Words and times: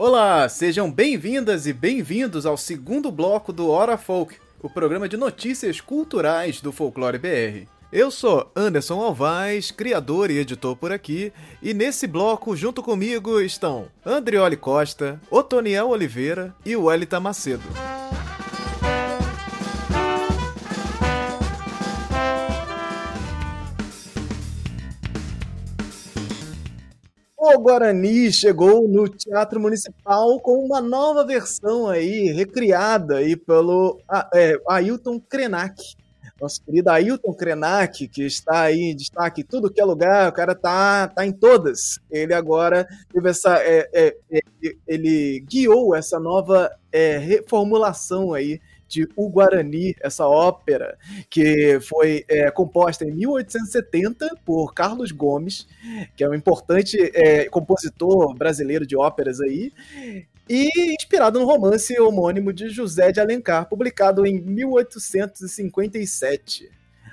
Olá, 0.00 0.48
sejam 0.48 0.88
bem-vindas 0.88 1.66
e 1.66 1.72
bem-vindos 1.72 2.46
ao 2.46 2.56
segundo 2.56 3.10
bloco 3.10 3.52
do 3.52 3.68
Hora 3.68 3.98
Folk, 3.98 4.36
o 4.62 4.70
programa 4.70 5.08
de 5.08 5.16
notícias 5.16 5.80
culturais 5.80 6.60
do 6.60 6.70
Folclore 6.70 7.18
BR. 7.18 7.66
Eu 7.90 8.08
sou 8.08 8.48
Anderson 8.54 9.00
Alvaz, 9.00 9.72
criador 9.72 10.30
e 10.30 10.38
editor 10.38 10.76
por 10.76 10.92
aqui, 10.92 11.32
e 11.60 11.74
nesse 11.74 12.06
bloco, 12.06 12.54
junto 12.54 12.80
comigo, 12.80 13.40
estão 13.40 13.88
Andrioli 14.06 14.56
Costa, 14.56 15.20
Otoniel 15.28 15.88
Oliveira 15.88 16.54
e 16.64 16.76
Wellington 16.76 17.18
Macedo. 17.18 17.64
O 27.54 27.60
Guarani 27.60 28.30
chegou 28.30 28.86
no 28.86 29.08
Teatro 29.08 29.58
Municipal 29.58 30.38
com 30.38 30.62
uma 30.64 30.82
nova 30.82 31.24
versão 31.24 31.88
aí, 31.88 32.30
recriada 32.30 33.16
aí 33.16 33.36
pelo 33.36 33.98
é, 34.34 34.60
Ailton 34.68 35.18
Krenak. 35.18 35.82
Nosso 36.38 36.62
querido 36.62 36.90
Ailton 36.90 37.32
Krenak, 37.32 38.06
que 38.06 38.22
está 38.22 38.62
aí 38.62 38.90
em 38.90 38.94
destaque 38.94 39.40
em 39.40 39.44
tudo 39.44 39.70
que 39.70 39.80
é 39.80 39.84
lugar, 39.84 40.28
o 40.28 40.32
cara 40.32 40.54
tá, 40.54 41.08
tá 41.08 41.26
em 41.26 41.32
todas. 41.32 41.98
Ele 42.10 42.34
agora 42.34 42.86
teve 43.10 43.30
essa. 43.30 43.56
É, 43.62 43.88
é, 43.92 44.16
é 44.30 44.40
ele 44.86 45.40
guiou 45.48 45.96
essa 45.96 46.20
nova 46.20 46.70
é, 46.92 47.16
reformulação 47.16 48.34
aí 48.34 48.60
de 48.88 49.06
O 49.14 49.28
Guarani, 49.28 49.94
essa 50.00 50.26
ópera 50.26 50.96
que 51.28 51.78
foi 51.80 52.24
é, 52.26 52.50
composta 52.50 53.04
em 53.04 53.12
1870 53.12 54.38
por 54.44 54.72
Carlos 54.72 55.12
Gomes, 55.12 55.68
que 56.16 56.24
é 56.24 56.28
um 56.28 56.34
importante 56.34 56.96
é, 57.14 57.44
compositor 57.44 58.34
brasileiro 58.34 58.86
de 58.86 58.96
óperas 58.96 59.40
aí, 59.40 59.70
e 60.48 60.94
inspirado 60.94 61.38
no 61.38 61.44
romance 61.44 62.00
homônimo 62.00 62.50
de 62.52 62.70
José 62.70 63.12
de 63.12 63.20
Alencar, 63.20 63.68
publicado 63.68 64.26
em 64.26 64.40
1857. 64.40 66.70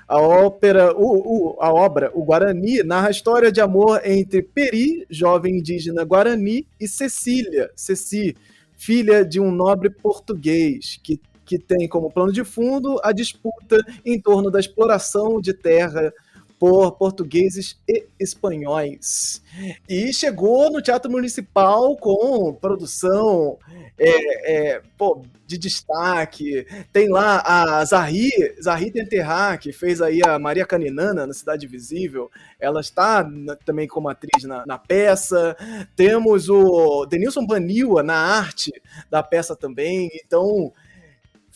A 0.08 0.20
ópera, 0.20 0.96
o, 0.96 1.56
o, 1.56 1.60
a 1.60 1.72
obra 1.72 2.12
O 2.14 2.24
Guarani 2.24 2.80
narra 2.84 3.08
a 3.08 3.10
história 3.10 3.50
de 3.50 3.60
amor 3.60 4.00
entre 4.04 4.40
Peri, 4.40 5.04
jovem 5.10 5.58
indígena 5.58 6.04
Guarani, 6.04 6.64
e 6.80 6.86
Cecília, 6.86 7.72
Ceci, 7.74 8.36
filha 8.76 9.24
de 9.24 9.40
um 9.40 9.50
nobre 9.50 9.90
português 9.90 11.00
que 11.02 11.20
que 11.46 11.58
tem 11.58 11.88
como 11.88 12.10
plano 12.10 12.32
de 12.32 12.44
fundo 12.44 13.00
a 13.02 13.12
disputa 13.12 13.78
em 14.04 14.20
torno 14.20 14.50
da 14.50 14.60
exploração 14.60 15.40
de 15.40 15.54
terra 15.54 16.12
por 16.58 16.92
portugueses 16.92 17.78
e 17.88 18.06
espanhóis. 18.18 19.42
E 19.88 20.12
chegou 20.12 20.70
no 20.70 20.82
Teatro 20.82 21.10
Municipal 21.10 21.96
com 21.96 22.54
produção 22.54 23.58
é, 23.98 24.74
é, 24.74 24.82
pô, 24.96 25.22
de 25.46 25.58
destaque. 25.58 26.66
Tem 26.92 27.08
lá 27.08 27.42
a 27.44 27.84
Zahri, 27.84 28.30
Zahri 28.60 28.90
Tenterra, 28.90 29.56
que 29.58 29.72
fez 29.72 30.00
aí 30.00 30.20
a 30.26 30.38
Maria 30.38 30.66
Caninana 30.66 31.26
na 31.26 31.34
Cidade 31.34 31.66
Visível. 31.66 32.30
Ela 32.58 32.80
está 32.80 33.22
na, 33.22 33.54
também 33.56 33.86
como 33.86 34.08
atriz 34.08 34.44
na, 34.44 34.64
na, 34.66 34.78
peça. 34.78 35.56
Temos 35.94 36.48
o 36.48 37.06
Denilson 37.06 37.46
Baniwa 37.46 38.02
na 38.02 38.16
arte 38.16 38.72
da 39.10 39.22
peça 39.22 39.54
também. 39.54 40.10
Então, 40.24 40.72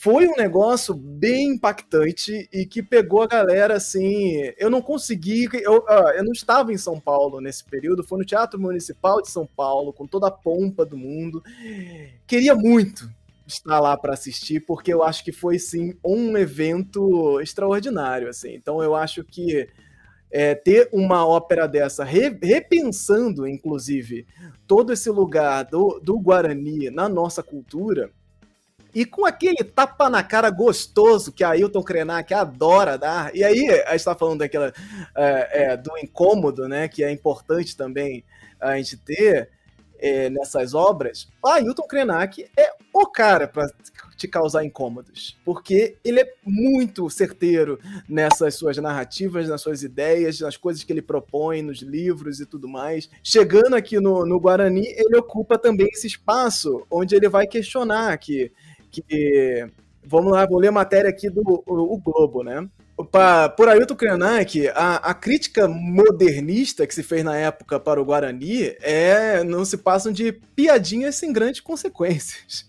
foi 0.03 0.27
um 0.27 0.35
negócio 0.35 0.95
bem 0.95 1.51
impactante 1.51 2.49
e 2.51 2.65
que 2.65 2.83
pegou 2.83 3.21
a 3.23 3.27
galera 3.27 3.75
assim. 3.75 4.51
Eu 4.57 4.71
não 4.71 4.81
consegui. 4.81 5.47
Eu, 5.53 5.85
eu 6.17 6.25
não 6.25 6.33
estava 6.33 6.73
em 6.73 6.79
São 6.79 6.99
Paulo 6.99 7.39
nesse 7.39 7.63
período, 7.63 8.03
foi 8.03 8.19
no 8.19 8.25
Teatro 8.25 8.59
Municipal 8.59 9.21
de 9.21 9.29
São 9.29 9.47
Paulo, 9.47 9.93
com 9.93 10.07
toda 10.07 10.29
a 10.29 10.31
pompa 10.31 10.87
do 10.87 10.97
mundo. 10.97 11.43
Queria 12.27 12.55
muito 12.55 13.11
estar 13.47 13.79
lá 13.79 13.95
para 13.95 14.15
assistir, 14.15 14.61
porque 14.61 14.91
eu 14.91 15.03
acho 15.03 15.23
que 15.23 15.33
foi 15.33 15.59
sim 15.59 15.95
um 16.03 16.35
evento 16.35 17.39
extraordinário. 17.43 18.27
assim. 18.27 18.55
Então 18.55 18.83
eu 18.83 18.95
acho 18.95 19.23
que. 19.23 19.69
É, 20.33 20.55
ter 20.55 20.89
uma 20.93 21.27
ópera 21.27 21.67
dessa, 21.67 22.05
re, 22.05 22.29
repensando, 22.41 23.49
inclusive, 23.49 24.25
todo 24.65 24.93
esse 24.93 25.11
lugar 25.11 25.65
do, 25.65 25.99
do 25.99 26.21
Guarani 26.21 26.89
na 26.89 27.09
nossa 27.09 27.43
cultura, 27.43 28.13
e 28.95 29.05
com 29.05 29.27
aquele 29.27 29.63
tapa 29.65 30.09
na 30.11 30.23
cara 30.23 30.51
gostoso 30.51 31.33
que 31.33 31.45
a 31.45 31.51
Ailton 31.51 31.83
Krenak 31.83 32.33
adora 32.35 32.99
dar. 32.99 33.35
E 33.35 33.45
aí, 33.45 33.69
a 33.87 33.93
gente 33.93 34.05
tá 34.05 34.15
falando 34.15 34.41
daquela 34.41 34.73
é, 35.17 35.65
é, 35.65 35.77
do 35.77 35.97
incômodo, 35.99 36.69
né? 36.69 36.89
Que 36.89 37.05
é 37.05 37.11
importante 37.11 37.77
também 37.77 38.25
a 38.61 38.77
gente 38.77 38.97
ter 38.97 39.49
é, 40.01 40.31
nessas 40.31 40.75
obras. 40.75 41.29
A 41.45 41.55
Ailton 41.55 41.87
Krenak 41.87 42.47
é 42.57 42.73
o 42.93 43.07
cara 43.07 43.47
para 43.47 43.69
te 44.17 44.27
causar 44.27 44.65
incômodos, 44.65 45.39
porque 45.45 45.97
ele 46.05 46.21
é 46.21 46.35
muito 46.45 47.09
certeiro 47.09 47.79
nessas 48.09 48.55
suas 48.55 48.77
narrativas, 48.79 49.49
nas 49.49 49.61
suas 49.61 49.83
ideias, 49.83 50.41
nas 50.41 50.57
coisas 50.57 50.83
que 50.83 50.93
ele 50.93 51.03
propõe 51.03 51.63
nos 51.63 51.81
livros 51.81 52.41
e 52.41 52.47
tudo 52.47 52.69
mais. 52.69 53.09
Chegando 53.23 53.77
aqui 53.77 54.01
no, 54.01 54.27
no 54.27 54.41
Guarani, 54.41 54.87
ele 54.87 55.17
ocupa 55.17 55.57
também 55.57 55.89
esse 55.93 56.07
espaço 56.07 56.87
onde 56.91 57.15
ele 57.15 57.29
vai 57.29 57.47
questionar 57.47 58.17
que 58.19 58.53
que. 58.91 59.67
Vamos 60.05 60.33
lá, 60.33 60.47
vou 60.47 60.59
ler 60.59 60.69
a 60.69 60.73
matéria 60.73 61.11
aqui 61.11 61.29
do 61.29 61.43
o, 61.43 61.95
o 61.95 61.99
Globo, 61.99 62.43
né? 62.43 62.69
Por 63.57 63.69
Ailton 63.69 63.97
Krenak, 63.97 64.69
a, 64.69 64.97
a 64.97 65.15
crítica 65.15 65.67
modernista 65.67 66.87
que 66.87 66.95
se 66.95 67.03
fez 67.03 67.25
na 67.25 67.37
época 67.37 67.81
para 67.81 68.01
o 68.01 68.05
Guarani 68.05 68.75
é 68.83 69.43
não 69.43 69.65
se 69.65 69.79
passam 69.79 70.13
de 70.13 70.33
piadinhas 70.33 71.15
sem 71.15 71.33
grandes 71.33 71.61
consequências. 71.61 72.69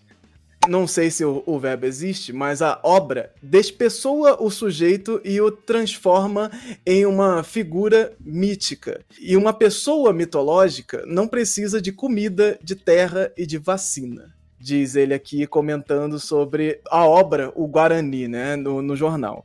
Não 0.68 0.86
sei 0.86 1.10
se 1.10 1.24
o, 1.24 1.42
o, 1.44 1.58
verbo 1.58 1.86
existe, 1.86 2.32
mas 2.32 2.62
a 2.62 2.80
obra 2.84 3.32
despessoa 3.42 4.40
o 4.40 4.48
sujeito 4.48 5.20
e 5.24 5.40
o 5.40 5.50
transforma 5.50 6.52
em 6.86 7.04
uma 7.04 7.42
figura 7.42 8.12
mítica. 8.20 9.04
E 9.20 9.36
uma 9.36 9.52
pessoa 9.52 10.12
mitológica 10.12 11.02
não 11.04 11.26
precisa 11.26 11.82
de 11.82 11.90
comida, 11.90 12.58
de 12.62 12.76
terra 12.76 13.32
e 13.36 13.44
de 13.44 13.58
vacina 13.58 14.32
diz 14.62 14.94
ele 14.94 15.12
aqui 15.12 15.46
comentando 15.46 16.20
sobre 16.20 16.80
a 16.88 17.04
obra 17.04 17.52
O 17.56 17.66
Guarani, 17.66 18.28
né, 18.28 18.54
no, 18.54 18.80
no 18.80 18.94
jornal. 18.94 19.44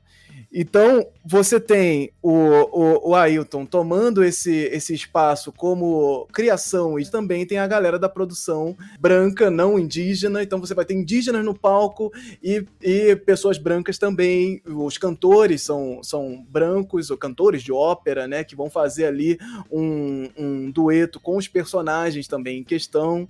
Então, 0.51 1.05
você 1.25 1.59
tem 1.59 2.11
o, 2.22 2.31
o, 2.31 3.09
o, 3.09 3.16
Ailton 3.16 3.66
tomando 3.66 4.23
esse, 4.23 4.51
esse 4.72 4.94
espaço 4.94 5.51
como 5.51 6.25
criação, 6.31 6.97
e 6.97 7.06
também 7.06 7.45
tem 7.45 7.57
a 7.57 7.67
galera 7.67 8.00
da 8.00 8.07
produção 8.07 8.75
branca, 9.00 9.51
não 9.51 9.77
indígena. 9.77 10.41
Então, 10.41 10.59
você 10.59 10.73
vai 10.73 10.85
ter 10.85 10.94
indígenas 10.94 11.44
no 11.44 11.53
palco 11.53 12.11
e, 12.41 12.66
e 12.81 13.16
pessoas 13.17 13.57
brancas 13.57 13.97
também. 13.97 14.61
Os 14.66 14.97
cantores 14.97 15.63
são, 15.63 16.01
são 16.01 16.45
brancos, 16.50 17.11
ou 17.11 17.17
cantores 17.17 17.61
de 17.61 17.72
ópera, 17.72 18.27
né, 18.27 18.44
que 18.44 18.56
vão 18.56 18.69
fazer 18.69 19.06
ali 19.06 19.38
um, 19.69 20.29
um 20.38 20.72
dueto 20.72 21.19
com 21.19 21.35
os 21.35 21.47
personagens 21.47 22.27
também 22.27 22.59
em 22.59 22.63
questão. 22.63 23.27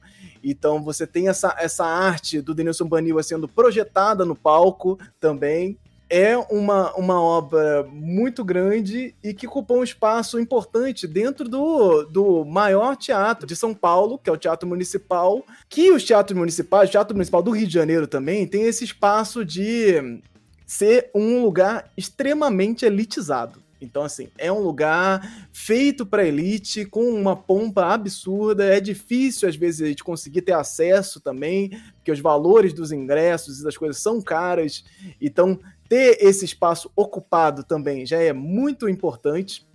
Então, 0.52 0.82
você 0.84 1.06
tem 1.06 1.28
essa, 1.28 1.56
essa 1.60 1.86
arte 1.86 2.42
do 2.42 2.54
Denilson 2.54 2.88
Baniwa 2.88 3.24
sendo 3.24 3.48
projetada 3.48 4.26
no 4.26 4.36
palco 4.36 4.98
também 5.20 5.78
é 6.10 6.38
uma, 6.38 6.94
uma 6.96 7.22
obra 7.22 7.84
muito 7.92 8.44
grande 8.44 9.14
e 9.24 9.34
que 9.34 9.48
ocupou 9.48 9.80
um 9.80 9.84
espaço 9.84 10.40
importante 10.40 11.06
dentro 11.06 11.50
do, 11.50 12.04
do 12.04 12.46
maior 12.46 12.96
teatro 12.96 13.46
de 13.46 13.56
São 13.56 13.74
Paulo, 13.74 14.18
que 14.18 14.30
é 14.30 14.34
o 14.34 14.38
Teatro 14.38 14.68
Municipal, 14.68 15.44
que 15.68 15.92
os 15.92 16.04
teatros 16.04 16.38
municipais, 16.38 16.90
o 16.90 16.92
Teatro 16.92 17.16
Municipal 17.16 17.44
do 17.44 17.52
Rio 17.52 17.68
de 17.68 17.74
Janeiro 17.74 18.08
também, 18.08 18.48
tem 18.48 18.64
esse 18.64 18.84
espaço 18.84 19.44
de 19.44 20.22
ser 20.66 21.12
um 21.14 21.42
lugar 21.44 21.92
extremamente 21.98 22.86
elitizado. 22.86 23.67
Então, 23.80 24.04
assim, 24.04 24.30
é 24.38 24.52
um 24.52 24.60
lugar 24.60 25.48
feito 25.54 26.06
para 26.06 26.26
elite, 26.26 26.86
com 26.86 27.10
uma 27.10 27.36
pompa 27.36 27.94
absurda. 27.94 28.66
É 28.66 28.80
difícil, 28.80 29.48
às 29.48 29.56
vezes, 29.56 29.82
a 29.82 29.88
gente 29.88 30.04
conseguir 30.04 30.42
ter 30.42 30.54
acesso 30.54 31.22
também, 31.22 31.70
porque 31.96 32.12
os 32.12 32.20
valores 32.20 32.74
dos 32.74 32.92
ingressos 32.92 33.60
e 33.60 33.64
das 33.64 33.78
coisas 33.78 34.02
são 34.02 34.22
caras. 34.22 34.84
Então, 35.22 35.60
ter 35.88 36.18
esse 36.22 36.46
espaço 36.46 36.92
ocupado 36.96 37.64
também 37.64 38.06
já 38.06 38.18
é 38.18 38.34
muito 38.34 38.90
importante. 38.90 39.66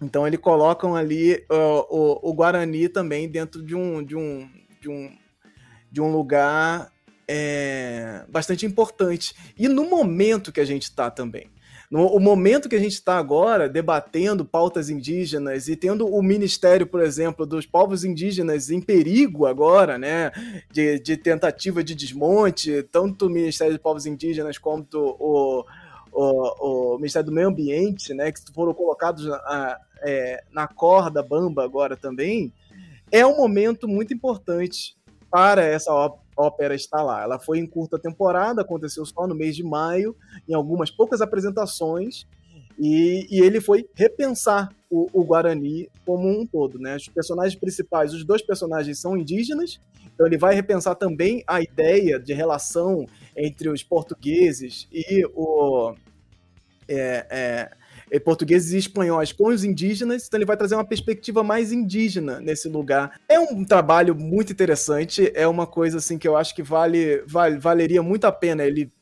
Então 0.00 0.26
eles 0.26 0.38
colocam 0.38 0.94
ali 0.94 1.44
uh, 1.50 1.84
o, 1.90 2.30
o, 2.30 2.34
Guarani 2.34 2.88
também 2.88 3.28
dentro 3.28 3.62
de 3.62 3.74
um, 3.74 4.02
de 4.02 4.14
um, 4.14 4.48
de 4.80 4.88
um, 4.88 5.18
de 5.90 6.00
um 6.00 6.12
lugar 6.12 6.92
é, 7.26 8.24
bastante 8.28 8.64
importante. 8.64 9.34
E 9.58 9.66
no 9.66 9.88
momento 9.88 10.52
que 10.52 10.60
a 10.60 10.64
gente 10.64 10.84
está 10.84 11.10
também. 11.10 11.50
No 11.90 12.06
o 12.06 12.20
momento 12.20 12.68
que 12.68 12.76
a 12.76 12.80
gente 12.80 12.92
está 12.92 13.16
agora 13.16 13.68
debatendo 13.68 14.44
pautas 14.44 14.90
indígenas 14.90 15.68
e 15.68 15.76
tendo 15.76 16.06
o 16.06 16.22
Ministério, 16.22 16.86
por 16.86 17.00
exemplo, 17.00 17.46
dos 17.46 17.64
povos 17.64 18.04
indígenas 18.04 18.70
em 18.70 18.80
perigo 18.80 19.46
agora, 19.46 19.96
né, 19.96 20.30
de, 20.70 20.98
de 20.98 21.16
tentativa 21.16 21.82
de 21.82 21.94
desmonte, 21.94 22.82
tanto 22.92 23.26
o 23.26 23.30
Ministério 23.30 23.72
dos 23.72 23.82
Povos 23.82 24.04
Indígenas 24.04 24.58
quanto 24.58 24.98
o, 25.18 25.64
o, 26.12 26.94
o 26.94 26.96
Ministério 26.98 27.26
do 27.26 27.34
Meio 27.34 27.48
Ambiente, 27.48 28.12
né, 28.12 28.30
que 28.30 28.40
foram 28.52 28.74
colocados 28.74 29.24
na, 29.24 29.78
é, 30.02 30.44
na 30.52 30.68
corda 30.68 31.22
bamba 31.22 31.64
agora 31.64 31.96
também, 31.96 32.52
é 33.10 33.26
um 33.26 33.38
momento 33.38 33.88
muito 33.88 34.12
importante 34.12 34.94
para 35.30 35.64
essa 35.64 35.92
ópera 36.38 36.74
estar 36.74 37.02
lá. 37.02 37.22
Ela 37.22 37.38
foi 37.38 37.58
em 37.58 37.66
curta 37.66 37.98
temporada, 37.98 38.62
aconteceu 38.62 39.04
só 39.04 39.26
no 39.26 39.34
mês 39.34 39.56
de 39.56 39.64
maio, 39.64 40.16
em 40.48 40.54
algumas 40.54 40.90
poucas 40.90 41.20
apresentações, 41.20 42.26
e, 42.78 43.26
e 43.28 43.40
ele 43.40 43.60
foi 43.60 43.84
repensar 43.94 44.72
o, 44.88 45.08
o, 45.12 45.24
Guarani 45.24 45.88
como 46.06 46.28
um 46.28 46.46
todo. 46.46 46.78
Né? 46.78 46.96
Os 46.96 47.08
personagens 47.08 47.58
principais, 47.58 48.14
os 48.14 48.24
dois 48.24 48.40
personagens 48.40 49.00
são 49.00 49.16
indígenas, 49.16 49.80
então 50.14 50.26
ele 50.26 50.38
vai 50.38 50.54
repensar 50.54 50.94
também 50.94 51.42
a 51.46 51.60
ideia 51.60 52.18
de 52.20 52.32
relação 52.32 53.04
entre 53.36 53.68
os 53.68 53.82
portugueses 53.82 54.88
e 54.92 55.24
o. 55.34 55.94
É, 56.88 57.26
é, 57.30 57.70
portugueses 58.24 58.72
e 58.72 58.78
espanhóis 58.78 59.32
com 59.32 59.48
os 59.48 59.64
indígenas, 59.64 60.26
então 60.26 60.38
ele 60.38 60.46
vai 60.46 60.56
trazer 60.56 60.74
uma 60.74 60.84
perspectiva 60.84 61.42
mais 61.42 61.72
indígena 61.72 62.40
nesse 62.40 62.68
lugar. 62.68 63.20
É 63.28 63.38
um 63.38 63.64
trabalho 63.64 64.14
muito 64.14 64.52
interessante, 64.52 65.30
é 65.34 65.46
uma 65.46 65.66
coisa 65.66 65.98
assim 65.98 66.16
que 66.16 66.28
eu 66.28 66.36
acho 66.36 66.54
que 66.54 66.62
vale, 66.62 67.22
vale 67.26 67.58
valeria 67.58 68.02
muito 68.02 68.24
a 68.24 68.32
pena 68.32 68.64
ele 68.64 68.92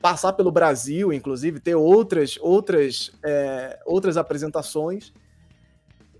passar 0.00 0.32
pelo 0.32 0.50
Brasil, 0.50 1.12
inclusive, 1.12 1.60
ter 1.60 1.76
outras, 1.76 2.36
outras, 2.40 3.12
é, 3.24 3.78
outras 3.86 4.16
apresentações. 4.16 5.12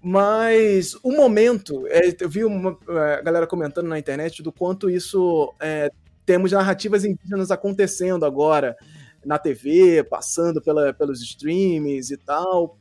Mas 0.01 0.97
o 1.03 1.13
momento, 1.13 1.87
é, 1.89 2.17
eu 2.21 2.29
vi 2.29 2.45
uma 2.45 2.79
é, 2.89 3.23
galera 3.23 3.47
comentando 3.47 3.89
na 3.89 3.99
internet 3.99 4.43
do 4.43 4.53
quanto 4.53 4.89
isso 4.89 5.53
é, 5.61 5.91
temos 6.25 6.53
narrativas 6.53 7.05
indígenas 7.05 7.51
acontecendo 7.51 8.25
agora 8.25 8.77
na 9.25 9.39
TV, 9.39 10.05
passando 10.05 10.61
pela, 10.61 10.93
pelos 10.93 11.23
streamings 11.23 12.11
e 12.11 12.17
tal. 12.17 12.77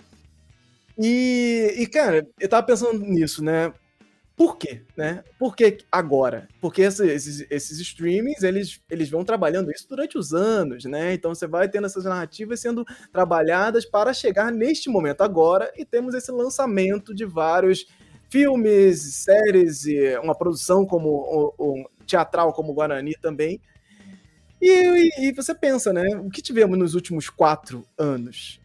E, 0.98 1.76
e, 1.78 1.88
cara, 1.88 2.28
eu 2.40 2.50
tava 2.50 2.66
pensando 2.66 3.00
nisso, 3.00 3.44
né? 3.44 3.74
Por 4.36 4.58
quê? 4.58 4.82
Né? 4.98 5.24
Por 5.38 5.56
que 5.56 5.78
agora? 5.92 6.48
Porque 6.60 6.82
esses, 6.82 7.46
esses 7.50 7.80
streamings, 7.80 8.42
eles, 8.42 8.82
eles 8.90 9.10
vão 9.10 9.24
trabalhando 9.24 9.72
isso 9.72 9.88
durante 9.88 10.18
os 10.18 10.34
anos, 10.34 10.86
né? 10.86 11.14
Então 11.14 11.36
você 11.36 11.46
vai 11.46 11.70
tendo 11.70 11.86
essas 11.86 12.06
narrativas 12.06 12.60
sendo 12.60 12.84
trabalhadas 13.12 13.86
para 13.86 14.14
chegar 14.14 14.52
neste 14.52 14.90
momento 14.90 15.22
agora 15.22 15.72
e 15.78 15.86
temos 15.86 16.16
esse 16.16 16.32
lançamento 16.32 17.14
de 17.14 17.24
vários 17.24 17.86
filmes, 18.32 19.02
séries, 19.16 19.84
uma 20.24 20.34
produção 20.34 20.86
como 20.86 21.10
o, 21.10 21.54
o 21.58 21.90
teatral 22.08 22.52
como 22.54 22.74
Guarani 22.74 23.14
também. 23.22 23.62
E, 24.62 24.70
e, 24.70 25.30
e, 25.30 25.32
você 25.34 25.56
pensa, 25.56 25.92
né? 25.92 26.08
O 26.18 26.30
que 26.30 26.42
tivemos 26.42 26.78
nos 26.78 26.94
últimos 26.94 27.30
quatro 27.30 27.86
anos? 27.98 28.62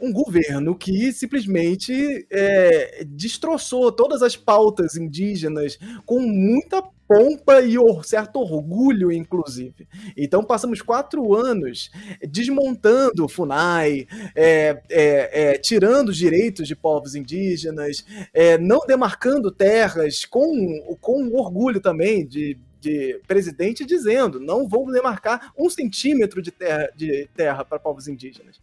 um 0.00 0.12
governo 0.12 0.74
que 0.76 1.12
simplesmente 1.12 2.26
é, 2.30 3.04
destroçou 3.06 3.90
todas 3.90 4.22
as 4.22 4.36
pautas 4.36 4.96
indígenas 4.96 5.78
com 6.04 6.20
muita 6.20 6.82
pompa 7.08 7.60
e 7.60 7.76
certo 8.02 8.40
orgulho, 8.40 9.12
inclusive. 9.12 9.88
Então 10.16 10.42
passamos 10.42 10.82
quatro 10.82 11.34
anos 11.34 11.90
desmontando 12.28 13.24
o 13.24 13.28
FUNAI, 13.28 14.06
é, 14.34 14.82
é, 14.90 15.52
é, 15.52 15.58
tirando 15.58 16.08
os 16.08 16.16
direitos 16.16 16.66
de 16.66 16.74
povos 16.74 17.14
indígenas, 17.14 18.04
é, 18.34 18.58
não 18.58 18.80
demarcando 18.86 19.52
terras 19.52 20.24
com, 20.24 20.96
com 21.00 21.28
orgulho 21.34 21.80
também 21.80 22.26
de, 22.26 22.58
de 22.86 23.20
presidente 23.26 23.84
dizendo 23.84 24.38
não 24.38 24.68
vou 24.68 24.90
demarcar 24.92 25.52
um 25.58 25.68
centímetro 25.68 26.40
de 26.40 26.52
terra, 26.52 26.88
de 26.94 27.28
terra 27.34 27.64
para 27.64 27.80
povos 27.80 28.06
indígenas. 28.06 28.60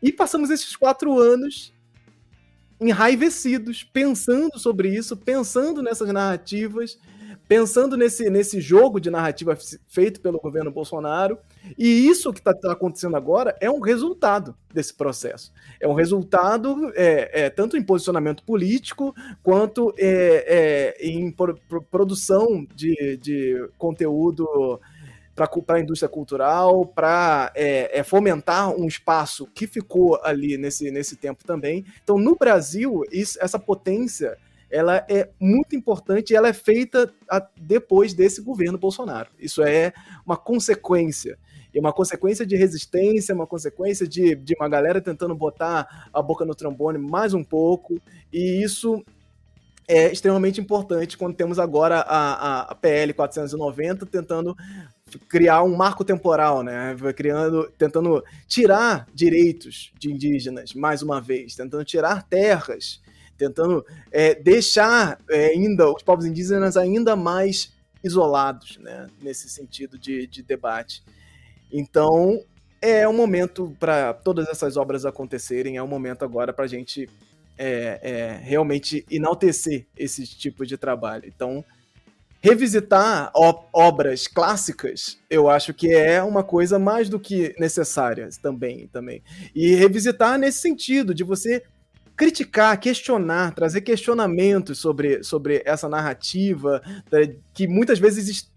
E 0.00 0.12
passamos 0.12 0.48
esses 0.48 0.76
quatro 0.76 1.18
anos 1.18 1.74
enraivecidos, 2.80 3.82
pensando 3.82 4.56
sobre 4.60 4.94
isso, 4.94 5.16
pensando 5.16 5.82
nessas 5.82 6.08
narrativas, 6.12 6.96
pensando 7.46 7.96
nesse, 7.96 8.28
nesse 8.28 8.60
jogo 8.60 9.00
de 9.00 9.10
narrativa 9.10 9.56
feito 9.86 10.20
pelo 10.20 10.40
governo 10.40 10.70
Bolsonaro. 10.70 11.38
E 11.76 12.06
isso 12.06 12.32
que 12.32 12.40
está 12.40 12.54
tá 12.54 12.72
acontecendo 12.72 13.16
agora 13.16 13.56
é 13.60 13.70
um 13.70 13.80
resultado 13.80 14.54
desse 14.72 14.94
processo. 14.94 15.52
É 15.80 15.86
um 15.86 15.94
resultado 15.94 16.92
é, 16.94 17.44
é 17.44 17.50
tanto 17.50 17.76
em 17.76 17.82
posicionamento 17.82 18.42
político 18.42 19.14
quanto 19.42 19.94
é, 19.98 20.94
é 21.00 21.06
em 21.06 21.30
pro, 21.30 21.58
pro, 21.68 21.82
produção 21.82 22.66
de, 22.74 23.16
de 23.18 23.68
conteúdo 23.76 24.80
para 25.64 25.76
a 25.76 25.80
indústria 25.80 26.08
cultural, 26.08 26.84
para 26.84 27.52
é, 27.54 28.00
é, 28.00 28.02
fomentar 28.02 28.70
um 28.70 28.86
espaço 28.86 29.46
que 29.54 29.66
ficou 29.66 30.18
ali 30.24 30.58
nesse, 30.58 30.90
nesse 30.90 31.16
tempo 31.16 31.44
também. 31.44 31.84
Então, 32.02 32.18
no 32.18 32.34
Brasil, 32.34 33.02
isso, 33.12 33.38
essa 33.40 33.58
potência 33.58 34.36
ela 34.70 35.04
é 35.08 35.30
muito 35.40 35.74
importante 35.74 36.32
e 36.32 36.36
ela 36.36 36.48
é 36.48 36.52
feita 36.52 37.12
a, 37.28 37.46
depois 37.56 38.12
desse 38.14 38.42
governo 38.42 38.78
Bolsonaro. 38.78 39.30
Isso 39.38 39.62
é 39.62 39.92
uma 40.26 40.36
consequência. 40.36 41.38
E 41.72 41.78
uma 41.78 41.92
consequência 41.92 42.46
de 42.46 42.56
resistência, 42.56 43.34
uma 43.34 43.46
consequência 43.46 44.06
de, 44.06 44.34
de 44.34 44.54
uma 44.58 44.68
galera 44.68 45.00
tentando 45.00 45.34
botar 45.34 46.08
a 46.12 46.22
boca 46.22 46.44
no 46.44 46.54
trombone 46.54 46.98
mais 46.98 47.34
um 47.34 47.44
pouco. 47.44 48.00
E 48.32 48.62
isso 48.62 49.04
é 49.86 50.12
extremamente 50.12 50.60
importante 50.60 51.16
quando 51.16 51.34
temos 51.34 51.58
agora 51.58 52.00
a, 52.00 52.70
a, 52.70 52.74
PL 52.74 53.14
490 53.14 54.04
tentando 54.04 54.54
criar 55.28 55.62
um 55.62 55.74
marco 55.74 56.04
temporal, 56.04 56.62
né? 56.62 56.94
Criando, 57.16 57.70
tentando 57.78 58.22
tirar 58.46 59.06
direitos 59.14 59.90
de 59.98 60.12
indígenas, 60.12 60.74
mais 60.74 61.00
uma 61.00 61.22
vez, 61.22 61.54
tentando 61.54 61.84
tirar 61.84 62.22
terras, 62.24 63.00
tentando 63.38 63.86
é, 64.10 64.34
deixar 64.34 65.18
é, 65.30 65.46
ainda 65.46 65.90
os 65.90 66.02
povos 66.02 66.26
indígenas 66.26 66.76
ainda 66.76 67.16
mais 67.16 67.72
isolados, 68.02 68.76
né? 68.78 69.06
Nesse 69.22 69.48
sentido 69.48 69.98
de, 69.98 70.26
de 70.26 70.42
debate. 70.42 71.02
Então, 71.72 72.42
é 72.80 73.08
um 73.08 73.12
momento 73.12 73.74
para 73.78 74.12
todas 74.12 74.48
essas 74.48 74.76
obras 74.76 75.06
acontecerem, 75.06 75.76
é 75.76 75.82
um 75.82 75.88
momento 75.88 76.24
agora 76.24 76.52
para 76.52 76.64
a 76.64 76.68
gente 76.68 77.08
é, 77.56 78.00
é, 78.02 78.40
realmente 78.42 79.04
enaltecer 79.10 79.86
esse 79.96 80.26
tipo 80.26 80.64
de 80.64 80.76
trabalho. 80.76 81.24
Então, 81.26 81.64
revisitar 82.40 83.32
obras 83.34 84.28
clássicas, 84.28 85.18
eu 85.28 85.50
acho 85.50 85.74
que 85.74 85.92
é 85.92 86.22
uma 86.22 86.44
coisa 86.44 86.78
mais 86.78 87.08
do 87.08 87.18
que 87.18 87.54
necessária 87.58 88.28
também, 88.40 88.86
também. 88.88 89.22
E 89.54 89.74
revisitar 89.74 90.38
nesse 90.38 90.60
sentido 90.60 91.12
de 91.12 91.24
você 91.24 91.64
criticar, 92.18 92.78
questionar, 92.80 93.54
trazer 93.54 93.80
questionamentos 93.80 94.80
sobre, 94.80 95.22
sobre 95.22 95.62
essa 95.64 95.88
narrativa 95.88 96.82
que 97.54 97.68
muitas 97.68 98.00
vezes 98.00 98.50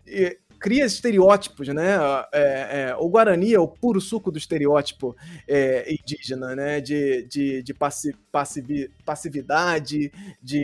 cria 0.59 0.83
estereótipos, 0.83 1.67
né? 1.67 1.95
É, 2.31 2.41
é, 2.41 2.95
o 2.97 3.07
Guarani 3.07 3.53
é 3.53 3.59
o 3.59 3.67
puro 3.67 4.01
suco 4.01 4.31
do 4.31 4.37
estereótipo 4.39 5.15
é, 5.47 5.93
indígena, 5.93 6.55
né? 6.55 6.81
De, 6.81 7.21
de, 7.23 7.61
de 7.61 7.73
passi, 7.73 8.15
passivi, 8.31 8.89
passividade, 9.05 10.11
de 10.41 10.63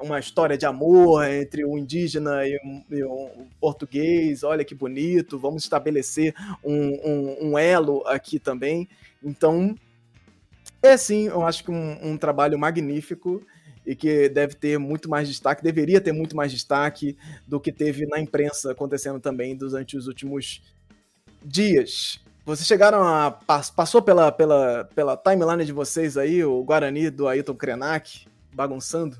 uma 0.00 0.20
história 0.20 0.56
de 0.56 0.64
amor 0.64 1.24
entre 1.28 1.64
um 1.64 1.76
indígena 1.76 2.46
e 2.46 2.56
um, 2.64 2.84
e 2.88 3.04
um 3.04 3.48
português. 3.60 4.44
Olha 4.44 4.64
que 4.64 4.76
bonito, 4.76 5.40
vamos 5.40 5.64
estabelecer 5.64 6.32
um, 6.62 6.88
um, 7.04 7.50
um 7.50 7.58
elo 7.58 8.06
aqui 8.06 8.38
também. 8.38 8.88
Então, 9.22 9.74
é 10.82 10.96
sim, 10.96 11.26
eu 11.26 11.42
acho 11.42 11.64
que 11.64 11.70
um, 11.70 12.12
um 12.12 12.16
trabalho 12.16 12.58
magnífico 12.58 13.44
e 13.84 13.96
que 13.96 14.28
deve 14.28 14.54
ter 14.54 14.78
muito 14.78 15.08
mais 15.08 15.28
destaque, 15.28 15.62
deveria 15.62 16.00
ter 16.00 16.12
muito 16.12 16.36
mais 16.36 16.52
destaque 16.52 17.16
do 17.46 17.58
que 17.58 17.72
teve 17.72 18.06
na 18.06 18.20
imprensa 18.20 18.72
acontecendo 18.72 19.18
também 19.18 19.56
durante 19.56 19.96
os 19.96 20.06
últimos 20.06 20.62
dias. 21.42 22.20
Vocês 22.44 22.66
chegaram 22.66 23.02
a. 23.02 23.30
Passou 23.30 24.02
pela, 24.02 24.32
pela, 24.32 24.84
pela 24.94 25.16
timeline 25.16 25.64
de 25.64 25.72
vocês 25.72 26.16
aí, 26.16 26.44
o 26.44 26.62
Guarani 26.62 27.10
do 27.10 27.28
Ailton 27.28 27.54
Krenak, 27.54 28.26
bagunçando? 28.54 29.16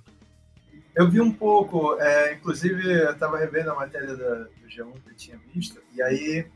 Eu 0.95 1.11
vi 1.11 1.21
um 1.21 1.33
pouco, 1.33 1.99
é, 2.01 2.35
inclusive 2.35 2.91
eu 2.91 3.13
estava 3.13 3.39
revendo 3.39 3.71
a 3.71 3.75
matéria 3.75 4.17
da, 4.17 4.35
do 4.35 4.67
G1 4.69 4.93
que 5.05 5.11
eu 5.11 5.17
tinha 5.17 5.41
visto, 5.55 5.81
e 5.95 6.03
aí 6.03 6.47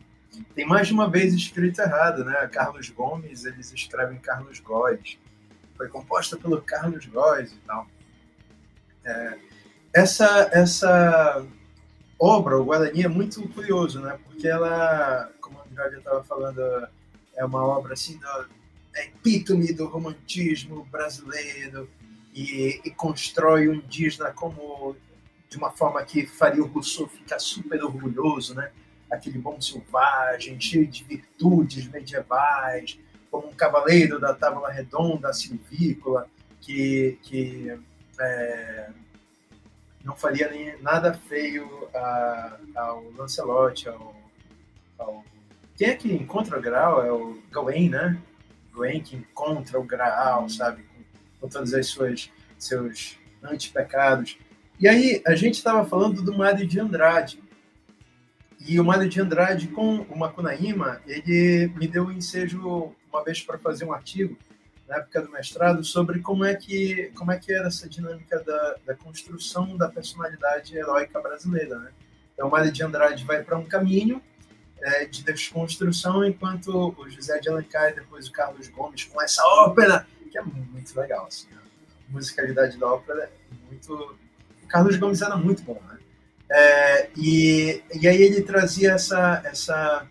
tem 0.55 0.67
mais 0.67 0.89
de 0.89 0.95
uma 0.95 1.09
vez 1.11 1.35
escrito 1.35 1.81
errado, 1.81 2.25
né? 2.25 2.49
Carlos 2.49 2.89
Gomes, 2.91 3.45
eles 3.45 3.73
escrevem 3.73 4.19
Carlos 4.19 4.61
Góes. 4.61 5.19
Foi 5.77 5.89
composta 5.89 6.37
pelo 6.37 6.61
Carlos 6.63 7.07
Góes 7.07 7.53
e 7.53 7.59
tal. 7.67 7.87
É, 9.05 9.39
essa, 9.93 10.49
essa 10.53 11.47
obra, 12.19 12.59
o 12.59 12.65
Guarani, 12.65 13.03
é 13.03 13.09
muito 13.09 13.47
curioso, 13.49 14.01
né? 14.01 14.19
Porque 14.25 14.47
ela, 14.47 15.31
como 15.41 15.59
o 15.59 15.63
André 15.63 15.99
estava 15.99 16.23
falando, 16.25 16.61
é 17.37 17.45
uma 17.45 17.65
obra 17.65 17.95
assim, 17.95 18.19
do, 18.19 18.49
é 18.95 19.07
epítome 19.07 19.73
do 19.73 19.87
romantismo 19.87 20.85
brasileiro 20.91 21.89
e, 22.35 22.81
e, 22.85 22.91
constrói 22.91 23.69
o 23.69 23.75
indígena 23.75 24.31
como 24.31 24.97
de 25.49 25.57
uma 25.59 25.71
forma 25.71 26.03
que 26.03 26.27
faria 26.27 26.63
o 26.63 26.67
Rousseau 26.67 27.07
ficar 27.09 27.39
super 27.39 27.83
orgulhoso, 27.83 28.55
né? 28.55 28.71
Aquele 29.13 29.39
bom 29.39 29.61
selvagem, 29.61 30.61
cheio 30.61 30.87
de 30.87 31.05
virtudes 31.05 31.87
medievais, 31.89 32.99
como 33.31 33.49
um 33.49 33.55
cavaleiro 33.55 34.19
da 34.19 34.35
tábua 34.35 34.71
redonda, 34.71 35.33
silvícola, 35.33 36.29
que, 36.61 37.19
que 37.23 37.79
é, 38.21 38.91
não 40.05 40.17
faria 40.17 40.51
nem, 40.51 40.81
nada 40.83 41.15
feio 41.15 41.89
a, 41.95 42.59
ao 42.77 43.11
Lancelot, 43.13 43.89
ao, 43.89 44.15
ao, 44.99 45.25
Quem 45.77 45.89
é 45.89 45.95
que 45.95 46.13
encontra 46.13 46.59
o 46.59 46.63
Graal? 46.63 47.05
É 47.05 47.13
o 47.13 47.39
Gawain, 47.51 47.89
né? 47.89 48.19
Gawain 48.73 49.01
que 49.01 49.17
encontra 49.17 49.79
o 49.79 49.85
Graal, 49.85 50.49
sabe? 50.49 50.83
Com, 50.83 51.03
com 51.41 51.49
todos 51.49 51.73
os 51.73 51.91
seus, 51.93 52.31
seus. 52.59 53.19
E 54.79 54.87
aí, 54.87 55.21
a 55.27 55.35
gente 55.35 55.55
estava 55.55 55.85
falando 55.85 56.23
do 56.23 56.37
Mário 56.37 56.65
de 56.67 56.79
Andrade. 56.79 57.42
E 58.67 58.79
o 58.79 58.85
Mário 58.85 59.09
de 59.09 59.21
Andrade, 59.21 59.69
com 59.69 59.99
o 60.03 60.19
Macunaíma, 60.19 61.01
ele 61.07 61.73
me 61.77 61.89
deu 61.89 62.05
um 62.05 62.13
ensejo 62.13 62.95
uma 63.13 63.25
vez 63.25 63.41
para 63.43 63.59
fazer 63.59 63.85
um 63.85 63.93
artigo 63.93 64.37
na 64.89 64.97
época 64.97 65.23
do 65.23 65.31
mestrado 65.31 65.85
sobre 65.85 66.21
como 66.21 66.45
é 66.45 66.55
que 66.55 67.11
como 67.15 67.33
é 67.33 67.39
que 67.39 67.53
era 67.53 67.69
essa 67.69 67.89
dinâmica 67.89 68.41
da, 68.41 68.77
da 68.87 68.95
construção 68.95 69.77
da 69.77 69.89
personalidade 69.89 70.77
heróica 70.77 71.21
brasileira, 71.21 71.79
né? 71.79 71.91
Então, 72.35 72.49
o 72.49 72.51
Mário 72.51 72.73
de 72.73 72.83
Andrade 72.83 73.25
vai 73.25 73.43
para 73.43 73.57
um 73.57 73.65
caminho 73.65 74.23
é, 74.81 75.05
de 75.05 75.23
desconstrução, 75.23 76.25
enquanto 76.25 76.95
o 76.99 77.09
José 77.09 77.39
de 77.39 77.49
Alencar 77.49 77.91
e 77.91 77.95
depois 77.95 78.29
o 78.29 78.33
Carlos 78.33 78.69
Gomes 78.69 79.05
com 79.05 79.23
essa 79.23 79.43
ópera, 79.45 80.07
que 80.31 80.39
é 80.39 80.43
muito 80.43 80.99
legal, 80.99 81.27
assim, 81.27 81.47
a 81.53 82.13
musicalidade 82.13 82.79
da 82.79 82.87
ópera 82.87 83.25
é 83.25 83.67
muito... 83.69 84.17
O 84.63 84.67
Carlos 84.67 84.97
Gomes 84.97 85.21
era 85.21 85.37
muito 85.37 85.63
bom, 85.63 85.81
né? 85.89 85.92
É, 86.55 87.11
e, 87.17 87.83
e 87.95 88.07
aí 88.07 88.23
ele 88.23 88.43
trazia 88.43 88.93
essa, 88.93 89.41
essa 89.45 90.07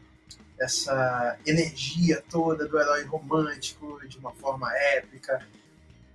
essa 0.61 1.39
energia 1.45 2.23
toda 2.29 2.67
do 2.67 2.79
herói 2.79 3.03
romântico 3.03 3.99
de 4.07 4.19
uma 4.19 4.31
forma 4.31 4.71
épica. 4.75 5.43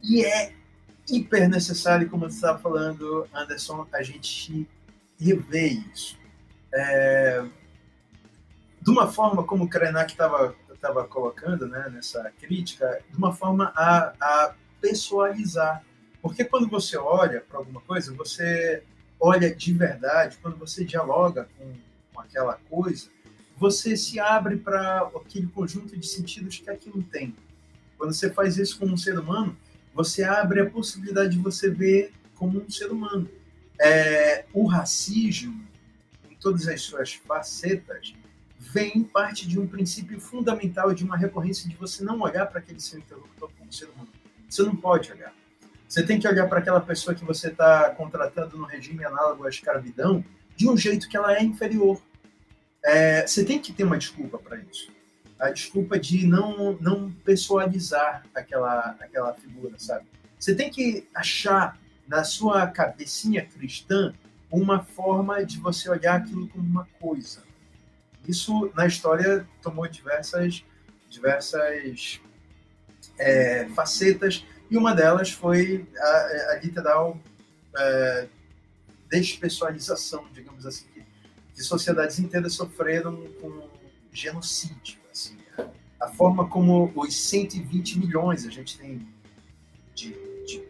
E 0.01 0.25
é 0.25 0.53
hiper 1.11 1.49
necessário, 1.49 2.09
como 2.09 2.31
você 2.31 2.37
estava 2.37 2.59
falando, 2.61 3.29
Anderson, 3.35 3.87
a 3.93 4.03
gente 4.03 4.69
rever 5.19 5.85
isso. 5.93 6.17
É, 6.73 7.45
de 8.81 8.91
uma 8.91 9.11
forma 9.11 9.43
como 9.43 9.65
o 9.65 9.69
Krenak 9.69 10.13
estava 10.13 10.55
colocando 11.09 11.67
né, 11.67 11.89
nessa 11.93 12.31
crítica, 12.39 13.03
de 13.11 13.17
uma 13.19 13.33
forma 13.33 13.73
a, 13.75 14.13
a 14.21 14.55
pessoalizar. 14.81 15.85
Porque 16.23 16.45
quando 16.45 16.69
você 16.69 16.97
olha 16.97 17.41
para 17.41 17.59
alguma 17.59 17.81
coisa, 17.81 18.15
você 18.15 18.85
olha 19.21 19.55
de 19.55 19.73
verdade, 19.73 20.39
quando 20.43 20.57
você 20.57 20.85
dialoga 20.85 21.49
com, 21.57 21.73
com 22.13 22.21
aquela 22.21 22.55
coisa, 22.69 23.09
você 23.57 23.97
se 23.97 24.21
abre 24.21 24.57
para 24.57 25.11
aquele 25.17 25.47
conjunto 25.47 25.97
de 25.97 26.07
sentidos 26.07 26.59
que 26.59 26.71
aquilo 26.71 27.03
tem. 27.03 27.35
Quando 27.97 28.13
você 28.13 28.31
faz 28.31 28.59
isso 28.59 28.79
com 28.79 28.87
um 28.87 28.97
ser 28.97 29.19
humano, 29.19 29.57
você 29.95 30.23
abre 30.23 30.61
a 30.61 30.71
possibilidade 30.71 31.37
de 31.37 31.39
você 31.39 31.71
ver 31.71 32.13
como 32.35 32.61
um 32.61 32.71
ser 32.71 32.93
humano. 32.93 33.29
É, 33.81 34.45
o 34.53 34.67
racismo, 34.67 35.67
em 36.31 36.37
todas 36.37 36.69
as 36.69 36.83
suas 36.83 37.15
facetas, 37.15 38.15
vem 38.59 39.03
parte 39.03 39.49
de 39.49 39.59
um 39.59 39.67
princípio 39.67 40.21
fundamental 40.21 40.93
de 40.93 41.05
uma 41.05 41.17
recorrência 41.17 41.69
de 41.69 41.77
você 41.77 42.05
não 42.05 42.21
olhar 42.21 42.47
para 42.47 42.59
aquele 42.59 42.81
seu 42.81 42.99
interlocutor 42.99 43.51
como 43.57 43.69
um 43.69 43.73
ser 43.73 43.87
humano. 43.87 44.09
Você 44.49 44.63
não 44.63 44.77
pode 44.77 45.11
olhar. 45.13 45.35
Você 45.89 46.03
tem 46.03 46.19
que 46.19 46.27
olhar 46.27 46.49
para 46.49 46.59
aquela 46.59 46.81
pessoa 46.81 47.15
que 47.15 47.25
você 47.25 47.49
está 47.49 47.91
contratando 47.91 48.57
no 48.57 48.65
regime 48.65 49.05
análogo 49.05 49.47
à 49.47 49.49
escravidão 49.49 50.25
de 50.57 50.69
um 50.69 50.77
jeito 50.77 51.09
que 51.09 51.17
ela 51.17 51.37
é 51.37 51.43
inferior 51.43 52.01
é, 52.87 53.27
você 53.27 53.45
tem 53.45 53.59
que 53.59 53.73
ter 53.73 53.83
uma 53.83 53.99
desculpa 53.99 54.39
para 54.39 54.59
isso. 54.59 54.93
A 55.41 55.51
desculpa 55.51 55.99
de 55.99 56.25
não, 56.25 56.79
não 56.81 57.11
pessoalizar 57.11 58.25
aquela, 58.33 58.97
aquela 59.01 59.35
figura, 59.35 59.75
sabe? 59.77 60.07
Você 60.39 60.55
tem 60.55 60.71
que 60.71 61.07
achar 61.13 61.79
na 62.07 62.23
sua 62.23 62.69
cabecinha 62.69 63.45
cristã 63.45 64.15
uma 64.49 64.85
forma 64.85 65.45
de 65.45 65.59
você 65.59 65.91
olhar 65.91 66.15
aquilo 66.15 66.49
como 66.49 66.65
uma 66.65 66.89
coisa. 67.01 67.43
Isso 68.27 68.71
na 68.77 68.87
história 68.87 69.47
tomou 69.61 69.89
diversas, 69.89 70.65
diversas 71.11 72.21
é, 73.19 73.69
facetas 73.75 74.47
e 74.71 74.77
uma 74.77 74.95
delas 74.95 75.31
foi 75.31 75.87
a, 75.97 76.53
a 76.53 76.61
literal 76.63 77.19
é, 77.77 78.29
despessoalização, 79.11 80.27
digamos 80.33 80.67
assim, 80.67 80.87
de 81.55 81.63
sociedades 81.63 82.19
inteiras 82.19 82.55
sofreram 82.55 83.17
com 83.41 83.69
genocídio. 84.13 84.99
Assim, 85.11 85.37
a 86.01 86.09
forma 86.09 86.49
como 86.49 86.93
os 86.95 87.15
120 87.29 87.99
milhões 87.99 88.47
a 88.47 88.51
gente 88.51 88.79
tem 88.79 89.07
de, 89.95 90.11
de, 90.45 90.63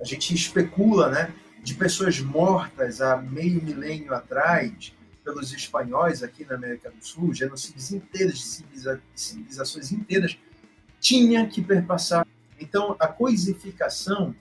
a 0.00 0.04
gente 0.04 0.34
especula, 0.34 1.10
né, 1.10 1.34
de 1.62 1.74
pessoas 1.74 2.20
mortas 2.20 3.00
há 3.00 3.16
meio 3.16 3.62
milênio 3.62 4.12
atrás 4.12 4.92
pelos 5.24 5.52
espanhóis 5.52 6.22
aqui 6.22 6.44
na 6.44 6.56
América 6.56 6.90
do 6.90 7.02
Sul, 7.02 7.32
genocídios 7.32 7.92
inteiros 7.92 8.62
civilizações 9.14 9.90
inteiras, 9.90 10.36
tinha 11.00 11.46
que 11.46 11.62
perpassar. 11.62 12.26
Então, 12.60 12.96
a 12.98 13.08
coisificação 13.08 14.34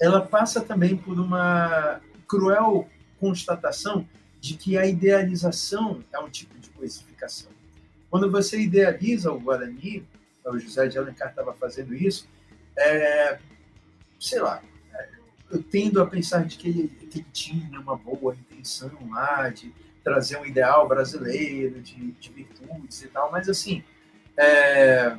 ela 0.00 0.20
passa 0.20 0.60
também 0.60 0.96
por 0.96 1.18
uma 1.18 2.00
cruel 2.26 2.88
constatação 3.20 4.06
de 4.40 4.54
que 4.54 4.76
a 4.76 4.84
idealização 4.84 6.02
é 6.12 6.18
um 6.18 6.28
tipo 6.28 6.58
de 6.58 6.70
coisificação. 6.70 7.52
Quando 8.10 8.30
você 8.30 8.60
idealiza 8.60 9.30
o 9.30 9.38
Guarani, 9.38 10.04
o 10.44 10.58
José 10.58 10.88
de 10.88 10.98
Alencar 10.98 11.30
estava 11.30 11.54
fazendo 11.54 11.94
isso, 11.94 12.28
é, 12.76 13.38
sei 14.18 14.40
lá, 14.40 14.60
eu 15.52 15.62
tendo 15.62 16.02
a 16.02 16.06
pensar 16.06 16.44
de 16.44 16.56
que 16.56 16.68
ele, 16.68 16.88
que 16.88 17.18
ele, 17.18 17.26
tinha 17.32 17.78
uma 17.78 17.94
boa 17.96 18.34
intenção 18.34 18.90
lá 19.10 19.50
de 19.50 19.72
trazer 20.02 20.38
um 20.38 20.44
ideal 20.44 20.88
brasileiro 20.88 21.80
de, 21.80 22.10
de 22.12 22.32
virtudes 22.32 23.02
e 23.02 23.08
tal, 23.08 23.30
mas 23.30 23.48
assim, 23.48 23.84
é, 24.36 25.16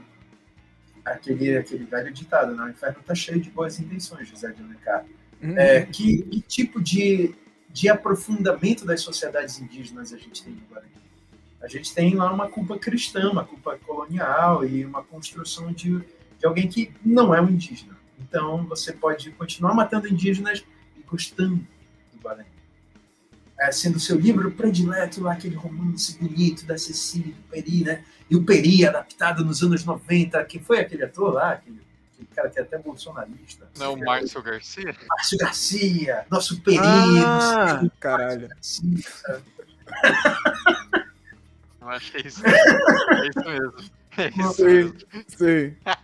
aquele, 1.06 1.58
aquele 1.58 1.86
velho 1.86 2.12
ditado, 2.14 2.56
né? 2.56 2.64
o 2.64 2.70
inferno 2.70 3.00
está 3.00 3.14
cheio 3.14 3.40
de 3.40 3.50
boas 3.50 3.80
intenções, 3.80 4.28
José 4.28 4.52
de 4.52 4.62
Alencar. 4.62 5.06
Uhum. 5.42 5.58
É, 5.58 5.82
que, 5.86 6.24
que 6.24 6.42
tipo 6.42 6.82
de 6.82 7.36
de 7.74 7.90
aprofundamento 7.90 8.86
das 8.86 9.02
sociedades 9.02 9.60
indígenas 9.60 10.14
a 10.14 10.18
gente 10.18 10.44
tem 10.44 10.54
no 10.54 10.62
Guarani. 10.70 10.92
A 11.60 11.68
gente 11.68 11.94
tem 11.94 12.14
lá 12.14 12.32
uma 12.32 12.48
culpa 12.48 12.78
cristã, 12.78 13.32
uma 13.32 13.44
culpa 13.44 13.78
colonial 13.80 14.64
e 14.64 14.86
uma 14.86 15.04
construção 15.04 15.74
de, 15.74 16.00
de 16.38 16.46
alguém 16.46 16.68
que 16.68 16.94
não 17.04 17.34
é 17.34 17.42
um 17.42 17.50
indígena. 17.50 17.98
Então 18.20 18.64
você 18.68 18.94
pode 18.94 19.32
continuar 19.32 19.74
matando 19.74 20.08
indígenas 20.08 20.64
e 20.96 21.02
gostando 21.02 21.56
do 22.14 22.20
Guarani. 22.22 22.48
É, 23.64 23.72
sendo 23.72 23.98
seu 23.98 24.20
livro 24.20 24.52
predileto 24.52 25.22
lá, 25.22 25.32
aquele 25.32 25.56
romance 25.56 26.18
bonito 26.20 26.66
da 26.66 26.78
Cecília 26.78 27.34
do 27.34 27.42
Peri, 27.44 27.86
né? 27.86 28.04
E 28.30 28.36
o 28.36 28.44
Peri, 28.44 28.86
adaptado 28.86 29.46
nos 29.46 29.64
anos 29.64 29.86
90, 29.86 30.44
que 30.44 30.60
foi 30.60 30.80
aquele 30.80 31.06
ator 31.06 31.34
lá, 31.34 31.54
aquele 31.54 31.82
cara 32.36 32.50
que 32.50 32.60
é 32.60 32.62
até 32.62 32.78
bolsonarista. 32.78 33.66
Não, 33.78 33.94
o 33.94 34.00
Márcio 34.00 34.42
Garcia? 34.42 34.94
Márcio 35.08 35.38
Garcia, 35.38 36.26
nosso 36.30 36.60
perito. 36.60 36.84
Ah, 36.84 37.82
caralho. 38.02 38.50
Eu 41.80 41.90
acho 41.90 42.12
que 42.12 42.18
é 42.18 42.28
isso, 42.28 42.46
é 42.46 43.28
isso 43.30 43.50
mesmo. 43.50 43.74
É 44.18 44.28
isso 44.28 44.54
sim, 44.54 44.64
mesmo. 44.66 44.96
sim. 45.28 45.76
É. 45.86 45.98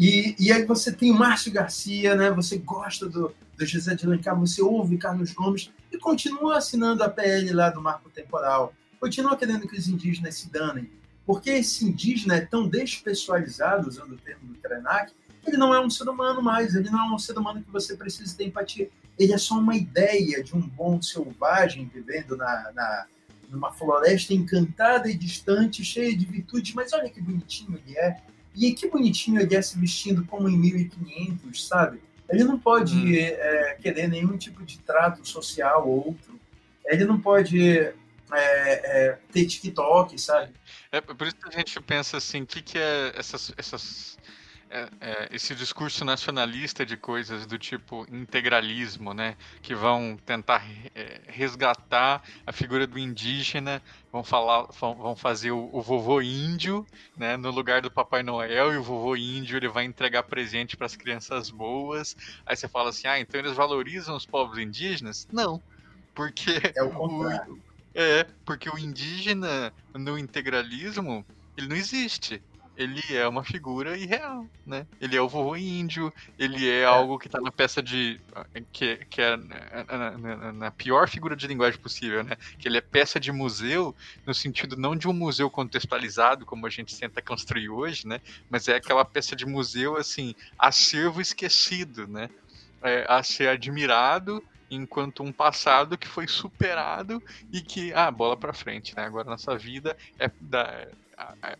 E, 0.00 0.34
e 0.38 0.50
aí 0.50 0.64
você 0.64 0.90
tem 0.90 1.10
o 1.10 1.14
Márcio 1.14 1.52
Garcia, 1.52 2.14
né? 2.14 2.30
Você 2.30 2.56
gosta 2.56 3.06
do, 3.06 3.34
do 3.58 3.66
José 3.66 3.94
de 3.94 4.06
Alencar, 4.06 4.34
você 4.34 4.62
ouve 4.62 4.96
Carlos 4.96 5.34
Gomes 5.34 5.70
e 5.92 5.98
continua 5.98 6.56
assinando 6.56 7.04
a 7.04 7.10
PL 7.10 7.52
lá 7.52 7.68
do 7.68 7.82
marco 7.82 8.08
temporal. 8.08 8.72
Continua 8.98 9.36
querendo 9.36 9.68
que 9.68 9.76
os 9.76 9.88
indígenas 9.88 10.36
se 10.36 10.50
danem. 10.50 10.90
Porque 11.26 11.50
esse 11.50 11.84
indígena 11.84 12.36
é 12.36 12.40
tão 12.40 12.66
despessoalizado, 12.66 13.90
usando 13.90 14.12
o 14.12 14.16
termo 14.16 14.48
do 14.50 14.58
Krenak, 14.58 15.12
ele 15.46 15.58
não 15.58 15.74
é 15.74 15.78
um 15.78 15.90
ser 15.90 16.08
humano 16.08 16.40
mais, 16.40 16.74
ele 16.74 16.88
não 16.88 17.10
é 17.10 17.14
um 17.14 17.18
ser 17.18 17.36
humano 17.36 17.62
que 17.62 17.70
você 17.70 17.94
precisa 17.94 18.34
ter 18.34 18.46
empatia. 18.46 18.88
Ele 19.18 19.34
é 19.34 19.38
só 19.38 19.58
uma 19.58 19.76
ideia 19.76 20.42
de 20.42 20.56
um 20.56 20.60
bom 20.60 21.02
selvagem 21.02 21.90
vivendo 21.92 22.38
na, 22.38 22.72
na 22.74 23.06
numa 23.50 23.70
floresta 23.70 24.32
encantada 24.32 25.10
e 25.10 25.14
distante, 25.14 25.84
cheia 25.84 26.16
de 26.16 26.24
virtudes, 26.24 26.72
mas 26.72 26.92
olha 26.94 27.10
que 27.10 27.20
bonitinho 27.20 27.78
ele 27.84 27.98
é. 27.98 28.16
E 28.54 28.72
que 28.72 28.88
bonitinho 28.88 29.40
ele 29.40 29.54
é 29.54 29.62
se 29.62 29.78
vestindo 29.78 30.24
como 30.26 30.48
em 30.48 30.56
1500, 30.56 31.66
sabe? 31.66 32.00
Ele 32.28 32.44
não 32.44 32.58
pode 32.58 32.96
hum. 32.96 33.14
é, 33.14 33.76
querer 33.80 34.08
nenhum 34.08 34.36
tipo 34.36 34.64
de 34.64 34.78
trato 34.78 35.26
social 35.26 35.88
ou 35.88 36.08
outro. 36.08 36.38
Ele 36.86 37.04
não 37.04 37.20
pode 37.20 37.60
é, 37.70 37.94
é, 38.32 39.18
ter 39.32 39.46
TikTok, 39.46 40.18
sabe? 40.20 40.52
É 40.92 41.00
por 41.00 41.26
isso 41.26 41.36
que 41.36 41.48
a 41.48 41.58
gente 41.58 41.80
pensa 41.80 42.16
assim, 42.16 42.42
o 42.42 42.46
que, 42.46 42.62
que 42.62 42.78
é 42.78 43.12
essas, 43.16 43.52
essas, 43.56 44.18
é, 44.70 44.88
é, 45.00 45.28
esse 45.32 45.52
discurso 45.52 46.04
nacionalista 46.04 46.86
de 46.86 46.96
coisas 46.96 47.44
do 47.44 47.58
tipo 47.58 48.06
integralismo, 48.08 49.12
né, 49.12 49.36
que 49.60 49.74
vão 49.74 50.16
tentar 50.24 50.64
é, 50.94 51.20
resgatar 51.26 52.22
a 52.46 52.52
figura 52.52 52.86
do 52.86 52.96
indígena, 52.96 53.82
vão 54.12 54.22
falar, 54.22 54.66
vão, 54.80 54.94
vão 54.94 55.16
fazer 55.16 55.50
o, 55.50 55.68
o, 55.72 55.82
vovô 55.82 56.22
índio, 56.22 56.86
né, 57.16 57.36
no 57.36 57.50
lugar 57.50 57.82
do 57.82 57.90
Papai 57.90 58.22
Noel 58.22 58.72
e 58.72 58.76
o 58.76 58.82
vovô 58.82 59.16
índio 59.16 59.56
ele 59.56 59.68
vai 59.68 59.84
entregar 59.84 60.22
presente 60.22 60.76
para 60.76 60.86
as 60.86 60.94
crianças 60.94 61.50
boas. 61.50 62.16
Aí 62.46 62.54
você 62.54 62.68
fala 62.68 62.90
assim, 62.90 63.08
ah, 63.08 63.18
então 63.18 63.40
eles 63.40 63.52
valorizam 63.52 64.14
os 64.14 64.24
povos 64.24 64.56
indígenas? 64.56 65.26
Não, 65.32 65.60
porque 66.14 66.52
é 66.76 66.82
o 66.82 66.90
contrário. 66.90 67.54
O, 67.54 67.58
é, 67.92 68.24
porque 68.44 68.70
o 68.70 68.78
indígena 68.78 69.72
no 69.92 70.16
integralismo 70.16 71.26
ele 71.56 71.66
não 71.66 71.76
existe 71.76 72.40
ele 72.80 73.02
é 73.14 73.28
uma 73.28 73.44
figura 73.44 73.94
irreal, 73.94 74.46
né? 74.64 74.86
Ele 74.98 75.14
é 75.14 75.20
o 75.20 75.28
vovô 75.28 75.54
índio, 75.54 76.10
ele 76.38 76.66
é, 76.66 76.80
é. 76.80 76.84
algo 76.86 77.18
que 77.18 77.28
tá 77.28 77.38
na 77.38 77.52
peça 77.52 77.82
de. 77.82 78.18
que, 78.72 78.96
que 79.10 79.20
é 79.20 79.36
na, 79.36 80.16
na, 80.16 80.52
na, 80.52 80.70
pior 80.70 81.06
figura 81.06 81.36
de 81.36 81.46
linguagem 81.46 81.78
possível, 81.78 82.24
né? 82.24 82.36
Que 82.58 82.68
ele 82.68 82.78
é 82.78 82.80
peça 82.80 83.20
de 83.20 83.30
museu, 83.30 83.94
no 84.24 84.32
sentido 84.32 84.78
não 84.78 84.96
de 84.96 85.06
um 85.06 85.12
museu 85.12 85.50
contextualizado, 85.50 86.46
como 86.46 86.66
a 86.66 86.70
gente 86.70 86.98
tenta 86.98 87.20
construir 87.20 87.68
hoje, 87.68 88.06
né? 88.06 88.18
Mas 88.48 88.66
é 88.66 88.76
aquela 88.76 89.04
peça 89.04 89.36
de 89.36 89.44
museu, 89.44 89.98
assim, 89.98 90.34
acervo 90.58 91.20
esquecido, 91.20 92.08
né? 92.08 92.30
É, 92.82 93.04
a 93.06 93.22
ser 93.22 93.50
admirado 93.50 94.42
enquanto 94.70 95.22
um 95.22 95.32
passado 95.32 95.98
que 95.98 96.08
foi 96.08 96.26
superado 96.26 97.22
e 97.52 97.60
que, 97.60 97.92
ah, 97.92 98.10
bola 98.10 98.38
para 98.38 98.54
frente, 98.54 98.96
né? 98.96 99.04
Agora 99.04 99.28
nossa 99.28 99.58
vida 99.58 99.94
é 100.18 100.30
da, 100.40 100.86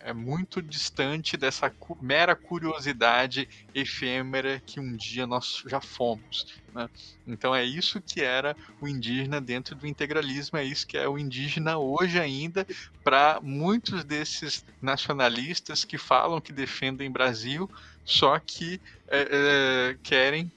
é 0.01 0.13
muito 0.13 0.63
distante 0.63 1.37
dessa 1.37 1.73
mera 2.01 2.35
curiosidade 2.35 3.49
efêmera 3.75 4.63
que 4.65 4.81
um 4.81 4.97
dia 4.97 5.27
nós 5.27 5.63
já 5.67 5.81
fomos. 5.81 6.61
Né? 6.75 6.89
Então 7.27 7.55
é 7.55 7.65
isso 7.65 8.01
que 8.01 8.21
era 8.21 8.57
o 8.81 8.89
indígena 8.89 9.41
dentro 9.41 9.75
do 9.75 9.87
integralismo, 9.87 10.59
é 10.59 10.65
isso 10.65 10.87
que 10.87 10.97
é 10.97 11.09
o 11.09 11.19
indígena 11.19 11.79
hoje 11.79 12.19
ainda 12.19 12.67
para 13.03 13.41
muitos 13.43 14.05
desses 14.05 14.65
nacionalistas 14.81 15.85
que 15.85 15.99
falam 15.99 16.41
que 16.41 16.53
defendem 16.53 17.11
Brasil, 17.11 17.71
só 18.05 18.39
que 18.39 18.81
é, 19.09 19.29
é, 19.31 19.97
querem 20.03 20.51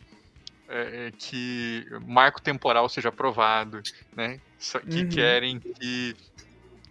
é, 0.69 1.11
que 1.17 1.85
marco 2.05 2.41
temporal 2.41 2.87
seja 2.89 3.09
aprovado, 3.09 3.81
né? 4.15 4.39
que 4.89 5.01
uhum. 5.01 5.09
querem 5.09 5.59
que 5.59 6.15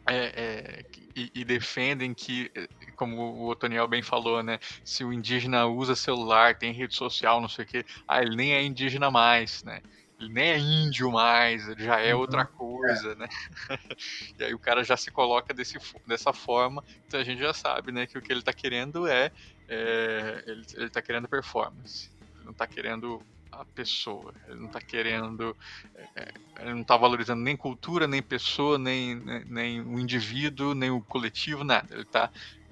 é, 0.06 0.16
é, 0.16 0.84
e, 1.14 1.30
e, 1.34 1.44
defendem 1.44 2.12
que, 2.12 2.50
como 2.96 3.16
o 3.16 3.48
Otoniel 3.48 3.86
bem 3.86 4.02
falou, 4.02 4.42
né? 4.42 4.58
Se 4.84 5.04
o 5.04 5.12
indígena 5.12 5.66
usa 5.66 5.94
celular, 5.94 6.56
tem 6.56 6.72
rede 6.72 6.94
social, 6.94 7.40
não 7.40 7.48
sei 7.48 7.64
o 7.64 7.68
quê, 7.68 7.84
ah, 8.08 8.22
ele 8.22 8.34
nem 8.34 8.52
é 8.52 8.62
indígena 8.62 9.10
mais, 9.10 9.62
né? 9.62 9.80
Ele 10.18 10.32
nem 10.32 10.50
é 10.50 10.58
índio 10.58 11.10
mais, 11.10 11.68
ele 11.68 11.84
já 11.84 12.00
é 12.00 12.14
uhum. 12.14 12.20
outra 12.20 12.44
coisa, 12.44 13.12
é. 13.12 13.14
né? 13.16 13.28
e 14.38 14.44
aí 14.44 14.54
o 14.54 14.58
cara 14.58 14.84
já 14.84 14.96
se 14.96 15.10
coloca 15.10 15.52
desse, 15.52 15.78
dessa 16.06 16.32
forma, 16.32 16.82
então 17.06 17.20
a 17.20 17.24
gente 17.24 17.40
já 17.40 17.52
sabe, 17.52 17.92
né, 17.92 18.06
que 18.06 18.16
o 18.16 18.22
que 18.22 18.32
ele 18.32 18.40
está 18.40 18.52
querendo 18.52 19.06
é, 19.06 19.32
é 19.68 20.44
ele, 20.46 20.64
ele 20.74 20.90
tá 20.90 21.02
querendo 21.02 21.28
performance, 21.28 22.10
ele 22.36 22.44
não 22.44 22.52
está 22.52 22.66
querendo 22.66 23.20
a 23.52 23.64
pessoa. 23.64 24.34
Ele 24.48 24.60
não 24.60 24.66
está 24.66 24.80
querendo, 24.80 25.56
é, 25.94 26.08
é, 26.16 26.32
ele 26.60 26.74
não 26.74 26.82
está 26.82 26.96
valorizando 26.96 27.42
nem 27.42 27.56
cultura, 27.56 28.06
nem 28.06 28.22
pessoa, 28.22 28.78
nem, 28.78 29.14
nem, 29.14 29.44
nem, 29.44 29.80
o 29.80 29.98
indivíduo, 29.98 30.74
nem 30.74 30.90
o 30.90 31.00
coletivo, 31.00 31.62
nada. 31.62 31.88
Ele 31.92 32.02
está 32.02 32.30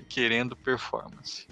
querendo 0.09 0.57
performance. 0.57 1.47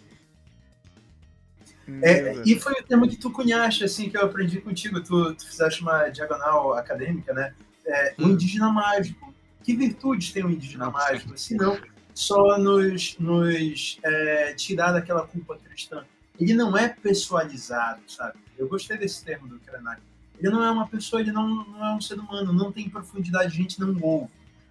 É, 2.02 2.42
e 2.44 2.58
foi 2.58 2.72
o 2.74 2.82
tema 2.82 3.08
que 3.08 3.16
tu 3.16 3.30
cunhaste, 3.30 3.84
assim, 3.84 4.10
que 4.10 4.16
eu 4.16 4.22
aprendi 4.22 4.60
contigo. 4.60 5.00
Tu, 5.00 5.34
tu 5.34 5.46
fizeste 5.46 5.80
uma 5.80 6.08
diagonal 6.08 6.74
acadêmica, 6.74 7.32
né? 7.32 7.54
É, 7.86 8.14
o 8.18 8.24
hum. 8.24 8.30
indígena 8.30 8.70
mágico. 8.70 9.32
Que 9.62 9.74
virtudes 9.76 10.32
tem 10.32 10.44
o 10.44 10.50
indígena 10.50 10.86
não, 10.86 10.92
mágico? 10.92 11.36
Se 11.38 11.54
não 11.54 11.78
só 12.14 12.58
nos, 12.58 13.16
nos 13.18 13.98
é, 14.02 14.52
tirar 14.54 14.92
daquela 14.92 15.26
culpa 15.26 15.56
cristã. 15.56 16.04
Ele 16.38 16.54
não 16.54 16.76
é 16.76 16.88
pessoalizado, 16.88 18.02
sabe? 18.06 18.38
Eu 18.56 18.68
gostei 18.68 18.96
desse 18.96 19.24
termo 19.24 19.48
do 19.48 19.58
Krenak. 19.60 20.00
Ele 20.38 20.50
não 20.50 20.62
é 20.62 20.70
uma 20.70 20.86
pessoa, 20.86 21.20
ele 21.20 21.32
não, 21.32 21.48
não 21.48 21.84
é 21.84 21.94
um 21.94 22.00
ser 22.00 22.18
humano, 22.18 22.52
não 22.52 22.70
tem 22.70 22.88
profundidade, 22.88 23.46
a 23.46 23.56
gente 23.56 23.80
não 23.80 23.96
ouve. 24.00 24.30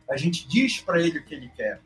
A 0.09 0.15
gente 0.15 0.47
diz 0.47 0.79
para 0.79 1.01
ele 1.01 1.19
o 1.19 1.23
que 1.23 1.35
ele 1.35 1.49
quer, 1.49 1.81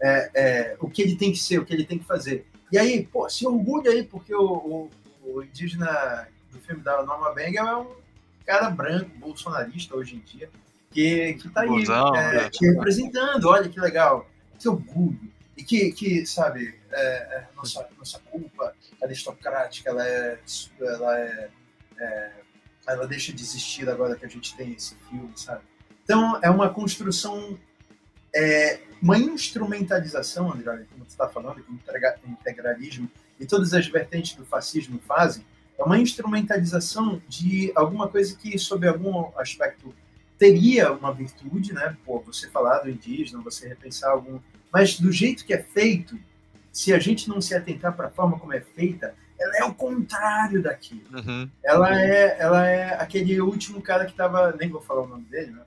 é, 0.00 0.30
é, 0.34 0.76
o 0.78 0.90
que 0.90 1.00
ele 1.00 1.16
tem 1.16 1.32
que 1.32 1.38
ser, 1.38 1.58
o 1.58 1.64
que 1.64 1.72
ele 1.72 1.86
tem 1.86 1.98
que 1.98 2.04
fazer. 2.04 2.46
E 2.70 2.76
aí, 2.76 3.06
pô, 3.06 3.28
se 3.30 3.46
orgulha 3.46 3.90
aí, 3.90 4.02
porque 4.02 4.34
o, 4.34 4.44
o, 4.44 4.90
o 5.24 5.42
indígena 5.42 6.28
do 6.50 6.58
filme 6.60 6.82
da 6.82 7.02
Norma 7.02 7.34
Bang 7.34 7.56
é 7.56 7.74
um 7.74 7.86
cara 8.44 8.68
branco, 8.68 9.10
bolsonarista 9.18 9.96
hoje 9.96 10.16
em 10.16 10.18
dia, 10.20 10.50
que, 10.90 11.34
que 11.34 11.48
tá 11.48 11.62
aí 11.62 11.68
Bozão, 11.68 12.14
é, 12.14 12.34
né? 12.34 12.50
te 12.50 12.66
representando, 12.66 13.48
olha 13.48 13.68
que 13.68 13.80
legal, 13.80 14.28
que 14.58 14.68
orgulho. 14.68 15.32
E 15.56 15.62
que, 15.62 15.92
que 15.92 16.26
sabe, 16.26 16.74
é, 16.90 17.02
é, 17.02 17.48
nossa, 17.56 17.86
nossa 17.98 18.18
culpa 18.18 18.74
aristocrática, 19.02 19.90
ela 19.90 20.06
é, 20.06 20.38
ela 20.80 21.18
é, 21.20 21.50
é, 21.98 22.30
ela 22.86 23.06
deixa 23.06 23.32
de 23.32 23.42
existir 23.42 23.88
agora 23.88 24.16
que 24.16 24.24
a 24.24 24.28
gente 24.28 24.56
tem 24.56 24.72
esse 24.72 24.94
filme, 25.08 25.32
sabe? 25.36 25.62
Então 26.04 26.38
é 26.42 26.50
uma 26.50 26.68
construção, 26.68 27.58
é, 28.34 28.80
uma 29.00 29.18
instrumentalização, 29.18 30.52
André, 30.52 30.84
como 30.90 31.04
você 31.04 31.10
está 31.10 31.28
falando, 31.28 31.62
que 31.62 31.70
o 31.70 32.30
integralismo 32.30 33.10
e 33.38 33.46
todas 33.46 33.74
as 33.74 33.86
vertentes 33.86 34.34
do 34.34 34.44
fascismo 34.44 35.00
fazem, 35.00 35.44
é 35.78 35.82
uma 35.82 35.98
instrumentalização 35.98 37.20
de 37.28 37.72
alguma 37.74 38.08
coisa 38.08 38.36
que, 38.36 38.56
sob 38.58 38.86
algum 38.86 39.36
aspecto, 39.36 39.94
teria 40.38 40.92
uma 40.92 41.12
virtude, 41.12 41.72
né? 41.72 41.96
Pô, 42.04 42.20
você 42.20 42.48
falar 42.48 42.80
do 42.80 42.90
indígena, 42.90 43.42
você 43.42 43.68
repensar 43.68 44.10
algum. 44.10 44.38
Mas 44.72 44.98
do 44.98 45.10
jeito 45.10 45.44
que 45.44 45.54
é 45.54 45.62
feito, 45.62 46.18
se 46.72 46.92
a 46.92 46.98
gente 46.98 47.28
não 47.28 47.40
se 47.40 47.54
atentar 47.54 47.94
para 47.94 48.06
a 48.06 48.10
forma 48.10 48.38
como 48.38 48.54
é 48.54 48.60
feita, 48.60 49.14
ela 49.38 49.58
é 49.58 49.64
o 49.64 49.74
contrário 49.74 50.62
daquilo. 50.62 51.02
Uhum. 51.12 51.48
Ela, 51.62 52.00
é, 52.00 52.36
ela 52.38 52.66
é 52.66 52.94
aquele 52.94 53.40
último 53.40 53.82
cara 53.82 54.04
que 54.06 54.12
estava, 54.12 54.52
nem 54.52 54.70
vou 54.70 54.80
falar 54.80 55.02
o 55.02 55.08
nome 55.08 55.24
dele, 55.24 55.50
né? 55.50 55.62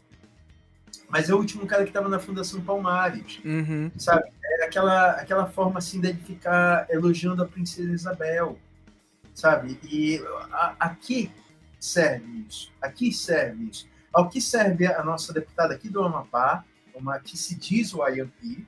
Mas 1.10 1.30
é 1.30 1.34
o 1.34 1.38
último 1.38 1.68
cara 1.68 1.84
que 1.84 1.90
estava 1.90 2.10
na 2.10 2.20
Fundação 2.20 2.62
Palmares, 2.62 3.40
uhum. 3.46 3.92
sabe? 3.98 4.30
É 4.44 4.66
aquela, 4.66 5.12
aquela 5.12 5.46
forma 5.46 5.78
assim 5.78 6.02
de 6.02 6.14
ficar 6.16 6.88
elogiando 6.90 7.44
a 7.44 7.48
princesa 7.48 7.92
Isabel, 7.92 8.58
sabe? 9.34 9.80
E 9.84 10.20
a, 10.52 10.76
aqui 10.80 11.32
serve 11.80 12.46
isso, 12.50 12.72
aqui 12.82 13.12
serve 13.12 13.70
isso. 13.70 13.88
Ao 14.12 14.30
que 14.30 14.42
serve 14.42 14.88
a 14.88 15.04
nossa 15.04 15.32
deputada 15.34 15.74
aqui 15.76 15.90
do 15.90 16.02
Amapá, 16.02 16.64
uma 16.96 17.20
que 17.20 17.38
se 17.38 17.56
diz 17.56 17.94
o 17.94 18.08
IMP, 18.08 18.66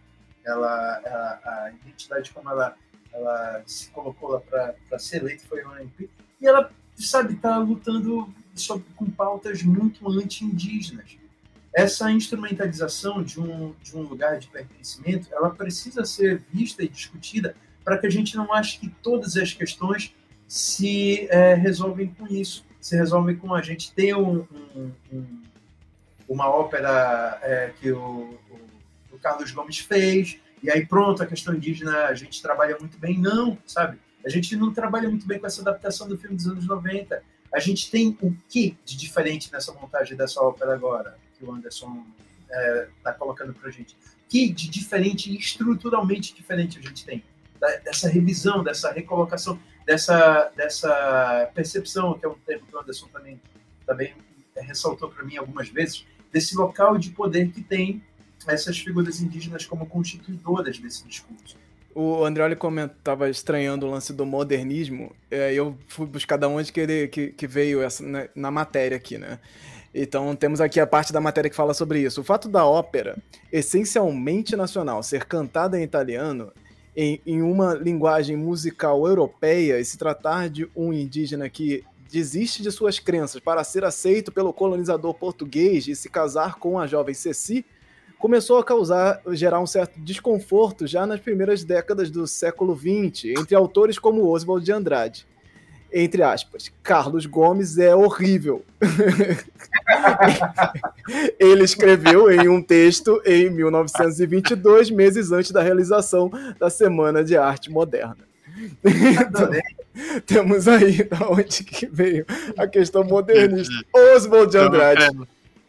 ela, 0.48 0.68
a, 0.70 1.66
a 1.66 1.72
identidade 1.72 2.32
como 2.32 2.50
ela, 2.50 2.76
ela 3.14 3.64
se 3.66 3.90
colocou 3.90 4.32
lá 4.32 4.40
para 4.40 5.00
ser 5.00 5.18
eleita 5.18 5.46
foi 5.48 5.64
uma 5.64 5.82
MP, 5.82 6.10
e 6.40 6.48
ela, 6.48 6.72
sabe, 6.96 7.34
está 7.34 7.58
lutando 7.58 8.34
sobre, 8.56 8.86
com 8.96 9.10
pautas 9.10 9.62
muito 9.64 10.08
anti-indígenas. 10.10 11.18
Essa 11.74 12.12
instrumentalização 12.12 13.22
de 13.22 13.40
um, 13.40 13.74
de 13.84 13.96
um 13.96 14.02
lugar 14.02 14.40
de 14.40 14.48
pertencimento, 14.48 15.28
ela 15.32 15.50
precisa 15.50 16.06
ser 16.06 16.42
vista 16.52 16.84
e 16.84 16.88
discutida 16.88 17.56
para 17.84 17.98
que 17.98 18.08
a 18.08 18.10
gente 18.10 18.36
não 18.36 18.52
ache 18.54 18.80
que 18.80 18.90
todas 18.90 19.38
as 19.38 19.54
questões 19.54 20.14
se 20.48 21.28
é, 21.30 21.54
resolvem 21.54 22.08
com 22.08 22.26
isso, 22.28 22.66
se 22.80 22.96
resolvem 22.96 23.36
com 23.36 23.54
a 23.54 23.62
gente 23.62 23.92
ter 23.92 24.16
um, 24.16 24.48
um, 24.76 24.92
um, 25.12 25.42
uma 26.28 26.50
ópera 26.50 27.40
é, 27.44 27.74
que 27.80 27.92
o, 27.92 28.38
o 29.18 29.20
Carlos 29.20 29.52
Gomes 29.52 29.80
fez, 29.80 30.40
e 30.62 30.72
aí 30.72 30.86
pronto, 30.86 31.22
a 31.22 31.26
questão 31.26 31.54
indígena 31.54 32.06
a 32.06 32.14
gente 32.16 32.42
trabalha 32.42 32.78
muito 32.80 32.98
bem. 32.98 33.20
Não, 33.20 33.58
sabe? 33.66 34.00
A 34.26 34.30
gente 34.30 34.56
não 34.56 34.74
trabalha 34.74 35.10
muito 35.10 35.28
bem 35.28 35.40
com 35.40 35.48
essa 35.48 35.62
adaptação 35.62 36.08
do 36.08 36.18
filme 36.18 36.36
dos 36.36 36.48
anos 36.48 36.66
90. 36.66 37.22
A 37.54 37.60
gente 37.60 37.90
tem 37.90 38.18
o 38.22 38.36
que 38.50 38.78
de 38.84 38.98
diferente 38.98 39.52
nessa 39.52 39.74
montagem 39.74 40.18
dessa 40.18 40.42
ópera 40.42 40.74
agora, 40.74 41.18
que 41.38 41.46
o 41.46 41.52
Anderson 41.52 42.06
está 42.44 42.62
é, 42.62 42.88
tá 43.04 43.14
colocando 43.14 43.54
para 43.54 43.70
a 43.70 43.72
gente? 43.72 43.96
Que 44.28 44.52
de 44.52 44.70
diferente, 44.70 45.36
estruturalmente 45.38 46.34
diferente 46.34 46.80
a 46.80 46.82
gente 46.82 47.06
tem? 47.06 47.24
dessa 47.84 48.08
revisão, 48.08 48.64
dessa 48.64 48.92
recolocação, 48.92 49.60
dessa, 49.86 50.52
dessa 50.56 51.50
percepção, 51.54 52.18
que 52.18 52.26
é 52.26 52.30
um 52.30 52.36
termo 52.46 52.66
que 52.68 52.76
o 52.76 52.80
Anderson 52.80 53.08
também, 53.08 53.42
também 53.86 54.14
ressaltou 54.56 55.10
para 55.10 55.24
mim 55.24 55.38
algumas 55.38 55.70
vezes, 55.70 56.06
desse 56.32 56.56
local 56.56 56.98
de 56.98 57.12
poder 57.12 57.52
que 57.52 57.64
tem 57.64 58.04
essas 58.48 58.78
figuras 58.80 59.22
indígenas 59.22 59.66
como 59.66 59.86
constituidoras 59.86 60.80
desse 60.80 61.08
discurso. 61.08 61.58
O 61.94 62.24
Andreoli 62.24 62.56
estava 62.56 63.30
estranhando 63.30 63.88
o 63.88 63.90
lance 63.90 64.14
do 64.14 64.26
modernismo, 64.26 65.12
é, 65.32 65.54
eu 65.54 65.76
fui 65.88 66.06
buscar 66.06 66.38
da 66.38 66.48
onde 66.48 66.72
que, 66.72 66.80
ele, 66.80 67.08
que, 67.08 67.30
que 67.30 67.48
veio 67.48 67.82
essa, 67.82 68.04
na, 68.04 68.28
na 68.36 68.52
matéria 68.52 68.96
aqui, 68.98 69.18
né? 69.18 69.40
Então 69.94 70.36
temos 70.36 70.62
aqui 70.62 70.80
a 70.80 70.86
parte 70.86 71.12
da 71.12 71.20
matéria 71.20 71.50
que 71.50 71.56
fala 71.56 71.74
sobre 71.74 72.02
isso. 72.02 72.22
O 72.22 72.24
fato 72.24 72.48
da 72.48 72.64
ópera, 72.66 73.18
essencialmente 73.52 74.56
nacional, 74.56 75.02
ser 75.02 75.26
cantada 75.26 75.80
em 75.80 75.84
italiano 75.84 76.52
em, 76.96 77.22
em 77.26 77.42
uma 77.42 77.74
linguagem 77.74 78.36
musical 78.36 79.08
europeia 79.08 79.80
e 79.80 79.86
se 79.86 79.98
tratar 79.98 80.50
de 80.50 80.70
um 80.76 80.92
indígena 80.92 81.50
que 81.50 81.84
desiste 82.12 82.64
de 82.64 82.72
suas 82.72 83.00
crenças 83.00 83.40
para 83.40 83.64
ser 83.64 83.84
aceito 83.84 84.32
pelo 84.32 84.54
colonizador 84.54 85.14
português 85.14 85.88
e 85.88 85.96
se 85.96 86.10
casar 86.10 86.56
com 86.56 86.80
a 86.80 86.88
jovem 86.88 87.14
Ceci, 87.14 87.66
começou 88.20 88.58
a 88.58 88.64
causar, 88.64 89.22
gerar 89.32 89.60
um 89.60 89.68
certo 89.68 90.00
desconforto 90.00 90.88
já 90.88 91.06
nas 91.06 91.20
primeiras 91.20 91.64
décadas 91.64 92.10
do 92.10 92.28
século 92.28 92.76
XX, 92.76 93.26
entre 93.40 93.56
autores 93.56 94.00
como 94.00 94.28
Oswald 94.28 94.66
de 94.66 94.72
Andrade. 94.72 95.28
Entre 95.92 96.22
aspas, 96.22 96.72
Carlos 96.84 97.26
Gomes 97.26 97.78
é 97.78 97.96
horrível. 97.96 98.64
Ele 101.40 101.64
escreveu 101.64 102.30
em 102.30 102.50
um 102.50 102.62
texto 102.62 103.22
em 103.26 103.50
1922, 103.50 104.92
meses 104.92 105.32
antes 105.32 105.52
da 105.52 105.62
realização 105.62 106.30
da 106.60 106.70
Semana 106.70 107.24
de 107.24 107.38
Arte 107.38 107.72
Moderna. 107.72 108.28
Então, 108.84 109.50
temos 110.26 110.68
aí 110.68 111.04
da 111.04 111.30
onde 111.30 111.64
que 111.64 111.86
veio 111.86 112.26
a 112.58 112.68
questão 112.68 113.04
modernista. 113.04 113.74
Oswald 113.94 114.52
de 114.52 114.58
Andrade. 114.58 115.08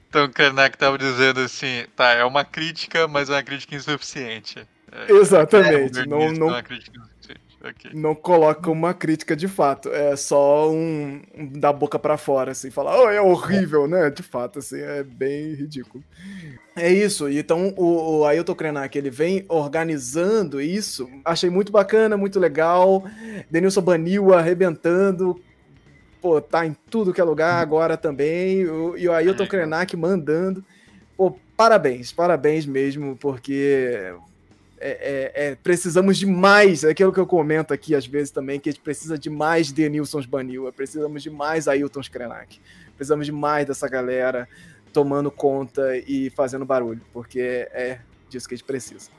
Então 0.09 0.25
o 0.25 0.29
Krenak 0.29 0.75
estava 0.75 0.97
dizendo 0.97 1.41
assim, 1.41 1.85
tá, 1.95 2.13
é 2.13 2.25
uma 2.25 2.45
crítica, 2.45 3.07
mas 3.07 3.29
é 3.29 3.35
uma 3.35 3.43
crítica 3.43 3.77
insuficiente. 3.77 4.67
É, 4.91 5.13
Exatamente. 5.13 6.01
É, 6.01 6.07
não, 6.07 6.33
não, 6.33 6.57
é 6.57 6.61
okay. 6.61 7.91
não 7.93 8.15
coloca 8.15 8.71
uma 8.71 8.95
crítica 8.95 9.37
de 9.37 9.47
fato. 9.47 9.91
É 9.91 10.17
só 10.17 10.71
um, 10.71 11.21
um 11.37 11.47
da 11.59 11.73
boca 11.73 11.99
para 11.99 12.17
fora, 12.17 12.53
assim, 12.53 12.71
falar, 12.71 12.99
oh, 12.99 13.11
é 13.11 13.21
horrível, 13.21 13.87
né? 13.87 14.09
De 14.09 14.23
fato, 14.23 14.61
assim, 14.61 14.81
é 14.81 15.03
bem 15.03 15.53
ridículo. 15.53 16.03
É 16.75 16.91
isso, 16.91 17.29
então 17.29 17.75
o, 17.77 18.21
o 18.21 18.25
Ailton 18.25 18.55
Krenak, 18.55 18.97
ele 18.97 19.11
vem 19.11 19.45
organizando 19.49 20.61
isso. 20.61 21.09
Achei 21.25 21.51
muito 21.51 21.73
bacana, 21.73 22.17
muito 22.17 22.39
legal. 22.39 23.05
Denilson 23.51 23.83
Banil 23.83 24.33
arrebentando, 24.33 25.39
pô, 26.21 26.41
tá 26.41 26.67
em 26.67 26.77
tudo 26.91 27.13
que 27.13 27.21
é 27.21 27.25
lugar 27.25 27.61
agora 27.61 27.97
também. 27.97 28.67
O, 28.67 28.97
e 28.97 29.09
o 29.09 29.13
Ailton 29.13 29.45
é. 29.45 29.47
Krenak 29.47 29.97
mandando. 29.97 30.65
Pô, 31.17 31.37
parabéns, 31.57 32.13
parabéns 32.13 32.65
mesmo, 32.67 33.17
porque 33.17 34.15
é, 34.81 35.33
é, 35.35 35.49
é, 35.49 35.55
precisamos 35.57 36.17
de 36.17 36.27
mais, 36.27 36.85
é 36.85 36.91
aquilo 36.91 37.13
que 37.13 37.19
eu 37.19 37.27
comento 37.27 37.75
aqui 37.75 37.95
às 37.95 38.07
vezes 38.07 38.31
também, 38.31 38.61
que 38.61 38.69
a 38.69 38.73
gente 38.73 38.83
precisa 38.83 39.19
de 39.19 39.29
mais 39.29 39.73
Denilsons 39.73 40.27
Banil, 40.27 40.73
precisamos 40.73 41.23
de 41.23 41.31
mais 41.31 41.67
Ailton 41.67 42.01
Krenak, 42.11 42.61
precisamos 42.97 43.27
de 43.27 43.33
mais 43.33 43.67
dessa 43.67 43.89
galera 43.89 44.49
tomando 44.93 45.31
conta 45.31 45.97
e 45.97 46.31
fazendo 46.31 46.65
barulho, 46.65 47.01
porque 47.13 47.41
é 47.73 47.99
disso 48.29 48.49
que 48.49 48.55
a 48.55 48.57
gente 48.57 48.67
precisa. 48.67 49.11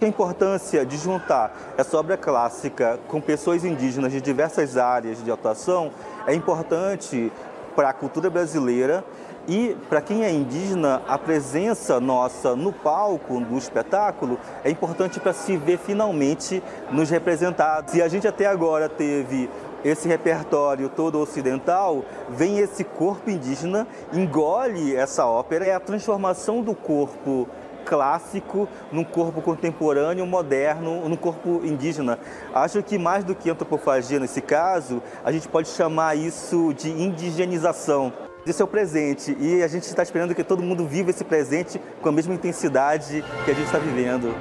A 0.00 0.06
importância 0.06 0.84
de 0.84 0.96
juntar 0.96 1.74
essa 1.78 1.96
obra 1.96 2.16
clássica 2.16 2.98
com 3.06 3.20
pessoas 3.20 3.64
indígenas 3.64 4.12
de 4.12 4.20
diversas 4.20 4.76
áreas 4.76 5.22
de 5.22 5.30
atuação 5.30 5.92
é 6.26 6.34
importante 6.34 7.32
para 7.74 7.90
a 7.90 7.92
cultura 7.92 8.30
brasileira 8.30 9.04
e 9.46 9.76
para 9.90 10.00
quem 10.00 10.24
é 10.24 10.30
indígena, 10.30 11.02
a 11.06 11.18
presença 11.18 12.00
nossa 12.00 12.56
no 12.56 12.72
palco 12.72 13.40
do 13.40 13.58
espetáculo 13.58 14.38
é 14.64 14.70
importante 14.70 15.20
para 15.20 15.34
se 15.34 15.54
ver 15.56 15.78
finalmente 15.78 16.62
nos 16.90 17.10
representados. 17.10 17.92
E 17.94 18.00
a 18.00 18.08
gente 18.08 18.26
até 18.26 18.46
agora 18.46 18.88
teve 18.88 19.50
esse 19.84 20.08
repertório 20.08 20.88
todo 20.88 21.20
ocidental, 21.20 22.02
vem 22.30 22.58
esse 22.58 22.84
corpo 22.84 23.28
indígena, 23.28 23.86
engole 24.14 24.96
essa 24.96 25.26
ópera, 25.26 25.66
é 25.66 25.74
a 25.74 25.80
transformação 25.80 26.62
do 26.62 26.74
corpo 26.74 27.46
clássico 27.84 28.68
num 28.90 29.04
corpo 29.04 29.42
contemporâneo, 29.42 30.26
moderno, 30.26 31.08
num 31.08 31.16
corpo 31.16 31.60
indígena. 31.64 32.18
Acho 32.52 32.82
que 32.82 32.98
mais 32.98 33.22
do 33.22 33.34
que 33.34 33.50
antropofagia 33.50 34.18
nesse 34.18 34.40
caso, 34.40 35.02
a 35.24 35.30
gente 35.30 35.46
pode 35.46 35.68
chamar 35.68 36.16
isso 36.16 36.72
de 36.74 36.90
indigenização. 36.90 38.12
Esse 38.46 38.60
é 38.60 38.64
o 38.64 38.68
presente 38.68 39.34
e 39.40 39.62
a 39.62 39.68
gente 39.68 39.84
está 39.84 40.02
esperando 40.02 40.34
que 40.34 40.44
todo 40.44 40.62
mundo 40.62 40.86
viva 40.86 41.10
esse 41.10 41.24
presente 41.24 41.80
com 42.02 42.08
a 42.08 42.12
mesma 42.12 42.34
intensidade 42.34 43.24
que 43.44 43.50
a 43.50 43.54
gente 43.54 43.66
está 43.66 43.78
vivendo. 43.78 44.34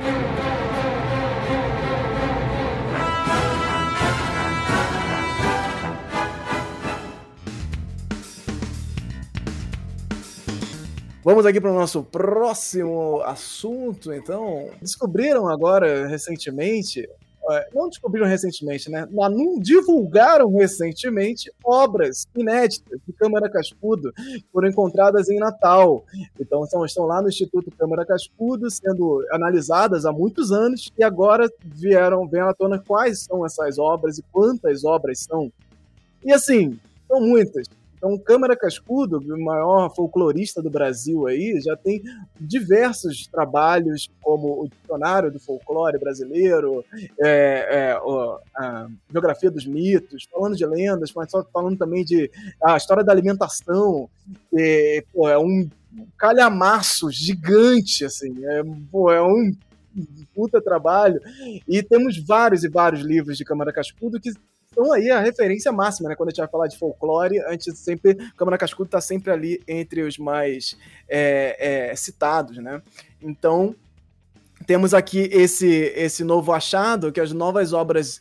Vamos 11.23 11.45
aqui 11.45 11.61
para 11.61 11.71
o 11.71 11.73
nosso 11.73 12.03
próximo 12.03 13.21
assunto, 13.21 14.11
então. 14.11 14.69
Descobriram 14.81 15.47
agora, 15.47 16.05
recentemente, 16.05 17.07
é, 17.49 17.69
não 17.73 17.87
descobriram 17.87 18.27
recentemente, 18.27 18.91
né? 18.91 19.07
Não 19.09 19.57
divulgaram 19.57 20.53
recentemente 20.53 21.49
obras 21.63 22.27
inéditas 22.35 22.99
de 23.07 23.13
Câmara 23.13 23.49
Cascudo 23.49 24.11
que 24.13 24.45
foram 24.51 24.67
encontradas 24.67 25.29
em 25.29 25.39
Natal. 25.39 26.03
Então 26.37 26.65
estão, 26.65 26.85
estão 26.85 27.05
lá 27.05 27.21
no 27.21 27.29
Instituto 27.29 27.71
Câmara 27.77 28.05
Cascudo 28.05 28.69
sendo 28.69 29.25
analisadas 29.31 30.05
há 30.05 30.11
muitos 30.11 30.51
anos 30.51 30.91
e 30.97 31.03
agora 31.05 31.49
vieram, 31.63 32.27
vem 32.27 32.41
à 32.41 32.53
tona 32.53 32.79
quais 32.79 33.23
são 33.23 33.45
essas 33.45 33.79
obras 33.79 34.17
e 34.17 34.23
quantas 34.29 34.83
obras 34.83 35.19
são. 35.19 35.49
E 36.21 36.33
assim, 36.33 36.77
são 37.07 37.21
muitas. 37.21 37.65
Então, 38.03 38.17
Câmara 38.17 38.53
Cascudo, 38.53 39.17
o 39.19 39.45
maior 39.45 39.89
folclorista 39.95 40.61
do 40.61 40.69
Brasil 40.69 41.25
aí, 41.25 41.57
já 41.61 41.77
tem 41.77 42.03
diversos 42.37 43.25
trabalhos, 43.27 44.11
como 44.21 44.61
o 44.61 44.67
Dicionário 44.67 45.31
do 45.31 45.39
Folclore 45.39 45.97
Brasileiro, 45.97 46.83
é, 47.17 47.95
é, 47.95 47.97
a 48.57 48.87
Geografia 49.09 49.49
dos 49.49 49.65
Mitos, 49.65 50.27
falando 50.29 50.57
de 50.57 50.65
lendas, 50.65 51.13
mas 51.15 51.31
falando 51.53 51.77
também 51.77 52.03
de 52.03 52.29
a 52.61 52.75
história 52.75 53.05
da 53.05 53.13
alimentação, 53.13 54.09
é, 54.53 55.01
pô, 55.13 55.29
é 55.29 55.39
um 55.39 55.69
calhamaço 56.17 57.09
gigante, 57.09 58.03
assim, 58.03 58.35
é, 58.45 58.63
pô, 58.91 59.13
é 59.13 59.21
um 59.21 59.55
puta 60.35 60.61
trabalho. 60.61 61.21
E 61.65 61.81
temos 61.81 62.17
vários 62.17 62.65
e 62.65 62.69
vários 62.69 63.01
livros 63.01 63.37
de 63.37 63.45
Câmara 63.45 63.71
Cascudo 63.71 64.19
que 64.19 64.33
então 64.73 64.91
aí 64.91 65.11
a 65.11 65.19
referência 65.19 65.71
máxima, 65.71 66.09
né? 66.09 66.15
Quando 66.15 66.29
a 66.29 66.31
gente 66.31 66.39
vai 66.39 66.49
falar 66.49 66.67
de 66.67 66.77
folclore, 66.77 67.39
a 67.41 67.51
gente 67.51 67.71
sempre. 67.75 68.15
Câmara 68.35 68.57
Cascudo 68.57 68.87
está 68.87 68.99
sempre 68.99 69.31
ali 69.31 69.61
entre 69.67 70.01
os 70.01 70.17
mais 70.17 70.75
é, 71.07 71.91
é, 71.91 71.95
citados, 71.95 72.57
né? 72.57 72.81
Então, 73.21 73.75
temos 74.65 74.93
aqui 74.93 75.29
esse, 75.31 75.69
esse 75.95 76.23
novo 76.23 76.51
achado, 76.51 77.11
que 77.11 77.21
as 77.21 77.31
novas 77.31 77.71
obras 77.71 78.19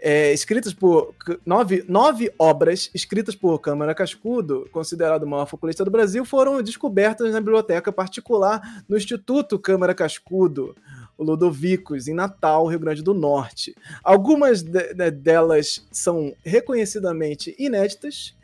é, 0.00 0.32
escritas 0.32 0.74
por. 0.74 1.14
Nove, 1.46 1.84
nove 1.88 2.32
obras 2.38 2.90
escritas 2.92 3.36
por 3.36 3.60
Câmara 3.60 3.94
Cascudo, 3.94 4.68
considerado 4.72 5.22
o 5.22 5.28
maior 5.28 5.46
folclorista 5.46 5.84
do 5.84 5.92
Brasil, 5.92 6.24
foram 6.24 6.60
descobertas 6.60 7.32
na 7.32 7.40
biblioteca 7.40 7.92
particular 7.92 8.82
no 8.88 8.96
Instituto 8.96 9.58
Câmara 9.60 9.94
Cascudo 9.94 10.74
Ludovicos, 11.18 12.08
em 12.08 12.14
Natal, 12.14 12.66
Rio 12.66 12.78
Grande 12.78 13.02
do 13.02 13.12
Norte. 13.12 13.74
Algumas 14.02 14.62
de, 14.62 14.94
de, 14.94 15.10
delas 15.10 15.86
são 15.90 16.32
reconhecidamente 16.44 17.54
inéditas. 17.58 18.36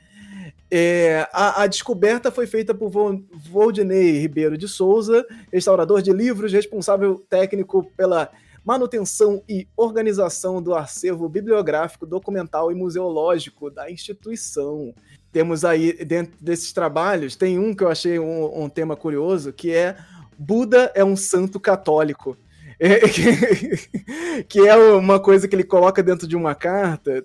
É, 0.71 1.29
a, 1.33 1.63
a, 1.63 1.67
descoberta 1.67 2.31
foi 2.31 2.47
feita 2.47 2.75
por 2.75 2.91
Voldinei 2.91 4.19
Ribeiro 4.19 4.59
de 4.59 4.67
Souza, 4.67 5.25
restaurador 5.53 6.03
de 6.03 6.13
livros, 6.13 6.53
responsável 6.53 7.25
técnico 7.29 7.85
pela 7.97 8.31
manutenção 8.65 9.43
e 9.49 9.69
organização 9.77 10.61
do 10.61 10.75
acervo 10.75 11.29
bibliográfico, 11.29 12.07
documental 12.07 12.73
e 12.73 12.75
museológico 12.75 13.71
da 13.71 13.91
instituição. 13.91 14.95
Temos 15.31 15.65
aí, 15.65 15.93
dentro 16.05 16.33
desses 16.41 16.73
trabalhos, 16.73 17.37
tem 17.37 17.59
um 17.59 17.75
que 17.75 17.85
eu 17.85 17.89
achei 17.89 18.19
um, 18.19 18.65
um 18.65 18.69
tema 18.69 18.97
curioso, 18.97 19.53
que 19.53 19.73
é 19.73 19.97
Buda 20.37 20.91
é 20.95 21.05
um 21.05 21.17
santo 21.17 21.61
católico. 21.61 22.37
É, 22.79 23.01
que, 24.49 24.61
é 24.61 24.77
uma 24.77 25.21
coisa 25.21 25.47
que 25.47 25.55
ele 25.55 25.65
coloca 25.65 26.03
dentro 26.03 26.27
de 26.27 26.37
uma 26.37 26.55
carta. 26.55 27.25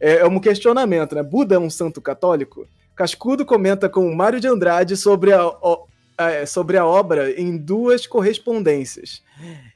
É, 0.00 0.18
é 0.18 0.26
um 0.26 0.40
questionamento, 0.40 1.14
né? 1.14 1.22
Buda 1.22 1.54
é 1.54 1.58
um 1.58 1.70
santo 1.70 2.00
católico? 2.00 2.66
Cascudo 2.94 3.44
comenta 3.44 3.88
com 3.88 4.14
Mário 4.14 4.40
de 4.40 4.48
Andrade 4.48 4.96
sobre 4.96 5.32
a, 5.32 5.42
a, 6.18 6.46
sobre 6.46 6.76
a 6.76 6.84
obra 6.84 7.30
em 7.40 7.56
duas 7.56 8.06
correspondências. 8.06 9.22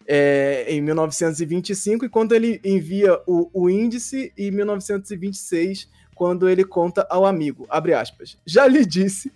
É, 0.06 0.66
em 0.68 0.82
1925, 0.82 2.04
e 2.04 2.08
quando 2.10 2.34
ele 2.34 2.60
envia 2.62 3.18
o, 3.26 3.48
o 3.54 3.70
índice, 3.70 4.30
e 4.36 4.48
em 4.48 4.50
1926, 4.50 5.88
quando 6.14 6.48
ele 6.48 6.64
conta 6.64 7.06
ao 7.08 7.24
amigo, 7.24 7.66
abre 7.70 7.94
aspas, 7.94 8.36
já 8.46 8.66
lhe 8.66 8.84
disse 8.84 9.32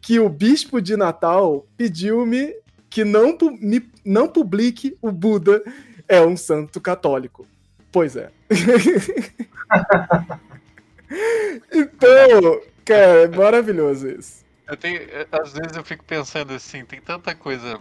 que 0.00 0.20
o 0.20 0.28
bispo 0.28 0.80
de 0.80 0.96
Natal 0.96 1.66
pediu-me 1.76 2.54
que 2.90 3.04
não, 3.04 3.38
não 4.04 4.28
publique 4.28 4.98
o 5.00 5.12
Buda 5.12 5.62
é 6.08 6.20
um 6.20 6.36
santo 6.36 6.80
católico. 6.80 7.46
Pois 7.92 8.16
é. 8.16 8.30
então, 11.72 12.60
cara, 12.84 13.22
é 13.22 13.28
maravilhoso 13.28 14.08
isso. 14.08 14.44
Eu 14.66 14.76
tenho, 14.76 15.00
às 15.32 15.52
vezes 15.52 15.76
eu 15.76 15.84
fico 15.84 16.04
pensando 16.04 16.52
assim, 16.52 16.84
tem 16.84 17.00
tanta 17.00 17.34
coisa 17.34 17.80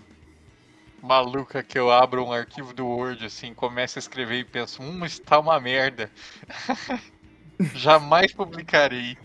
maluca 1.01 1.63
que 1.63 1.77
eu 1.77 1.91
abro 1.91 2.25
um 2.25 2.31
arquivo 2.31 2.73
do 2.73 2.85
Word, 2.85 3.25
assim, 3.25 3.53
começo 3.53 3.97
a 3.97 4.01
escrever 4.01 4.39
e 4.39 4.43
penso, 4.43 4.81
hum, 4.81 5.05
está 5.05 5.39
uma 5.39 5.59
merda. 5.59 6.09
Jamais 7.75 8.33
publicarei. 8.33 9.17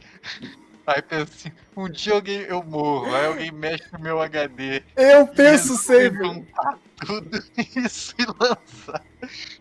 Aí 0.86 1.00
penso 1.00 1.32
assim, 1.34 1.52
um 1.74 1.88
dia 1.88 2.12
alguém 2.12 2.40
eu 2.40 2.62
morro, 2.62 3.14
aí 3.14 3.26
alguém 3.26 3.50
mexe 3.50 3.84
no 3.92 3.98
meu 3.98 4.20
HD. 4.20 4.82
Eu 4.96 5.26
penso 5.26 5.76
sempre. 5.78 6.26
Juntar 6.26 6.78
tudo 7.04 7.42
isso 7.76 8.14
e 8.18 8.26
lançar. 8.26 9.02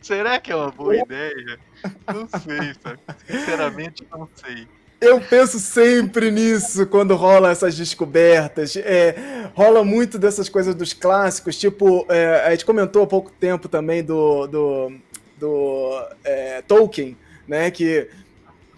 Será 0.01 0.39
que 0.39 0.51
é 0.51 0.55
uma 0.55 0.71
boa 0.71 0.97
ideia? 0.97 1.59
Não 2.07 2.27
sei, 2.27 2.73
sabe? 2.81 2.99
Sinceramente, 3.25 4.05
não 4.11 4.27
sei. 4.35 4.67
Eu 4.99 5.19
penso 5.19 5.59
sempre 5.59 6.31
nisso 6.31 6.87
quando 6.87 7.15
rola 7.15 7.51
essas 7.51 7.75
descobertas. 7.75 8.75
É, 8.77 9.49
rola 9.53 9.83
muito 9.83 10.17
dessas 10.17 10.47
coisas 10.47 10.73
dos 10.73 10.93
clássicos, 10.93 11.57
tipo, 11.57 12.05
é, 12.09 12.43
a 12.45 12.51
gente 12.51 12.65
comentou 12.65 13.03
há 13.03 13.07
pouco 13.07 13.29
tempo 13.31 13.67
também 13.67 14.01
do, 14.01 14.47
do, 14.47 14.93
do 15.37 16.07
é, 16.23 16.61
Tolkien, 16.61 17.17
né? 17.45 17.69
Que 17.69 18.09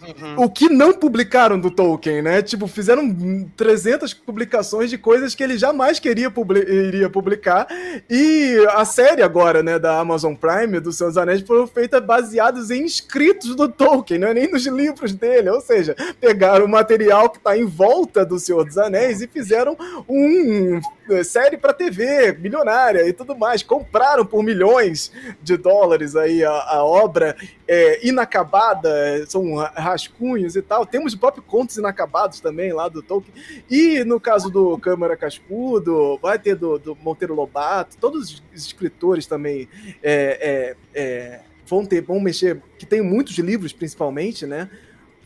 Uhum. 0.06 0.44
O 0.44 0.50
que 0.50 0.70
não 0.70 0.94
publicaram 0.94 1.60
do 1.60 1.72
Tolkien, 1.72 2.22
né? 2.22 2.42
Tipo, 2.42 2.68
fizeram 2.68 3.14
300 3.56 4.14
publicações 4.14 4.90
de 4.90 4.98
coisas 4.98 5.34
que 5.34 5.44
ele 5.44 5.58
jamais 5.58 6.00
queria 6.00 6.30
publi 6.30 6.60
iria 6.60 7.10
publicar. 7.10 7.68
E 8.10 8.58
a 8.72 8.86
série 8.86 9.22
agora, 9.22 9.64
né, 9.64 9.80
da 9.80 10.00
Amazon 10.00 10.34
Prime, 10.36 10.80
dos 10.80 10.98
Seus 10.98 11.18
Anéis, 11.18 11.42
foram 11.42 11.68
feitas 11.68 12.04
baseadas 12.04 12.72
em 12.72 12.86
escritos 12.86 13.56
do 13.56 13.68
Tolkien, 13.68 14.20
não 14.20 14.28
é 14.30 14.34
nem 14.34 14.52
nos 14.52 14.66
livros 14.66 15.14
dele. 15.14 15.50
Ou 15.50 15.62
seja, 15.62 15.96
pegaram 16.20 16.66
o 16.66 16.70
material 16.70 17.30
que 17.30 17.38
está 17.38 17.58
em 17.58 17.66
volta 17.66 18.26
do 18.26 18.40
Senhor 18.40 18.64
dos 18.64 18.78
Anéis 18.78 19.22
e 19.22 19.28
fizeram 19.28 19.78
um 20.08 20.80
série 21.24 21.58
para 21.58 21.74
TV, 21.74 22.34
milionária 22.34 23.08
e 23.08 23.14
tudo 23.14 23.36
mais. 23.36 23.64
Compraram 23.64 24.26
por 24.26 24.44
milhões 24.44 25.12
de 25.42 25.58
dólares 25.58 26.16
aí 26.16 26.44
a, 26.44 26.52
a 26.52 26.84
obra 26.84 27.36
é, 27.68 28.08
inacabada, 28.08 29.26
são 29.28 29.56
rascunhos 29.56 30.56
e 30.56 30.62
tal. 30.62 30.86
Temos 30.86 31.14
o 31.14 31.20
próprio 31.20 31.44
contos 31.44 31.78
inacabados 31.78 32.40
também 32.40 32.74
lá 32.74 32.88
do 32.88 33.02
Tolkien. 33.02 33.34
E 33.70 34.04
no 34.04 34.20
caso 34.20 34.50
do 34.50 34.78
Câmara 34.78 35.18
Cascudo, 35.18 36.18
vai 36.22 36.40
ter 36.40 36.56
do, 36.56 36.78
do 36.78 36.96
Monteiro 36.96 37.36
Lobato, 37.36 37.98
todos 37.98 38.44
os 38.54 38.66
escritores 38.66 39.26
também 39.26 39.68
é, 40.02 40.76
é, 40.94 41.02
é, 41.02 41.40
vão 41.66 41.86
ter, 41.86 42.02
vão 42.02 42.20
mexer, 42.20 42.62
que 42.78 42.86
tem 42.86 43.02
muitos 43.02 43.38
livros 43.38 43.74
principalmente, 43.74 44.46
né? 44.46 44.70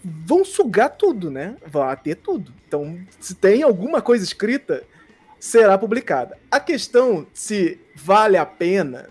Vão 0.03 0.45
sugar 0.45 0.89
tudo, 0.89 1.29
né? 1.29 1.57
Vai 1.65 1.95
ter 1.97 2.15
tudo. 2.15 2.53
Então, 2.67 2.97
se 3.19 3.35
tem 3.35 3.63
alguma 3.63 4.01
coisa 4.01 4.23
escrita, 4.23 4.83
será 5.39 5.77
publicada. 5.77 6.37
A 6.51 6.59
questão 6.59 7.25
se 7.33 7.79
vale 7.95 8.37
a 8.37 8.45
pena, 8.45 9.09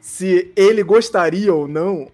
se 0.00 0.52
ele 0.56 0.82
gostaria 0.82 1.52
ou 1.52 1.66
não, 1.66 2.10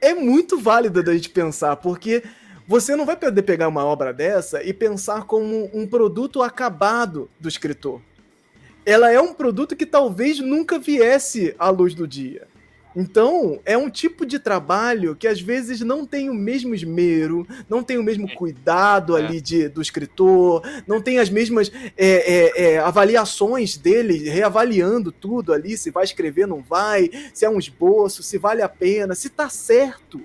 é 0.00 0.14
muito 0.14 0.58
válida 0.58 1.02
da 1.02 1.12
gente 1.12 1.30
pensar, 1.30 1.76
porque 1.76 2.22
você 2.66 2.96
não 2.96 3.06
vai 3.06 3.16
poder 3.16 3.42
pegar 3.42 3.68
uma 3.68 3.84
obra 3.84 4.12
dessa 4.12 4.62
e 4.62 4.72
pensar 4.72 5.24
como 5.24 5.70
um 5.72 5.86
produto 5.86 6.42
acabado 6.42 7.30
do 7.38 7.48
escritor. 7.48 8.00
Ela 8.84 9.10
é 9.10 9.20
um 9.20 9.34
produto 9.34 9.74
que 9.74 9.86
talvez 9.86 10.38
nunca 10.38 10.78
viesse 10.78 11.54
à 11.58 11.68
luz 11.70 11.94
do 11.94 12.06
dia. 12.06 12.46
Então, 12.98 13.60
é 13.66 13.76
um 13.76 13.90
tipo 13.90 14.24
de 14.24 14.38
trabalho 14.38 15.14
que 15.14 15.28
às 15.28 15.38
vezes 15.38 15.82
não 15.82 16.06
tem 16.06 16.30
o 16.30 16.34
mesmo 16.34 16.74
esmero, 16.74 17.46
não 17.68 17.82
tem 17.82 17.98
o 17.98 18.02
mesmo 18.02 18.26
cuidado 18.34 19.18
é. 19.18 19.20
ali 19.20 19.38
de, 19.38 19.68
do 19.68 19.82
escritor, 19.82 20.62
não 20.86 20.98
tem 20.98 21.18
as 21.18 21.28
mesmas 21.28 21.70
é, 21.74 21.92
é, 21.98 22.64
é, 22.64 22.78
avaliações 22.78 23.76
dele, 23.76 24.30
reavaliando 24.30 25.12
tudo 25.12 25.52
ali, 25.52 25.76
se 25.76 25.90
vai 25.90 26.04
escrever, 26.04 26.46
não 26.46 26.62
vai, 26.62 27.10
se 27.34 27.44
é 27.44 27.50
um 27.50 27.58
esboço, 27.58 28.22
se 28.22 28.38
vale 28.38 28.62
a 28.62 28.68
pena, 28.68 29.14
se 29.14 29.28
tá 29.28 29.50
certo. 29.50 30.18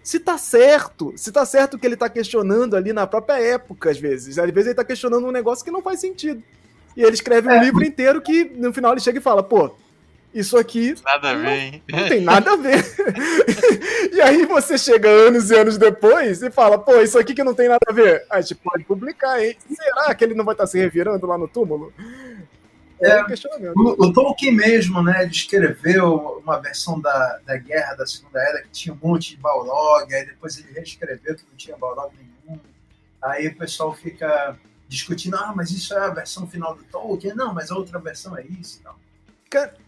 Se 0.00 0.20
tá 0.20 0.38
certo, 0.38 1.12
se 1.16 1.32
tá 1.32 1.44
certo 1.44 1.74
o 1.74 1.78
que 1.80 1.84
ele 1.84 1.96
tá 1.96 2.08
questionando 2.08 2.76
ali 2.76 2.92
na 2.92 3.08
própria 3.08 3.40
época, 3.40 3.90
às 3.90 3.98
vezes. 3.98 4.38
Às 4.38 4.48
vezes 4.52 4.66
ele 4.68 4.76
tá 4.76 4.84
questionando 4.84 5.26
um 5.26 5.32
negócio 5.32 5.64
que 5.64 5.70
não 5.72 5.82
faz 5.82 5.98
sentido. 5.98 6.40
E 6.96 7.02
ele 7.02 7.14
escreve 7.14 7.48
um 7.48 7.52
é. 7.52 7.64
livro 7.64 7.84
inteiro 7.84 8.22
que 8.22 8.44
no 8.44 8.72
final 8.72 8.92
ele 8.92 9.00
chega 9.00 9.18
e 9.18 9.22
fala, 9.22 9.42
pô, 9.42 9.74
isso 10.38 10.58
aqui. 10.58 10.94
Nada 11.02 11.30
a 11.30 11.34
ver, 11.34 11.58
hein? 11.58 11.82
Não 11.88 12.08
tem 12.08 12.20
nada 12.20 12.52
a 12.52 12.56
ver. 12.56 12.84
e 14.12 14.20
aí 14.20 14.44
você 14.44 14.76
chega 14.76 15.08
anos 15.08 15.50
e 15.50 15.56
anos 15.56 15.78
depois 15.78 16.42
e 16.42 16.50
fala, 16.50 16.78
pô, 16.78 17.00
isso 17.00 17.18
aqui 17.18 17.34
que 17.34 17.42
não 17.42 17.54
tem 17.54 17.68
nada 17.68 17.80
a 17.88 17.92
ver. 17.92 18.26
A 18.30 18.40
gente 18.40 18.56
pode 18.56 18.84
publicar, 18.84 19.42
hein? 19.42 19.56
Será 19.74 20.14
que 20.14 20.22
ele 20.22 20.34
não 20.34 20.44
vai 20.44 20.54
estar 20.54 20.66
se 20.66 20.78
revirando 20.78 21.26
lá 21.26 21.38
no 21.38 21.48
túmulo? 21.48 21.92
É, 23.00 23.10
é 23.10 23.24
o, 23.74 24.06
o, 24.06 24.12
Tolkien 24.12 24.54
mesmo, 24.54 25.02
né, 25.02 25.22
ele 25.22 25.30
escreveu 25.30 26.40
uma 26.42 26.58
versão 26.58 26.98
da, 26.98 27.40
da 27.44 27.54
Guerra 27.58 27.94
da 27.94 28.06
Segunda 28.06 28.40
Era 28.40 28.62
que 28.62 28.70
tinha 28.70 28.94
um 28.94 28.98
monte 29.02 29.36
de 29.36 29.36
Balrog, 29.36 30.14
aí 30.14 30.24
depois 30.24 30.58
ele 30.58 30.72
reescreveu 30.72 31.36
que 31.36 31.42
não 31.42 31.56
tinha 31.58 31.76
Balrog 31.76 32.14
nenhum. 32.16 32.58
Aí 33.22 33.48
o 33.48 33.56
pessoal 33.56 33.92
fica 33.92 34.56
discutindo, 34.88 35.36
ah, 35.36 35.52
mas 35.54 35.70
isso 35.70 35.92
é 35.92 35.98
a 35.98 36.08
versão 36.08 36.46
final 36.46 36.74
do 36.74 36.84
Tolkien. 36.84 37.34
Não, 37.34 37.52
mas 37.52 37.70
a 37.70 37.76
outra 37.76 37.98
versão 37.98 38.36
é 38.36 38.42
isso 38.44 38.78
e 38.80 38.82
tal. 38.82 38.98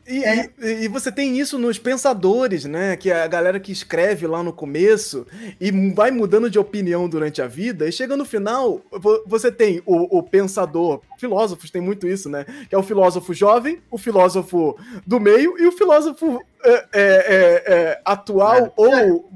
E, 0.07 0.25
é. 0.25 0.49
e, 0.59 0.85
e, 0.85 0.88
você 0.88 1.12
tem 1.12 1.38
isso 1.38 1.59
nos 1.59 1.79
pensadores, 1.79 2.64
né? 2.64 2.97
Que 2.97 3.11
é 3.11 3.23
a 3.23 3.27
galera 3.27 3.61
que 3.61 3.71
escreve 3.71 4.27
lá 4.27 4.42
no 4.42 4.53
começo 4.53 5.27
e 5.61 5.71
vai 5.92 6.11
mudando 6.11 6.49
de 6.49 6.59
opinião 6.59 7.09
durante 7.09 7.42
a 7.42 7.47
vida, 7.47 7.87
e 7.87 7.92
chega 7.92 8.16
no 8.16 8.25
final, 8.25 8.81
você 9.27 9.53
tem 9.53 9.83
o, 9.85 10.18
o 10.18 10.23
pensador, 10.23 11.03
filósofos 11.18 11.71
tem 11.71 11.83
muito 11.83 12.07
isso, 12.07 12.31
né? 12.31 12.47
Que 12.68 12.75
é 12.75 12.79
o 12.79 12.83
filósofo 12.83 13.35
jovem, 13.35 13.83
o 13.90 13.99
filósofo 13.99 14.79
do 15.07 15.21
meio 15.21 15.59
e 15.59 15.66
o 15.66 15.73
filósofo 15.73 16.40
é, 16.64 16.73
é, 16.73 16.85
é, 16.92 17.64
é 17.66 18.03
atual 18.05 18.66
é. 18.66 18.73
ou 18.77 19.31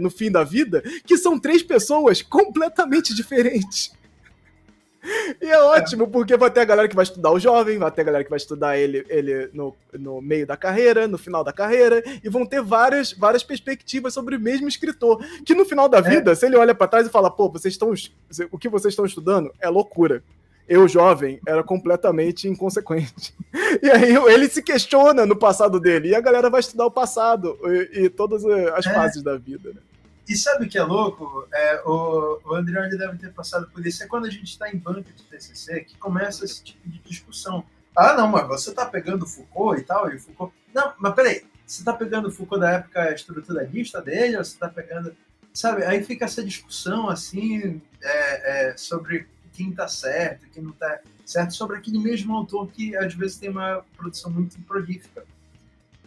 no 0.00 0.08
fim 0.08 0.30
da 0.30 0.44
vida, 0.44 0.82
que 1.04 1.18
são 1.18 1.38
três 1.38 1.62
pessoas 1.62 2.22
completamente 2.22 3.14
diferentes. 3.14 3.92
E 5.40 5.46
é 5.46 5.58
ótimo, 5.60 6.08
porque 6.08 6.36
vai 6.36 6.50
ter 6.50 6.60
a 6.60 6.64
galera 6.64 6.88
que 6.88 6.96
vai 6.96 7.04
estudar 7.04 7.30
o 7.30 7.38
jovem, 7.38 7.78
vai 7.78 7.90
ter 7.90 8.02
a 8.02 8.04
galera 8.04 8.24
que 8.24 8.30
vai 8.30 8.36
estudar 8.36 8.76
ele, 8.78 9.04
ele 9.08 9.50
no, 9.52 9.74
no 9.92 10.20
meio 10.20 10.46
da 10.46 10.56
carreira, 10.56 11.06
no 11.06 11.18
final 11.18 11.44
da 11.44 11.52
carreira, 11.52 12.02
e 12.22 12.28
vão 12.28 12.44
ter 12.44 12.62
várias, 12.62 13.12
várias 13.12 13.42
perspectivas 13.42 14.14
sobre 14.14 14.36
o 14.36 14.40
mesmo 14.40 14.68
escritor. 14.68 15.24
Que 15.44 15.54
no 15.54 15.64
final 15.64 15.88
da 15.88 15.98
é. 15.98 16.02
vida, 16.02 16.32
é. 16.32 16.34
se 16.34 16.46
ele 16.46 16.56
olha 16.56 16.74
para 16.74 16.88
trás 16.88 17.06
e 17.06 17.10
fala, 17.10 17.30
pô, 17.30 17.48
vocês 17.50 17.74
estão. 17.74 17.92
O 18.50 18.58
que 18.58 18.68
vocês 18.68 18.92
estão 18.92 19.04
estudando 19.04 19.52
é 19.60 19.68
loucura. 19.68 20.22
Eu, 20.68 20.88
jovem, 20.88 21.38
era 21.46 21.62
completamente 21.62 22.48
inconsequente. 22.48 23.34
E 23.82 23.90
aí 23.90 24.14
ele 24.32 24.48
se 24.48 24.62
questiona 24.62 25.26
no 25.26 25.36
passado 25.36 25.78
dele, 25.78 26.08
e 26.08 26.14
a 26.14 26.20
galera 26.20 26.48
vai 26.48 26.60
estudar 26.60 26.86
o 26.86 26.90
passado 26.90 27.58
e, 27.64 28.04
e 28.04 28.08
todas 28.08 28.42
as 28.44 28.86
é. 28.86 28.94
fases 28.94 29.22
da 29.22 29.36
vida, 29.36 29.70
né? 29.70 29.80
E 30.28 30.36
sabe 30.36 30.66
o 30.66 30.68
que 30.68 30.76
é 30.76 30.82
louco? 30.82 31.46
É, 31.52 31.82
o, 31.84 32.40
o 32.44 32.54
Andrioli 32.54 32.98
deve 32.98 33.16
ter 33.16 33.32
passado 33.32 33.68
por 33.70 33.86
isso. 33.86 34.02
É 34.02 34.06
quando 34.06 34.26
a 34.26 34.30
gente 34.30 34.48
está 34.48 34.68
em 34.68 34.76
banca 34.76 35.12
de 35.12 35.22
TCC 35.22 35.82
que 35.82 35.96
começa 35.98 36.44
esse 36.44 36.62
tipo 36.64 36.88
de 36.88 36.98
discussão. 36.98 37.64
Ah, 37.96 38.14
não, 38.14 38.28
mas 38.28 38.46
você 38.46 38.70
está 38.70 38.84
pegando 38.84 39.26
Foucault 39.26 39.80
e 39.80 39.84
tal, 39.84 40.12
e 40.12 40.18
Foucault... 40.18 40.52
Não, 40.74 40.92
mas 40.98 41.14
peraí, 41.14 41.44
você 41.64 41.80
está 41.80 41.92
pegando 41.92 42.30
Foucault 42.30 42.60
da 42.60 42.72
época 42.72 43.14
estruturalista 43.14 44.02
dele, 44.02 44.36
ou 44.36 44.44
você 44.44 44.52
está 44.52 44.68
pegando... 44.68 45.16
Sabe, 45.54 45.84
aí 45.84 46.04
fica 46.04 46.26
essa 46.26 46.44
discussão, 46.44 47.08
assim, 47.08 47.80
é, 48.02 48.70
é, 48.70 48.76
sobre 48.76 49.26
quem 49.54 49.70
está 49.70 49.88
certo, 49.88 50.46
quem 50.50 50.62
não 50.62 50.72
está 50.72 51.00
certo, 51.24 51.54
sobre 51.54 51.78
aquele 51.78 51.98
mesmo 51.98 52.36
autor 52.36 52.68
que, 52.70 52.94
às 52.94 53.14
vezes, 53.14 53.38
tem 53.38 53.48
uma 53.48 53.82
produção 53.96 54.30
muito 54.30 54.60
prolífica. 54.62 55.24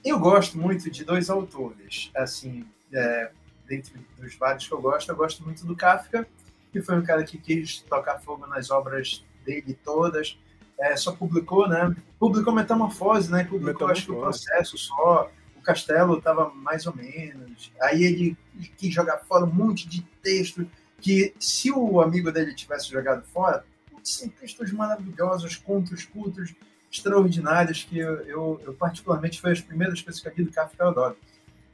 Eu 0.05 0.19
gosto 0.19 0.55
muito 0.57 0.91
de 0.91 1.03
dois 1.03 1.31
autores, 1.31 2.11
assim, 2.15 2.63
é, 2.93 3.31
dentre 3.69 3.93
dos 4.17 4.35
vários 4.35 4.67
que 4.67 4.73
eu 4.73 4.81
gosto, 4.81 5.09
eu 5.09 5.15
gosto 5.15 5.43
muito 5.43 5.65
do 5.65 5.75
Kafka, 5.75 6.27
que 6.71 6.81
foi 6.81 6.97
um 6.97 7.03
cara 7.03 7.23
que 7.23 7.37
quis 7.37 7.81
tocar 7.81 8.19
fogo 8.19 8.47
nas 8.47 8.71
obras 8.71 9.23
dele 9.45 9.77
todas. 9.83 10.37
É, 10.79 10.95
só 10.97 11.11
publicou, 11.11 11.67
né? 11.67 11.95
Publicou 12.19 12.53
Metamorfose, 12.53 13.31
né? 13.31 13.43
Publicou, 13.43 13.87
acho 13.87 14.05
que 14.05 14.11
o 14.11 14.19
processo 14.19 14.77
só. 14.77 15.29
O 15.55 15.61
Castelo 15.61 16.17
estava 16.17 16.49
mais 16.49 16.87
ou 16.87 16.95
menos. 16.95 17.71
Aí 17.81 18.03
ele 18.03 18.37
quis 18.77 18.93
jogar 18.93 19.17
fora 19.17 19.45
um 19.45 19.53
monte 19.53 19.87
de 19.87 20.01
texto 20.23 20.65
que, 21.01 21.33
se 21.37 21.71
o 21.71 22.01
amigo 22.01 22.31
dele 22.31 22.55
tivesse 22.55 22.89
jogado 22.89 23.23
fora, 23.25 23.63
são 24.01 24.29
textos 24.29 24.71
maravilhosos, 24.71 25.57
contos 25.57 26.05
cultos, 26.05 26.55
extraordinários, 26.91 27.83
que 27.83 27.99
eu, 27.99 28.15
eu, 28.21 28.61
eu, 28.65 28.73
particularmente, 28.73 29.39
foi 29.39 29.51
as 29.51 29.61
primeiras 29.61 30.01
coisas 30.01 30.21
que 30.21 30.27
eu 30.27 30.33
li 30.35 30.43
do 30.45 30.51
Kafka 30.51 30.81
eu 30.81 30.87
adoro. 30.87 31.17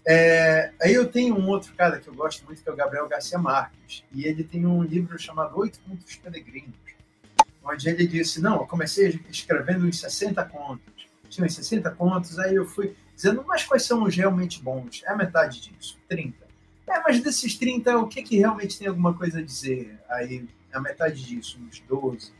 É, 0.07 0.71
aí 0.81 0.93
eu 0.93 1.07
tenho 1.07 1.35
um 1.35 1.47
outro 1.47 1.73
cara 1.73 1.99
que 1.99 2.07
eu 2.07 2.13
gosto 2.13 2.45
muito, 2.45 2.61
que 2.61 2.69
é 2.69 2.71
o 2.71 2.75
Gabriel 2.75 3.07
Garcia 3.07 3.39
Marques, 3.39 4.03
e 4.13 4.25
ele 4.25 4.43
tem 4.43 4.65
um 4.65 4.83
livro 4.83 5.17
chamado 5.17 5.57
Oito 5.57 5.79
Contos 5.79 6.15
Peregrinos, 6.17 6.75
onde 7.63 7.89
ele 7.89 8.05
disse, 8.05 8.39
não, 8.39 8.57
eu 8.57 8.67
comecei 8.67 9.19
escrevendo 9.29 9.85
uns 9.85 9.99
60 9.99 10.43
contos, 10.45 11.07
tinha 11.27 11.45
uns 11.47 11.55
60 11.55 11.89
contos, 11.91 12.37
aí 12.37 12.53
eu 12.53 12.65
fui 12.65 12.95
dizendo, 13.15 13.43
mas 13.47 13.63
quais 13.63 13.83
são 13.83 14.03
os 14.03 14.15
realmente 14.15 14.61
bons? 14.61 15.01
É 15.05 15.11
a 15.11 15.15
metade 15.15 15.59
disso, 15.59 15.97
30. 16.07 16.45
É, 16.87 16.99
mas 16.99 17.19
desses 17.19 17.57
30, 17.57 17.97
o 17.97 18.07
que, 18.07 18.21
que 18.21 18.37
realmente 18.37 18.77
tem 18.77 18.87
alguma 18.87 19.13
coisa 19.15 19.39
a 19.39 19.41
dizer? 19.41 19.99
Aí, 20.07 20.47
a 20.71 20.79
metade 20.79 21.23
disso, 21.23 21.59
uns 21.59 21.79
12. 21.79 22.31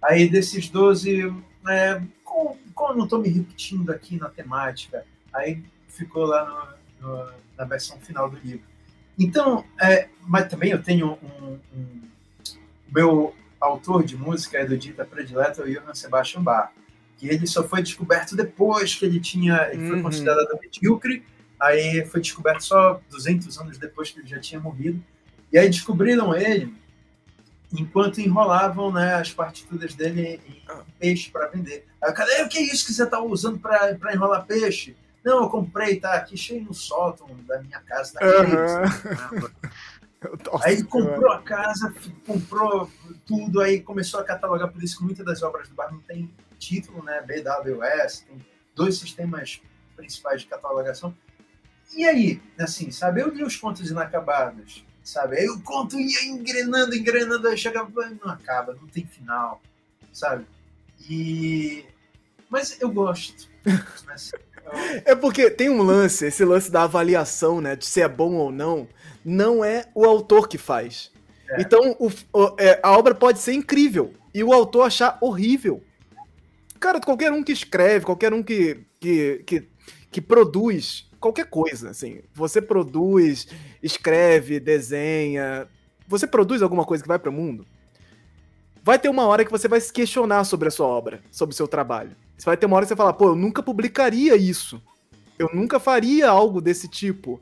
Aí 0.00 0.26
desses 0.26 0.70
12, 0.70 1.34
é, 1.68 2.00
como 2.24 2.92
eu 2.92 2.96
não 2.96 3.04
estou 3.04 3.20
me 3.20 3.28
repetindo 3.28 3.90
aqui 3.90 4.16
na 4.16 4.30
temática? 4.30 5.04
Aí 5.34 5.62
ficou 5.86 6.24
lá 6.24 6.46
no, 6.46 6.79
no, 7.00 7.30
na 7.56 7.64
versão 7.64 7.98
final 8.00 8.28
do 8.30 8.36
livro. 8.38 8.64
Então, 9.18 9.64
é, 9.80 10.08
mas 10.26 10.48
também 10.48 10.70
eu 10.70 10.82
tenho 10.82 11.18
um, 11.22 11.58
um, 11.74 12.00
meu 12.94 13.34
autor 13.60 14.02
de 14.02 14.16
música 14.16 14.58
é 14.58 14.64
do 14.64 14.78
Dita 14.78 15.04
Predileta, 15.04 15.62
o 15.62 15.70
Johann 15.70 15.94
Sebastian 15.94 16.42
Bach, 16.42 16.70
que 17.18 17.28
ele 17.28 17.46
só 17.46 17.62
foi 17.62 17.82
descoberto 17.82 18.34
depois 18.34 18.94
que 18.94 19.04
ele 19.04 19.20
tinha, 19.20 19.68
ele 19.70 19.86
foi 19.86 19.96
uhum. 19.96 20.02
considerado 20.02 20.58
medíocre, 20.60 21.22
aí 21.60 22.06
foi 22.06 22.20
descoberto 22.20 22.62
só 22.62 23.00
200 23.10 23.58
anos 23.58 23.76
depois 23.76 24.10
que 24.10 24.20
ele 24.20 24.28
já 24.28 24.40
tinha 24.40 24.58
morrido, 24.58 25.02
e 25.52 25.58
aí 25.58 25.68
descobriram 25.68 26.34
ele 26.34 26.72
enquanto 27.72 28.20
enrolavam 28.20 28.90
né, 28.90 29.14
as 29.14 29.32
partituras 29.32 29.94
dele 29.94 30.40
em 30.48 30.62
peixe 30.98 31.30
para 31.30 31.46
vender. 31.48 31.86
Aí, 32.02 32.12
cadê 32.12 32.42
o 32.42 32.48
que 32.48 32.58
é 32.58 32.62
isso 32.62 32.86
que 32.86 32.92
você 32.92 33.04
está 33.04 33.20
usando 33.20 33.58
para 33.58 34.14
enrolar 34.14 34.46
peixe? 34.46 34.96
Não, 35.24 35.42
eu 35.42 35.50
comprei, 35.50 36.00
tá 36.00 36.14
aqui 36.14 36.36
cheio 36.36 36.64
no 36.64 36.74
sótão 36.74 37.28
da 37.46 37.60
minha 37.60 37.80
casa, 37.80 38.14
tá 38.14 38.26
uhum. 38.26 39.70
Aí 40.62 40.74
ele 40.74 40.84
comprou 40.84 41.32
a 41.32 41.40
casa, 41.40 41.94
comprou 42.26 42.90
tudo, 43.24 43.60
aí 43.60 43.80
começou 43.80 44.20
a 44.20 44.24
catalogar, 44.24 44.68
por 44.68 44.82
isso 44.82 44.98
que 44.98 45.04
muitas 45.04 45.24
das 45.24 45.42
obras 45.42 45.68
do 45.68 45.74
bar 45.74 45.90
não 45.90 46.00
tem 46.00 46.30
título, 46.58 47.02
né? 47.02 47.22
BWS, 47.22 48.26
tem 48.26 48.46
dois 48.74 48.98
sistemas 48.98 49.62
principais 49.96 50.42
de 50.42 50.48
catalogação. 50.48 51.16
E 51.94 52.06
aí, 52.06 52.40
assim, 52.58 52.90
sabe, 52.90 53.22
eu 53.22 53.30
li 53.30 53.42
os 53.42 53.56
contos 53.56 53.90
inacabados, 53.90 54.84
sabe? 55.02 55.38
Aí 55.38 55.48
o 55.48 55.60
conto 55.62 55.98
ia 55.98 56.24
engrenando, 56.24 56.94
engrenando, 56.94 57.48
aí 57.48 57.56
chegava, 57.56 57.90
não 58.22 58.30
acaba, 58.30 58.74
não 58.74 58.86
tem 58.88 59.06
final, 59.06 59.60
sabe? 60.12 60.46
E... 61.08 61.84
Mas 62.50 62.78
eu 62.80 62.90
gosto. 62.90 63.48
Mas 64.06 64.32
é 65.04 65.14
porque 65.14 65.50
tem 65.50 65.68
um 65.68 65.82
lance, 65.82 66.26
esse 66.26 66.44
lance 66.44 66.70
da 66.70 66.84
avaliação, 66.84 67.60
né, 67.60 67.76
de 67.76 67.86
se 67.86 68.00
é 68.00 68.08
bom 68.08 68.34
ou 68.34 68.50
não, 68.50 68.88
não 69.24 69.64
é 69.64 69.86
o 69.94 70.04
autor 70.04 70.48
que 70.48 70.58
faz. 70.58 71.10
É. 71.50 71.62
Então, 71.62 71.96
o, 71.98 72.08
o, 72.32 72.56
é, 72.58 72.78
a 72.82 72.96
obra 72.96 73.14
pode 73.14 73.38
ser 73.38 73.52
incrível 73.52 74.12
e 74.32 74.42
o 74.44 74.52
autor 74.52 74.86
achar 74.86 75.18
horrível. 75.20 75.82
Cara, 76.78 77.00
qualquer 77.00 77.32
um 77.32 77.42
que 77.42 77.52
escreve, 77.52 78.06
qualquer 78.06 78.32
um 78.32 78.42
que, 78.42 78.80
que, 78.98 79.42
que, 79.46 79.68
que 80.10 80.20
produz 80.20 81.10
qualquer 81.20 81.46
coisa, 81.46 81.90
assim. 81.90 82.22
Você 82.34 82.62
produz, 82.62 83.46
escreve, 83.82 84.58
desenha. 84.58 85.68
Você 86.08 86.26
produz 86.26 86.62
alguma 86.62 86.84
coisa 86.84 87.02
que 87.04 87.08
vai 87.08 87.18
para 87.18 87.30
o 87.30 87.32
mundo? 87.32 87.66
Vai 88.82 88.98
ter 88.98 89.08
uma 89.08 89.26
hora 89.26 89.44
que 89.44 89.50
você 89.50 89.68
vai 89.68 89.80
se 89.80 89.92
questionar 89.92 90.44
sobre 90.44 90.68
a 90.68 90.70
sua 90.70 90.86
obra, 90.86 91.20
sobre 91.30 91.52
o 91.52 91.56
seu 91.56 91.68
trabalho. 91.68 92.12
Você 92.36 92.46
vai 92.46 92.56
ter 92.56 92.66
uma 92.66 92.76
hora 92.76 92.84
que 92.84 92.88
você 92.88 92.96
fala, 92.96 93.12
pô, 93.12 93.28
eu 93.28 93.36
nunca 93.36 93.62
publicaria 93.62 94.36
isso. 94.36 94.82
Eu 95.38 95.50
nunca 95.52 95.78
faria 95.78 96.28
algo 96.28 96.60
desse 96.60 96.88
tipo. 96.88 97.40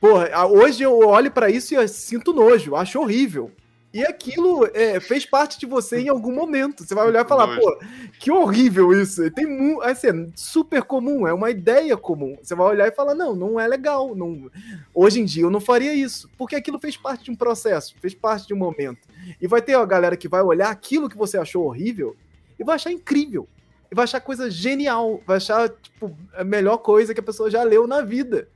Porra, 0.00 0.46
hoje 0.46 0.82
eu 0.82 0.98
olho 0.98 1.30
para 1.30 1.50
isso 1.50 1.74
e 1.74 1.88
sinto 1.88 2.32
nojo, 2.32 2.76
acho 2.76 3.00
horrível. 3.00 3.50
E 3.96 4.04
aquilo 4.04 4.68
é, 4.74 5.00
fez 5.00 5.24
parte 5.24 5.58
de 5.58 5.64
você 5.64 6.00
em 6.00 6.10
algum 6.10 6.30
momento. 6.30 6.84
Você 6.84 6.94
vai 6.94 7.06
olhar 7.06 7.24
e 7.24 7.28
falar, 7.28 7.58
pô, 7.58 7.78
que 8.20 8.30
horrível 8.30 8.92
isso. 8.92 9.30
Tem 9.30 9.46
assim, 9.84 10.08
é 10.08 10.26
super 10.34 10.82
comum, 10.82 11.26
é 11.26 11.32
uma 11.32 11.50
ideia 11.50 11.96
comum. 11.96 12.36
Você 12.42 12.54
vai 12.54 12.66
olhar 12.66 12.86
e 12.88 12.92
falar, 12.92 13.14
não, 13.14 13.34
não 13.34 13.58
é 13.58 13.66
legal. 13.66 14.14
Não... 14.14 14.50
Hoje 14.94 15.22
em 15.22 15.24
dia 15.24 15.44
eu 15.44 15.50
não 15.50 15.60
faria 15.60 15.94
isso. 15.94 16.28
Porque 16.36 16.54
aquilo 16.54 16.78
fez 16.78 16.94
parte 16.94 17.24
de 17.24 17.30
um 17.30 17.34
processo, 17.34 17.94
fez 17.98 18.14
parte 18.14 18.46
de 18.46 18.52
um 18.52 18.58
momento. 18.58 19.08
E 19.40 19.48
vai 19.48 19.62
ter 19.62 19.72
a 19.72 19.84
galera 19.86 20.14
que 20.14 20.28
vai 20.28 20.42
olhar 20.42 20.68
aquilo 20.68 21.08
que 21.08 21.16
você 21.16 21.38
achou 21.38 21.64
horrível 21.64 22.14
e 22.58 22.64
vai 22.64 22.74
achar 22.74 22.92
incrível 22.92 23.48
e 23.90 23.94
vai 23.94 24.04
achar 24.04 24.20
coisa 24.20 24.50
genial, 24.50 25.22
vai 25.26 25.38
achar, 25.38 25.70
tipo, 25.70 26.14
a 26.34 26.44
melhor 26.44 26.76
coisa 26.78 27.14
que 27.14 27.20
a 27.20 27.22
pessoa 27.22 27.50
já 27.50 27.62
leu 27.62 27.86
na 27.86 28.02
vida. 28.02 28.46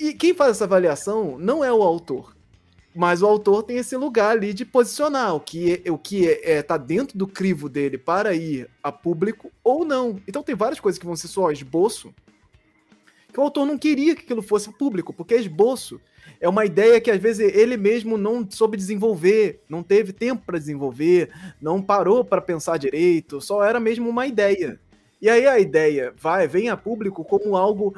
E 0.00 0.14
quem 0.14 0.32
faz 0.32 0.52
essa 0.52 0.64
avaliação 0.64 1.38
não 1.38 1.62
é 1.62 1.70
o 1.70 1.82
autor. 1.82 2.35
Mas 2.96 3.20
o 3.20 3.26
autor 3.26 3.62
tem 3.62 3.76
esse 3.76 3.94
lugar 3.94 4.30
ali 4.30 4.54
de 4.54 4.64
posicionar 4.64 5.34
o 5.34 5.40
que, 5.40 5.82
é, 5.84 5.90
o 5.92 5.98
que 5.98 6.26
é, 6.26 6.52
é, 6.52 6.62
tá 6.62 6.78
dentro 6.78 7.18
do 7.18 7.26
crivo 7.26 7.68
dele 7.68 7.98
para 7.98 8.34
ir 8.34 8.70
a 8.82 8.90
público 8.90 9.52
ou 9.62 9.84
não. 9.84 10.18
Então 10.26 10.42
tem 10.42 10.54
várias 10.54 10.80
coisas 10.80 10.98
que 10.98 11.04
vão 11.04 11.14
ser 11.14 11.28
só 11.28 11.50
esboço, 11.50 12.14
que 13.30 13.38
o 13.38 13.42
autor 13.42 13.66
não 13.66 13.76
queria 13.76 14.16
que 14.16 14.22
aquilo 14.22 14.40
fosse 14.40 14.72
público, 14.72 15.12
porque 15.12 15.34
é 15.34 15.38
esboço 15.38 16.00
é 16.40 16.48
uma 16.48 16.64
ideia 16.64 17.00
que 17.00 17.10
às 17.10 17.20
vezes 17.20 17.52
ele 17.54 17.76
mesmo 17.76 18.16
não 18.18 18.46
soube 18.48 18.76
desenvolver, 18.76 19.62
não 19.68 19.82
teve 19.82 20.12
tempo 20.12 20.42
para 20.44 20.58
desenvolver, 20.58 21.30
não 21.60 21.80
parou 21.80 22.24
para 22.24 22.40
pensar 22.40 22.78
direito, 22.78 23.40
só 23.40 23.64
era 23.64 23.80
mesmo 23.80 24.08
uma 24.08 24.26
ideia. 24.26 24.78
E 25.20 25.30
aí 25.30 25.46
a 25.46 25.58
ideia 25.58 26.12
vai, 26.16 26.46
vem 26.46 26.68
a 26.68 26.76
público 26.76 27.24
como 27.24 27.56
algo 27.56 27.94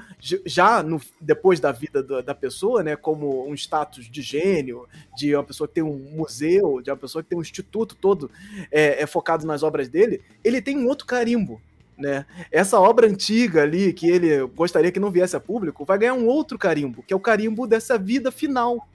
já 0.47 0.83
no, 0.83 1.01
depois 1.21 1.59
da 1.59 1.73
vida 1.73 2.01
da, 2.01 2.21
da, 2.21 2.35
pessoa, 2.35 2.83
né, 2.83 2.95
como 2.95 3.49
um 3.49 3.55
status 3.55 4.09
de 4.09 4.23
gênio, 4.23 4.87
de 5.17 5.35
uma 5.35 5.43
pessoa 5.43 5.67
que 5.67 5.75
tem 5.75 5.83
um 5.83 5.99
museu, 6.13 6.81
de 6.81 6.91
uma 6.91 6.97
pessoa 6.97 7.23
que 7.23 7.29
tem 7.29 7.39
um 7.39 7.43
instituto 7.43 7.97
todo 7.97 8.31
é, 8.71 9.03
é 9.03 9.07
focado 9.07 9.45
nas 9.45 9.65
obras 9.65 9.89
dele, 9.89 10.23
ele 10.45 10.63
tem 10.63 10.79
um 10.79 10.87
outro 10.87 11.07
carimbo, 11.07 11.61
né? 11.99 12.25
Essa 12.53 12.79
obra 12.79 13.09
antiga 13.09 13.63
ali, 13.63 13.93
que 13.93 14.09
ele 14.09 14.47
gostaria 14.55 14.93
que 14.93 15.01
não 15.01 15.11
viesse 15.11 15.35
a 15.35 15.41
público, 15.41 15.85
vai 15.85 15.99
ganhar 15.99 16.15
um 16.15 16.27
outro 16.27 16.57
carimbo, 16.57 17.03
que 17.03 17.13
é 17.13 17.17
o 17.17 17.21
carimbo 17.21 17.67
dessa 17.67 17.99
vida 17.99 18.31
final. 18.31 18.89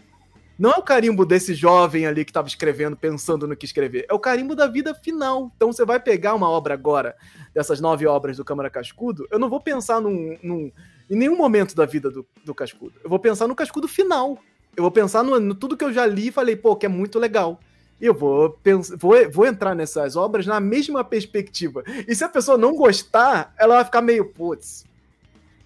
Não 0.57 0.71
é 0.71 0.75
o 0.77 0.83
carimbo 0.83 1.25
desse 1.25 1.53
jovem 1.53 2.05
ali 2.05 2.23
que 2.23 2.31
estava 2.31 2.47
escrevendo, 2.47 2.95
pensando 2.95 3.47
no 3.47 3.55
que 3.55 3.65
escrever. 3.65 4.05
É 4.09 4.13
o 4.13 4.19
carimbo 4.19 4.55
da 4.55 4.67
vida 4.67 4.93
final. 4.93 5.51
Então 5.55 5.71
você 5.71 5.83
vai 5.83 5.99
pegar 5.99 6.35
uma 6.35 6.49
obra 6.49 6.73
agora, 6.73 7.15
dessas 7.53 7.81
nove 7.81 8.05
obras 8.05 8.37
do 8.37 8.45
Câmara 8.45 8.69
Cascudo, 8.69 9.27
eu 9.31 9.39
não 9.39 9.49
vou 9.49 9.59
pensar 9.59 9.99
num, 9.99 10.37
num 10.43 10.71
em 11.09 11.15
nenhum 11.15 11.35
momento 11.35 11.75
da 11.75 11.85
vida 11.85 12.09
do, 12.09 12.25
do 12.45 12.55
Cascudo. 12.55 12.93
Eu 13.03 13.09
vou 13.09 13.19
pensar 13.19 13.47
no 13.47 13.55
Cascudo 13.55 13.87
final. 13.87 14.37
Eu 14.75 14.83
vou 14.83 14.91
pensar 14.91 15.23
no, 15.23 15.39
no 15.39 15.53
tudo 15.53 15.77
que 15.77 15.83
eu 15.83 15.93
já 15.93 16.05
li 16.05 16.27
e 16.27 16.31
falei, 16.31 16.55
pô, 16.55 16.75
que 16.75 16.85
é 16.85 16.89
muito 16.89 17.19
legal 17.19 17.59
eu 18.05 18.13
vou, 18.13 18.59
vou, 18.97 19.31
vou 19.31 19.45
entrar 19.45 19.73
nessas 19.73 20.17
obras 20.17 20.45
na 20.45 20.59
mesma 20.59 21.05
perspectiva. 21.05 21.83
E 22.05 22.13
se 22.13 22.23
a 22.23 22.29
pessoa 22.29 22.57
não 22.57 22.75
gostar, 22.75 23.53
ela 23.57 23.75
vai 23.75 23.85
ficar 23.85 24.01
meio, 24.01 24.25
putz, 24.25 24.83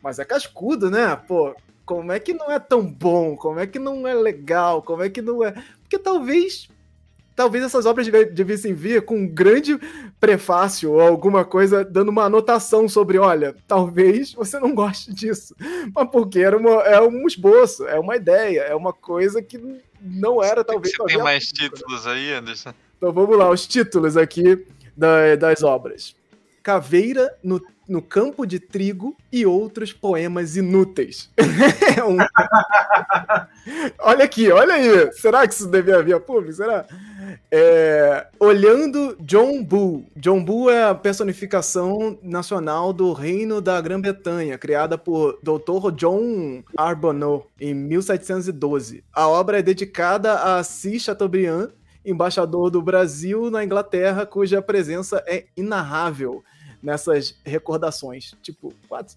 mas 0.03 0.19
é 0.19 0.25
cascudo, 0.25 0.91
né? 0.91 1.15
Pô, 1.15 1.55
como 1.87 2.11
é 2.11 2.19
que 2.19 2.33
não 2.33 2.51
é 2.51 2.59
tão 2.59 2.85
bom? 2.85 3.37
Como 3.37 3.61
é 3.61 3.65
que 3.65 3.79
não 3.79 4.05
é 4.05 4.13
legal? 4.13 4.81
Como 4.81 5.01
é 5.01 5.09
que 5.09 5.21
não 5.21 5.41
é. 5.41 5.53
Porque 5.81 5.97
talvez 5.97 6.67
talvez 7.33 7.63
essas 7.63 7.85
obras 7.85 8.07
devessem 8.07 8.73
vir 8.73 9.05
com 9.05 9.15
um 9.15 9.27
grande 9.27 9.79
prefácio 10.19 10.91
ou 10.91 10.99
alguma 10.99 11.45
coisa 11.45 11.85
dando 11.85 12.09
uma 12.09 12.23
anotação 12.23 12.89
sobre, 12.89 13.19
olha, 13.19 13.55
talvez 13.67 14.33
você 14.33 14.59
não 14.59 14.73
goste 14.75 15.13
disso, 15.13 15.55
mas 15.95 16.09
porque 16.09 16.39
era 16.39 16.57
uma, 16.57 16.81
é 16.81 16.99
um 16.99 17.25
esboço, 17.27 17.87
é 17.87 17.97
uma 17.97 18.15
ideia, 18.15 18.61
é 18.61 18.75
uma 18.75 18.91
coisa 18.91 19.41
que 19.41 19.57
não 20.01 20.43
era 20.43 20.63
talvez. 20.63 20.93
Você 20.97 21.13
tem 21.13 21.23
mais 21.23 21.51
títulos 21.51 22.05
aí, 22.05 22.33
Anderson? 22.33 22.73
Então 22.97 23.13
vamos 23.13 23.37
lá, 23.37 23.49
os 23.49 23.65
títulos 23.65 24.17
aqui 24.17 24.65
da, 24.95 25.35
das 25.35 25.63
obras. 25.63 26.15
Caveira 26.63 27.33
no, 27.41 27.61
no 27.87 28.01
campo 28.01 28.45
de 28.45 28.59
trigo 28.59 29.15
e 29.31 29.45
outros 29.45 29.93
poemas 29.93 30.55
inúteis. 30.55 31.29
é 31.97 32.03
um... 32.03 32.17
olha 33.99 34.25
aqui, 34.25 34.51
olha 34.51 34.73
aí. 34.73 35.11
Será 35.13 35.47
que 35.47 35.53
isso 35.53 35.67
devia 35.67 36.03
vir 36.03 36.15
a 36.15 36.19
público? 36.19 36.53
Será? 36.53 36.85
É, 37.51 38.27
olhando 38.39 39.15
John 39.21 39.63
Bull. 39.63 40.05
John 40.15 40.43
Bull 40.43 40.69
é 40.69 40.83
a 40.83 40.95
personificação 40.95 42.17
nacional 42.21 42.91
do 42.91 43.13
Reino 43.13 43.61
da 43.61 43.79
Grã-Bretanha, 43.79 44.57
criada 44.57 44.97
por 44.97 45.39
Dr. 45.41 45.91
John 45.95 46.63
Arbonneau 46.75 47.47
em 47.59 47.73
1712. 47.73 49.03
A 49.13 49.27
obra 49.27 49.59
é 49.59 49.61
dedicada 49.61 50.33
a 50.33 50.59
Assis 50.59 51.03
Chateaubriand, 51.03 51.69
embaixador 52.05 52.69
do 52.69 52.81
Brasil 52.81 53.49
na 53.49 53.63
Inglaterra, 53.63 54.25
cuja 54.25 54.61
presença 54.61 55.23
é 55.27 55.45
inarrável 55.55 56.43
nessas 56.87 57.35
recordações. 57.43 58.33
Tipo, 58.41 58.73
what? 58.89 59.13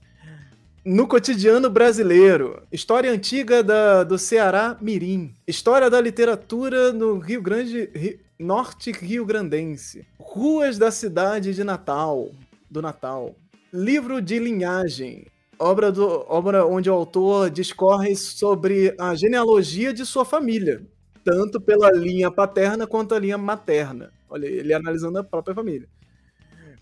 No 0.85 1.06
cotidiano 1.06 1.70
brasileiro, 1.70 2.64
história 2.72 3.12
antiga 3.12 3.62
da, 3.62 4.02
do 4.02 4.18
Ceará 4.18 4.76
Mirim, 4.80 5.37
história 5.46 5.88
da 5.88 6.00
literatura 6.00 6.92
no 6.92 7.18
Rio 7.18 7.40
Grande, 7.40 7.88
Rio, 7.94 8.18
Norte 8.38 8.90
Rio 8.90 9.24
Grandense, 9.24 10.04
ruas 10.18 10.78
da 10.78 10.90
cidade 10.90 11.54
de 11.54 11.62
Natal, 11.62 12.30
do 12.68 12.83
Natal, 12.83 13.37
livro 13.73 14.21
de 14.21 14.38
linhagem, 14.38 15.27
obra, 15.58 15.92
do, 15.92 16.25
obra 16.27 16.66
onde 16.66 16.90
o 16.90 16.94
autor 16.94 17.50
discorre 17.50 18.16
sobre 18.16 18.96
a 18.98 19.14
genealogia 19.14 19.92
de 19.92 20.04
sua 20.04 20.25
família, 20.25 20.83
tanto 21.23 21.60
pela 21.60 21.92
linha 21.92 22.33
paterna 22.33 22.87
quanto 22.87 23.14
a 23.14 23.18
linha 23.18 23.38
materna. 23.38 24.10
Olha, 24.29 24.46
ele 24.46 24.73
analisando 24.73 25.18
a 25.18 25.25
própria 25.25 25.54
família. 25.54 25.87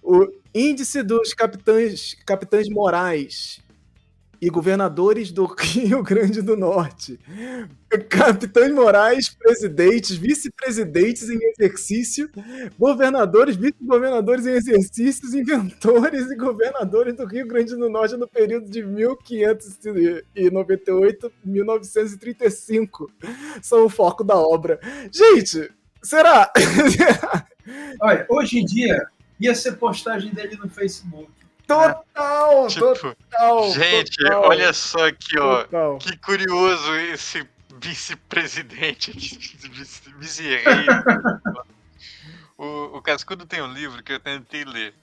O 0.01 0.27
índice 0.55 1.03
dos 1.03 1.35
capitães, 1.35 2.15
capitães 2.25 2.69
morais, 2.69 3.61
e 4.41 4.49
governadores 4.49 5.33
do 5.33 5.45
Rio 5.59 6.01
Grande 6.03 6.41
do 6.41 6.57
Norte. 6.57 7.21
Capitães 8.09 8.73
morais, 8.73 9.29
presidentes, 9.29 10.17
vice-presidentes 10.17 11.29
em 11.29 11.39
exercício, 11.51 12.31
governadores, 12.79 13.57
vice-governadores 13.57 14.47
em 14.47 14.53
exercícios, 14.53 15.35
inventores 15.35 16.31
e 16.31 16.37
governadores 16.37 17.17
do 17.17 17.27
Rio 17.27 17.45
Grande 17.47 17.75
do 17.75 17.91
Norte 17.91 18.17
no 18.17 18.29
período 18.29 18.71
de 18.71 18.85
1598 18.85 21.27
a 21.27 21.31
1935 21.45 23.11
são 23.63 23.85
o 23.85 23.89
foco 23.89 24.23
da 24.23 24.37
obra. 24.37 24.79
Gente, 25.11 25.69
será? 26.03 26.53
Olha, 28.01 28.25
hoje 28.31 28.61
em 28.61 28.65
dia 28.65 29.05
ia 29.39 29.55
ser 29.55 29.73
postagem 29.73 30.33
dele 30.33 30.57
no 30.57 30.69
Facebook. 30.69 31.31
Total, 31.67 32.67
tipo, 32.69 32.95
total. 32.95 33.71
Gente, 33.73 34.17
total, 34.17 34.43
olha 34.49 34.73
só 34.73 35.07
aqui, 35.07 35.39
ó. 35.39 35.65
Total. 35.65 35.99
Que 35.99 36.17
curioso 36.17 36.95
esse 36.97 37.47
vice-presidente, 37.79 39.13
vice-rei. 40.19 40.87
o, 42.57 42.97
o 42.97 43.03
Cascudo 43.03 43.45
tem 43.45 43.63
um 43.63 43.73
livro 43.73 44.03
que 44.03 44.13
eu 44.13 44.21
tentei 44.21 44.65
ler. 44.65 44.95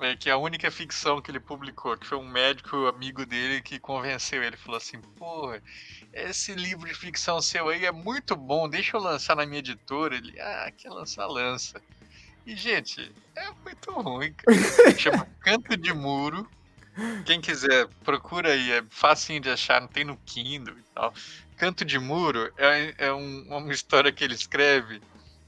É, 0.00 0.16
que 0.16 0.30
é 0.30 0.32
a 0.32 0.38
única 0.38 0.70
ficção 0.70 1.20
que 1.20 1.30
ele 1.30 1.38
publicou, 1.38 1.94
que 1.94 2.06
foi 2.06 2.16
um 2.16 2.26
médico 2.26 2.86
amigo 2.86 3.26
dele 3.26 3.60
que 3.60 3.78
convenceu 3.78 4.42
ele. 4.42 4.56
Falou 4.56 4.78
assim: 4.78 4.98
pô, 5.18 5.52
esse 6.10 6.54
livro 6.54 6.88
de 6.88 6.94
ficção 6.94 7.42
seu 7.42 7.68
aí 7.68 7.84
é 7.84 7.92
muito 7.92 8.34
bom, 8.34 8.66
deixa 8.66 8.96
eu 8.96 9.00
lançar 9.02 9.36
na 9.36 9.44
minha 9.44 9.58
editora. 9.58 10.16
Ele, 10.16 10.40
ah, 10.40 10.72
quer 10.74 10.88
lançar, 10.88 11.26
lança. 11.26 11.82
E, 12.46 12.56
gente, 12.56 13.12
é 13.36 13.50
muito 13.64 13.90
ruim. 13.92 14.34
Chama 14.98 15.26
Canto 15.40 15.76
de 15.76 15.92
Muro. 15.92 16.48
Quem 17.24 17.40
quiser, 17.40 17.86
procura 18.04 18.52
aí, 18.52 18.72
é 18.72 18.84
facinho 18.90 19.40
de 19.40 19.48
achar, 19.48 19.80
não 19.80 19.88
tem 19.88 20.04
no 20.04 20.16
Kindle 20.26 20.76
e 20.76 20.82
tal. 20.94 21.14
Canto 21.56 21.84
de 21.84 21.98
Muro 21.98 22.52
é, 22.56 22.94
é 22.98 23.12
um, 23.12 23.46
uma 23.48 23.72
história 23.72 24.10
que 24.10 24.24
ele 24.24 24.34
escreve 24.34 25.00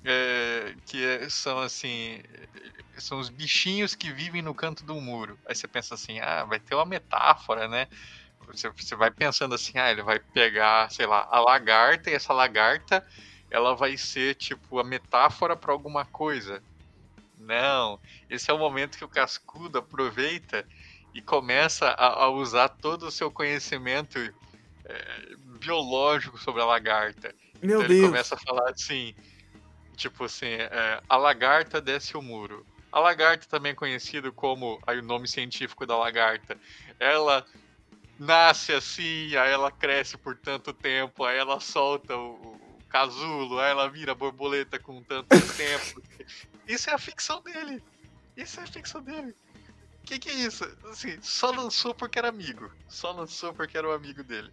é, 0.04 0.74
que 0.86 1.04
é, 1.04 1.28
são 1.28 1.58
assim. 1.58 2.20
São 2.98 3.18
os 3.18 3.30
bichinhos 3.30 3.94
que 3.94 4.12
vivem 4.12 4.42
no 4.42 4.54
canto 4.54 4.84
do 4.84 4.94
muro. 5.00 5.38
Aí 5.46 5.54
você 5.54 5.66
pensa 5.66 5.94
assim, 5.94 6.20
ah, 6.20 6.44
vai 6.44 6.60
ter 6.60 6.74
uma 6.74 6.84
metáfora, 6.84 7.66
né? 7.66 7.88
Você, 8.46 8.68
você 8.68 8.94
vai 8.94 9.10
pensando 9.10 9.54
assim, 9.54 9.78
ah, 9.78 9.90
ele 9.90 10.02
vai 10.02 10.18
pegar, 10.18 10.90
sei 10.90 11.06
lá, 11.06 11.26
a 11.30 11.40
lagarta 11.40 12.10
e 12.10 12.14
essa 12.14 12.34
lagarta 12.34 13.04
ela 13.50 13.74
vai 13.74 13.96
ser 13.96 14.34
tipo 14.34 14.78
a 14.78 14.84
metáfora 14.84 15.56
para 15.56 15.72
alguma 15.72 16.04
coisa. 16.04 16.62
Não, 17.42 18.00
esse 18.30 18.50
é 18.50 18.54
o 18.54 18.58
momento 18.58 18.96
que 18.96 19.04
o 19.04 19.08
cascudo 19.08 19.78
aproveita 19.78 20.66
e 21.14 21.20
começa 21.20 21.88
a, 21.88 22.24
a 22.24 22.28
usar 22.28 22.68
todo 22.68 23.04
o 23.04 23.10
seu 23.10 23.30
conhecimento 23.30 24.18
é, 24.84 25.36
biológico 25.60 26.38
sobre 26.38 26.62
a 26.62 26.64
lagarta. 26.64 27.34
Meu 27.60 27.78
então 27.78 27.88
Deus. 27.88 28.00
ele 28.00 28.08
começa 28.08 28.34
a 28.34 28.38
falar 28.38 28.70
assim, 28.70 29.14
tipo 29.96 30.24
assim, 30.24 30.46
é, 30.46 31.02
a 31.08 31.16
lagarta 31.16 31.80
desce 31.80 32.16
o 32.16 32.22
muro. 32.22 32.66
A 32.90 33.00
lagarta 33.00 33.46
também 33.48 33.72
é 33.72 33.74
conhecida 33.74 34.30
como, 34.30 34.80
aí 34.86 34.98
o 34.98 35.02
nome 35.02 35.26
científico 35.26 35.86
da 35.86 35.96
lagarta, 35.96 36.58
ela 37.00 37.44
nasce 38.18 38.72
assim, 38.72 39.34
aí 39.36 39.50
ela 39.50 39.70
cresce 39.70 40.16
por 40.16 40.36
tanto 40.36 40.72
tempo, 40.72 41.24
aí 41.24 41.38
ela 41.38 41.58
solta 41.58 42.16
o, 42.16 42.34
o 42.34 42.78
casulo, 42.88 43.58
aí 43.58 43.70
ela 43.70 43.88
vira 43.88 44.14
borboleta 44.14 44.78
com 44.78 45.02
tanto 45.02 45.28
tempo. 45.56 46.02
Isso 46.72 46.88
é 46.88 46.94
a 46.94 46.98
ficção 46.98 47.42
dele. 47.42 47.82
Isso 48.36 48.58
é 48.58 48.62
a 48.62 48.66
ficção 48.66 49.02
dele. 49.02 49.34
O 50.00 50.04
que, 50.04 50.18
que 50.18 50.30
é 50.30 50.34
isso? 50.34 50.64
Assim, 50.90 51.16
só 51.20 51.50
lançou 51.50 51.94
porque 51.94 52.18
era 52.18 52.28
amigo. 52.28 52.70
Só 52.88 53.12
lançou 53.12 53.52
porque 53.52 53.76
era 53.76 53.88
o 53.88 53.92
amigo 53.92 54.24
dele. 54.24 54.50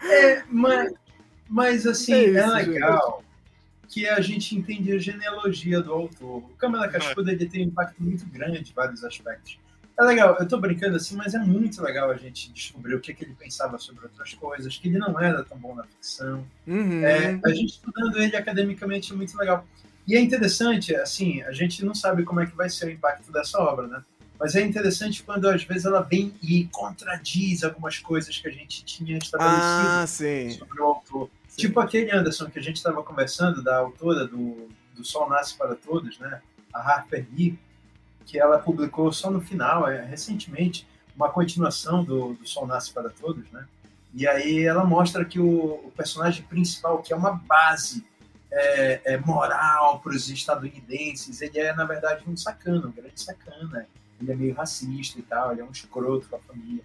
É, 0.00 0.44
mas, 0.50 0.92
mas 1.48 1.86
assim, 1.86 2.12
É 2.12 2.38
é, 2.38 2.46
legal 2.46 3.24
que 3.88 4.06
a 4.06 4.20
gente 4.20 4.54
entende 4.54 4.92
a 4.92 4.98
genealogia 4.98 5.80
do 5.80 5.92
autor. 5.92 6.38
O 6.38 6.56
Câmara 6.58 6.88
Cascuda 6.88 7.32
ele 7.32 7.46
tem 7.46 7.64
um 7.64 7.68
impacto 7.68 8.02
muito 8.02 8.26
grande 8.26 8.70
em 8.70 8.74
vários 8.74 9.02
aspectos. 9.02 9.58
É 9.98 10.04
legal, 10.04 10.36
eu 10.38 10.46
tô 10.46 10.58
brincando 10.58 10.96
assim, 10.96 11.16
mas 11.16 11.34
é 11.34 11.38
muito 11.38 11.82
legal 11.82 12.10
a 12.10 12.16
gente 12.16 12.52
descobrir 12.52 12.94
o 12.94 13.00
que, 13.00 13.12
que 13.12 13.24
ele 13.24 13.34
pensava 13.34 13.78
sobre 13.78 14.04
outras 14.04 14.32
coisas, 14.34 14.76
que 14.76 14.88
ele 14.88 14.98
não 14.98 15.18
era 15.18 15.42
tão 15.42 15.58
bom 15.58 15.74
na 15.74 15.82
ficção. 15.84 16.46
Uhum. 16.66 17.04
É, 17.04 17.40
a 17.44 17.48
gente 17.48 17.70
estudando 17.70 18.16
ele 18.16 18.36
academicamente 18.36 19.12
é 19.12 19.16
muito 19.16 19.36
legal. 19.36 19.66
E 20.08 20.16
é 20.16 20.20
interessante, 20.20 20.96
assim, 20.96 21.42
a 21.42 21.52
gente 21.52 21.84
não 21.84 21.94
sabe 21.94 22.24
como 22.24 22.40
é 22.40 22.46
que 22.46 22.56
vai 22.56 22.70
ser 22.70 22.86
o 22.86 22.90
impacto 22.90 23.30
dessa 23.30 23.60
obra, 23.60 23.86
né? 23.86 24.02
Mas 24.40 24.54
é 24.54 24.62
interessante 24.62 25.22
quando 25.22 25.46
às 25.46 25.62
vezes 25.64 25.84
ela 25.84 26.00
vem 26.00 26.34
e 26.42 26.64
contradiz 26.72 27.62
algumas 27.62 27.98
coisas 27.98 28.38
que 28.38 28.48
a 28.48 28.50
gente 28.50 28.82
tinha 28.86 29.18
estabelecido 29.18 29.60
Ah, 29.60 30.06
sim. 30.06 30.50
sobre 30.52 30.80
o 30.80 30.84
autor. 30.84 31.28
Tipo 31.54 31.80
aquele 31.80 32.10
Anderson 32.10 32.48
que 32.48 32.58
a 32.58 32.62
gente 32.62 32.76
estava 32.76 33.02
conversando, 33.02 33.62
da 33.62 33.76
autora 33.76 34.26
do, 34.26 34.68
do 34.96 35.04
Sol 35.04 35.28
Nasce 35.28 35.54
para 35.58 35.74
Todos, 35.74 36.18
né? 36.18 36.40
A 36.72 36.80
Harper 36.80 37.26
Lee, 37.36 37.58
que 38.24 38.38
ela 38.38 38.58
publicou 38.58 39.12
só 39.12 39.30
no 39.30 39.42
final, 39.42 39.86
é, 39.88 40.06
recentemente, 40.06 40.86
uma 41.14 41.28
continuação 41.28 42.02
do, 42.02 42.32
do 42.32 42.46
Sol 42.48 42.66
Nasce 42.66 42.92
para 42.92 43.10
Todos, 43.10 43.50
né? 43.50 43.66
E 44.14 44.26
aí 44.26 44.64
ela 44.64 44.84
mostra 44.84 45.22
que 45.22 45.38
o, 45.38 45.74
o 45.84 45.92
personagem 45.94 46.44
principal, 46.44 47.02
que 47.02 47.12
é 47.12 47.16
uma 47.16 47.32
base 47.32 48.06
é, 48.50 49.14
é 49.14 49.18
moral 49.18 50.00
para 50.00 50.12
os 50.12 50.28
estadunidenses, 50.28 51.40
ele 51.42 51.58
é, 51.58 51.74
na 51.74 51.84
verdade, 51.84 52.24
um 52.26 52.36
sacana, 52.36 52.86
um 52.86 52.92
grande 52.92 53.20
sacana. 53.20 53.86
Ele 54.20 54.32
é 54.32 54.34
meio 54.34 54.54
racista 54.54 55.18
e 55.18 55.22
tal, 55.22 55.52
ele 55.52 55.60
é 55.60 55.64
um 55.64 55.70
escroto 55.70 56.28
com 56.28 56.36
a 56.36 56.40
família. 56.40 56.82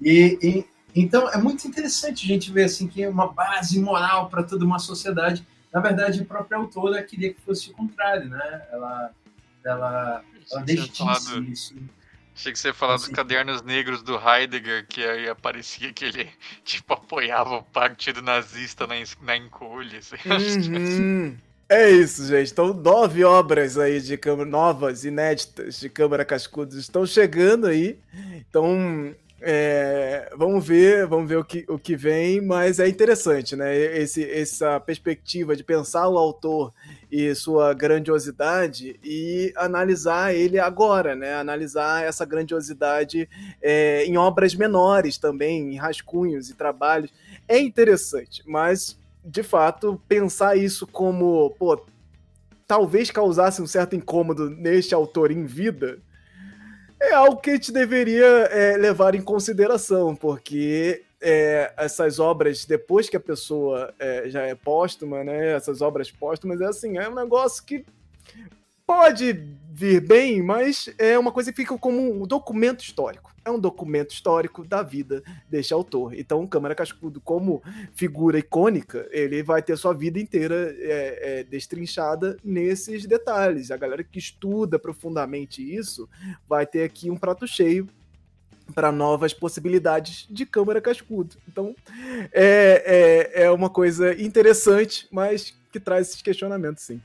E, 0.00 0.38
e 0.42 0.66
então 0.94 1.28
é 1.28 1.36
muito 1.36 1.66
interessante 1.66 2.24
a 2.24 2.28
gente 2.28 2.52
ver 2.52 2.64
assim 2.64 2.86
que 2.86 3.02
é 3.02 3.08
uma 3.08 3.32
base 3.32 3.78
moral 3.80 4.28
para 4.28 4.42
toda 4.42 4.64
uma 4.64 4.78
sociedade. 4.78 5.46
Na 5.72 5.80
verdade, 5.80 6.22
a 6.22 6.24
própria 6.24 6.58
autora 6.58 7.02
queria 7.02 7.34
que 7.34 7.40
fosse 7.40 7.70
o 7.70 7.74
contrário, 7.74 8.30
né? 8.30 8.62
Ela, 8.72 9.10
ela, 9.64 10.24
ela 10.50 10.64
isso. 11.40 11.74
Achei 12.36 12.52
que 12.52 12.58
você 12.58 12.68
ia 12.68 12.74
falar 12.74 12.96
dos 12.96 13.08
cadernos 13.08 13.62
negros 13.62 14.02
do 14.02 14.14
Heidegger, 14.14 14.86
que 14.86 15.02
aí 15.02 15.26
aparecia 15.26 15.90
que 15.90 16.04
ele, 16.04 16.28
tipo, 16.62 16.92
apoiava 16.92 17.56
o 17.56 17.62
partido 17.62 18.20
nazista 18.20 18.86
na, 18.86 18.94
na 19.22 19.36
encolha. 19.36 19.98
assim. 19.98 20.16
Uhum. 20.76 21.36
É 21.68 21.90
isso, 21.90 22.24
gente. 22.26 22.52
Então, 22.52 22.72
nove 22.72 23.24
obras 23.24 23.76
aí 23.76 24.00
de 24.00 24.16
câmara, 24.16 24.48
novas, 24.48 25.04
inéditas 25.04 25.80
de 25.80 25.88
Câmara 25.88 26.24
Cascudos 26.24 26.76
estão 26.76 27.04
chegando 27.04 27.66
aí. 27.66 27.98
Então, 28.48 29.12
é, 29.40 30.32
vamos 30.36 30.66
ver, 30.66 31.06
vamos 31.06 31.28
ver 31.28 31.36
o 31.36 31.44
que, 31.44 31.64
o 31.68 31.78
que 31.78 31.94
vem, 31.94 32.40
mas 32.40 32.80
é 32.80 32.88
interessante, 32.88 33.54
né? 33.54 33.76
Esse, 33.76 34.24
essa 34.28 34.80
perspectiva 34.80 35.54
de 35.54 35.62
pensar 35.62 36.08
o 36.08 36.16
autor 36.16 36.72
e 37.10 37.34
sua 37.34 37.74
grandiosidade 37.74 38.98
e 39.04 39.52
analisar 39.56 40.34
ele 40.34 40.58
agora, 40.58 41.14
né? 41.14 41.34
Analisar 41.34 42.04
essa 42.04 42.24
grandiosidade 42.24 43.28
é, 43.60 44.04
em 44.04 44.16
obras 44.16 44.54
menores 44.54 45.18
também, 45.18 45.74
em 45.74 45.76
rascunhos 45.76 46.48
e 46.48 46.54
trabalhos. 46.54 47.12
É 47.46 47.58
interessante, 47.58 48.42
mas 48.46 48.98
de 49.26 49.42
fato, 49.42 50.00
pensar 50.08 50.56
isso 50.56 50.86
como, 50.86 51.50
pô, 51.58 51.84
talvez 52.66 53.10
causasse 53.10 53.60
um 53.60 53.66
certo 53.66 53.96
incômodo 53.96 54.48
neste 54.48 54.94
autor 54.94 55.32
em 55.32 55.44
vida, 55.44 55.98
é 57.00 57.12
algo 57.12 57.36
que 57.36 57.50
a 57.50 57.52
gente 57.54 57.72
deveria 57.72 58.24
é, 58.24 58.76
levar 58.76 59.14
em 59.14 59.22
consideração, 59.22 60.14
porque 60.14 61.04
é, 61.20 61.72
essas 61.76 62.18
obras, 62.18 62.64
depois 62.64 63.08
que 63.08 63.16
a 63.16 63.20
pessoa 63.20 63.94
é, 63.98 64.28
já 64.28 64.42
é 64.42 64.54
póstuma, 64.54 65.22
né, 65.24 65.54
essas 65.54 65.80
obras 65.80 66.10
póstumas, 66.10 66.60
é 66.60 66.66
assim, 66.66 66.98
é 66.98 67.08
um 67.08 67.14
negócio 67.14 67.62
que 67.64 67.84
pode 68.86 69.32
vir 69.70 70.00
bem, 70.00 70.42
mas 70.42 70.88
é 70.98 71.18
uma 71.18 71.32
coisa 71.32 71.50
que 71.50 71.56
fica 71.56 71.76
como 71.76 72.22
um 72.22 72.26
documento 72.26 72.82
histórico. 72.82 73.35
É 73.46 73.50
um 73.50 73.60
documento 73.60 74.10
histórico 74.10 74.66
da 74.66 74.82
vida 74.82 75.22
deste 75.48 75.72
autor. 75.72 76.14
Então, 76.18 76.44
Câmara 76.48 76.74
Cascudo, 76.74 77.20
como 77.20 77.62
figura 77.94 78.40
icônica, 78.40 79.08
ele 79.12 79.40
vai 79.40 79.62
ter 79.62 79.76
sua 79.78 79.94
vida 79.94 80.18
inteira 80.18 80.74
é, 80.80 81.40
é, 81.40 81.44
destrinchada 81.44 82.36
nesses 82.42 83.06
detalhes. 83.06 83.70
A 83.70 83.76
galera 83.76 84.02
que 84.02 84.18
estuda 84.18 84.80
profundamente 84.80 85.62
isso 85.62 86.08
vai 86.48 86.66
ter 86.66 86.82
aqui 86.82 87.08
um 87.08 87.16
prato 87.16 87.46
cheio 87.46 87.88
para 88.74 88.90
novas 88.90 89.32
possibilidades 89.32 90.26
de 90.28 90.44
Câmara 90.44 90.80
Cascudo. 90.80 91.36
Então, 91.46 91.72
é, 92.32 93.30
é, 93.32 93.44
é 93.44 93.50
uma 93.52 93.70
coisa 93.70 94.20
interessante, 94.20 95.06
mas 95.12 95.56
que 95.70 95.78
traz 95.78 96.08
esses 96.08 96.20
questionamentos, 96.20 96.82
sim. 96.82 97.00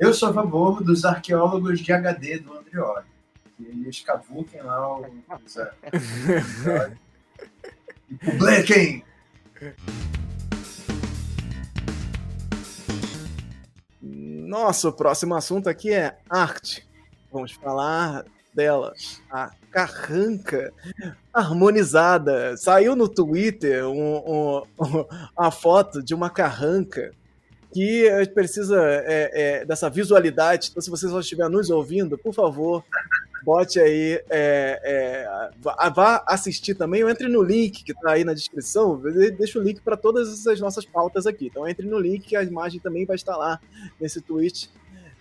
Eu 0.00 0.14
sou 0.14 0.30
a 0.30 0.32
favor 0.32 0.82
dos 0.82 1.04
arqueólogos 1.04 1.78
de 1.78 1.92
HD 1.92 2.38
do 2.38 2.56
Andrioli. 2.56 3.13
Que 3.56 3.64
eles 3.64 4.00
cavuquem 4.00 4.62
lá 4.62 4.98
o. 4.98 5.06
os, 5.44 5.56
e 8.10 8.16
publiquem! 8.16 9.04
Nosso 14.00 14.92
próximo 14.92 15.34
assunto 15.34 15.68
aqui 15.68 15.92
é 15.92 16.18
arte. 16.28 16.86
Vamos 17.32 17.52
falar 17.52 18.24
dela, 18.54 18.92
a 19.30 19.50
carranca 19.70 20.72
harmonizada. 21.32 22.56
Saiu 22.56 22.94
no 22.94 23.08
Twitter 23.08 23.84
um, 23.86 24.16
um, 24.16 24.62
um, 24.78 25.04
uma 25.36 25.50
foto 25.50 26.02
de 26.02 26.14
uma 26.14 26.30
carranca 26.30 27.12
que 27.74 28.08
precisa 28.32 28.80
é, 29.04 29.30
é, 29.34 29.64
dessa 29.64 29.90
visualidade. 29.90 30.68
Então, 30.70 30.80
se 30.80 30.88
você 30.88 31.08
só 31.08 31.18
estiver 31.18 31.48
nos 31.50 31.70
ouvindo, 31.70 32.16
por 32.16 32.32
favor, 32.32 32.84
bote 33.42 33.80
aí, 33.80 34.22
é, 34.30 34.80
é, 34.84 35.50
vá 35.60 36.22
assistir 36.24 36.76
também, 36.76 37.02
ou 37.02 37.10
entre 37.10 37.26
no 37.26 37.42
link 37.42 37.82
que 37.82 37.90
está 37.90 38.12
aí 38.12 38.22
na 38.22 38.32
descrição, 38.32 39.02
deixa 39.36 39.58
o 39.58 39.62
link 39.62 39.80
para 39.80 39.96
todas 39.96 40.46
as 40.46 40.60
nossas 40.60 40.84
pautas 40.84 41.26
aqui. 41.26 41.46
Então 41.46 41.66
entre 41.66 41.84
no 41.84 41.98
link 41.98 42.28
que 42.28 42.36
a 42.36 42.44
imagem 42.44 42.78
também 42.78 43.04
vai 43.04 43.16
estar 43.16 43.36
lá 43.36 43.60
nesse 44.00 44.20
tweet 44.20 44.70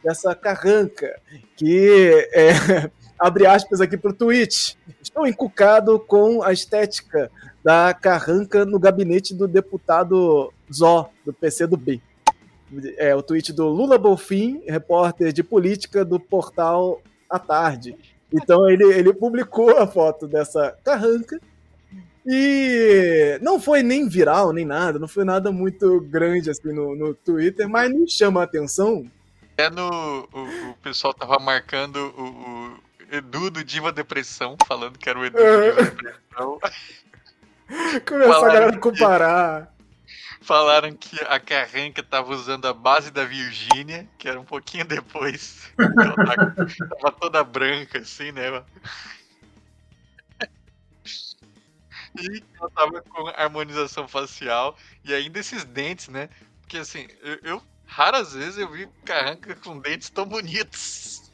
dessa 0.04 0.36
carranca, 0.36 1.20
que 1.56 2.30
é, 2.34 2.52
abre 3.18 3.48
aspas 3.48 3.82
aqui 3.82 3.98
para 3.98 4.12
o 4.12 4.14
tweet. 4.14 4.78
Estou 5.02 5.26
encucado 5.26 6.00
com 6.00 6.44
a 6.44 6.54
estética 6.54 7.32
da 7.64 7.96
carranca 7.96 8.64
no 8.64 8.78
gabinete 8.78 9.34
do 9.34 9.48
deputado 9.48 10.54
Zó, 10.72 11.10
do 11.26 11.34
PC 11.34 11.66
do 11.66 11.78
B 11.78 12.00
é, 12.98 13.16
o 13.16 13.22
tweet 13.22 13.52
do 13.54 13.68
Lula 13.68 13.98
Bolfin, 13.98 14.62
repórter 14.68 15.32
de 15.32 15.44
política 15.44 16.04
do 16.04 16.20
portal 16.20 17.02
à 17.30 17.40
tarde. 17.40 17.96
Então 18.32 18.70
ele, 18.70 18.84
ele 18.86 19.14
publicou 19.14 19.78
a 19.78 19.86
foto 19.86 20.28
dessa 20.28 20.76
carranca 20.84 21.40
e 22.26 23.38
não 23.42 23.60
foi 23.60 23.84
nem 23.84 24.08
viral, 24.08 24.54
nem 24.54 24.66
nada, 24.66 24.98
não 24.98 25.08
foi 25.08 25.26
nada 25.26 25.52
muito 25.52 26.00
grande 26.02 26.50
assim 26.50 26.72
no, 26.72 26.96
no 26.96 27.14
Twitter, 27.14 27.68
mas 27.68 27.92
me 27.92 28.10
chama 28.10 28.42
a 28.42 28.44
atenção. 28.46 29.06
É 29.58 29.70
no. 29.70 30.28
O, 30.34 30.72
o 30.72 30.74
pessoal 30.82 31.14
tava 31.14 31.38
marcando 31.38 31.98
o, 31.98 32.24
o, 32.24 32.84
Edu 33.12 33.52
do 33.52 33.64
Diva 33.64 33.92
Depressão, 33.92 34.56
falando 34.68 34.98
que 34.98 35.08
era 35.08 35.20
o 35.20 35.26
Edu 35.26 35.38
do 35.38 35.44
Diva 35.44 35.84
Depressão. 35.84 36.60
Começar 38.08 38.38
a 38.38 38.54
galera 38.54 38.70
a 38.70 38.80
comparar. 38.80 39.73
Falaram 40.44 40.94
que 40.94 41.18
a 41.24 41.40
Carranca 41.40 42.04
tava 42.04 42.34
usando 42.34 42.66
a 42.68 42.74
base 42.74 43.10
da 43.10 43.24
Virgínia, 43.24 44.08
que 44.18 44.28
era 44.28 44.40
um 44.40 44.44
pouquinho 44.44 44.84
depois. 44.86 45.72
Ela 45.78 46.16
tava 47.00 47.12
toda 47.20 47.44
branca, 47.44 48.00
assim, 48.00 48.32
né? 48.34 48.64
E 52.20 52.44
ela 52.60 52.70
tava 52.72 53.02
com 53.02 53.28
harmonização 53.30 54.08
facial 54.08 54.78
e 55.04 55.14
ainda 55.14 55.40
esses 55.40 55.64
dentes, 55.64 56.10
né? 56.10 56.30
Porque 56.62 56.78
assim, 56.78 57.08
eu, 57.22 57.40
eu 57.44 57.62
raras 57.86 58.34
vezes 58.34 58.58
eu 58.58 58.70
vi 58.70 58.88
Carranca 59.06 59.56
com 59.56 59.80
dentes 59.80 60.10
tão 60.10 60.26
bonitos. 60.26 61.32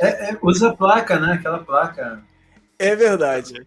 É, 0.00 0.30
é, 0.30 0.38
usa 0.42 0.74
placa, 0.74 1.18
né? 1.18 1.34
Aquela 1.34 1.62
placa. 1.62 2.22
É 2.78 2.96
verdade. 2.96 3.66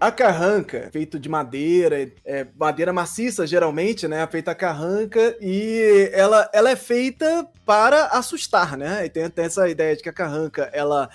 A 0.00 0.12
carranca, 0.12 0.88
feito 0.92 1.18
de 1.18 1.28
madeira, 1.28 2.10
é, 2.24 2.46
madeira 2.56 2.92
maciça 2.92 3.46
geralmente, 3.46 4.06
né? 4.06 4.24
Feita 4.28 4.52
a 4.52 4.54
carranca 4.54 5.36
e 5.40 6.08
ela, 6.12 6.48
ela 6.52 6.70
é 6.70 6.76
feita 6.76 7.48
para 7.66 8.06
assustar, 8.06 8.76
né? 8.76 9.04
E 9.04 9.08
tem, 9.08 9.28
tem 9.28 9.44
essa 9.44 9.68
ideia 9.68 9.96
de 9.96 10.02
que 10.02 10.08
a 10.08 10.12
carranca 10.12 10.70
ela 10.72 11.10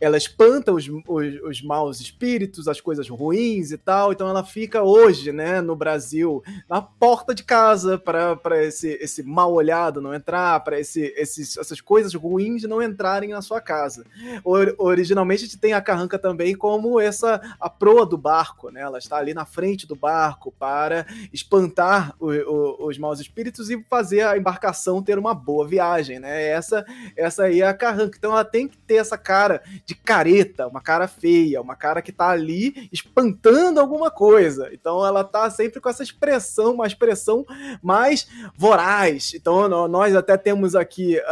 ela 0.00 0.16
espanta 0.16 0.72
os, 0.72 0.88
os, 0.88 1.40
os, 1.42 1.62
maus 1.62 2.00
espíritos, 2.00 2.68
as 2.68 2.80
coisas 2.80 3.08
ruins 3.08 3.70
e 3.70 3.78
tal. 3.78 4.12
Então 4.12 4.28
ela 4.28 4.44
fica 4.44 4.82
hoje, 4.82 5.32
né, 5.32 5.60
no 5.60 5.74
Brasil, 5.74 6.42
na 6.68 6.82
porta 6.82 7.34
de 7.34 7.42
casa 7.42 7.98
para 7.98 8.64
esse, 8.64 8.88
esse 9.00 9.22
mal 9.22 9.52
olhado 9.52 10.00
não 10.00 10.14
entrar, 10.14 10.60
para 10.60 10.78
esse, 10.78 11.14
esses, 11.16 11.56
essas 11.56 11.80
coisas 11.80 12.14
ruins 12.14 12.62
não 12.64 12.82
entrarem 12.82 13.30
na 13.30 13.42
sua 13.42 13.60
casa. 13.60 14.04
Or, 14.44 14.74
originalmente 14.78 15.44
a 15.44 15.46
gente 15.46 15.58
tem 15.58 15.72
a 15.72 15.80
carranca 15.80 16.18
também 16.18 16.54
como 16.54 17.00
essa 17.00 17.40
a 17.58 17.70
proa 17.70 18.04
do 18.04 18.18
barco, 18.18 18.70
né? 18.70 18.80
Ela 18.80 18.98
está 18.98 19.16
ali 19.16 19.32
na 19.32 19.44
frente 19.44 19.86
do 19.86 19.96
barco 19.96 20.52
para 20.52 21.06
espantar 21.32 22.14
o, 22.20 22.30
o, 22.30 22.86
os 22.88 22.98
maus 22.98 23.20
espíritos 23.20 23.70
e 23.70 23.82
fazer 23.88 24.22
a 24.22 24.36
embarcação 24.36 25.02
ter 25.02 25.18
uma 25.18 25.34
boa 25.34 25.66
viagem, 25.66 26.18
né? 26.18 26.46
Essa 26.48 26.84
essa 27.16 27.44
aí 27.44 27.62
é 27.62 27.66
a 27.66 27.74
carranca. 27.74 28.16
Então 28.18 28.32
ela 28.32 28.44
tem 28.44 28.68
que 28.68 28.76
ter 28.78 28.96
essa 28.96 29.16
cara 29.16 29.62
de 29.86 29.94
careta, 29.94 30.66
uma 30.66 30.80
cara 30.80 31.06
feia, 31.06 31.62
uma 31.62 31.76
cara 31.76 32.02
que 32.02 32.10
tá 32.10 32.28
ali 32.28 32.88
espantando 32.92 33.78
alguma 33.78 34.10
coisa. 34.10 34.68
Então 34.72 35.06
ela 35.06 35.22
tá 35.22 35.48
sempre 35.48 35.80
com 35.80 35.88
essa 35.88 36.02
expressão, 36.02 36.74
uma 36.74 36.88
expressão 36.88 37.46
mais 37.80 38.26
voraz. 38.56 39.32
Então 39.32 39.68
nós 39.86 40.16
até 40.16 40.36
temos 40.36 40.74
aqui 40.74 41.20
a, 41.20 41.28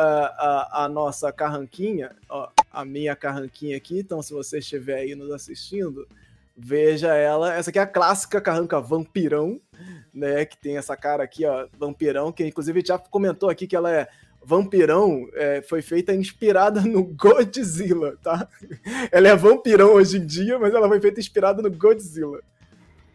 a, 0.73 0.85
a 0.85 0.89
nossa 0.89 1.33
carranquinha, 1.33 2.15
a 2.71 2.85
minha 2.85 3.17
carranquinha 3.17 3.77
aqui. 3.77 3.99
Então 3.99 4.23
se 4.23 4.33
você 4.33 4.59
estiver 4.59 4.99
aí 4.99 5.17
nos 5.17 5.33
assistindo, 5.33 6.07
veja 6.57 7.13
ela. 7.13 7.53
Essa 7.53 7.71
aqui 7.71 7.81
é 7.81 7.83
a 7.83 7.87
clássica 7.89 8.41
carranca 8.41 8.81
vampirão, 8.81 9.61
né? 10.13 10.45
Que 10.45 10.57
tem 10.57 10.77
essa 10.77 10.97
cara 10.97 11.25
aqui, 11.25 11.45
ó, 11.45 11.67
vampirão, 11.77 12.31
que 12.31 12.47
inclusive 12.47 12.85
já 12.87 12.99
comentou 12.99 13.51
aqui 13.51 13.67
que 13.67 13.75
ela 13.75 13.91
é 13.91 14.09
Vampirão 14.45 15.28
é, 15.32 15.62
foi 15.62 15.80
feita 15.82 16.14
inspirada 16.14 16.80
no 16.82 17.05
Godzilla, 17.05 18.16
tá? 18.22 18.49
Ela 19.11 19.28
é 19.28 19.36
vampirão 19.36 19.95
hoje 19.95 20.18
em 20.18 20.26
dia, 20.26 20.59
mas 20.59 20.74
ela 20.74 20.88
foi 20.88 21.01
feita 21.01 21.20
inspirada 21.20 21.62
no 21.62 21.70
Godzilla. 21.70 22.40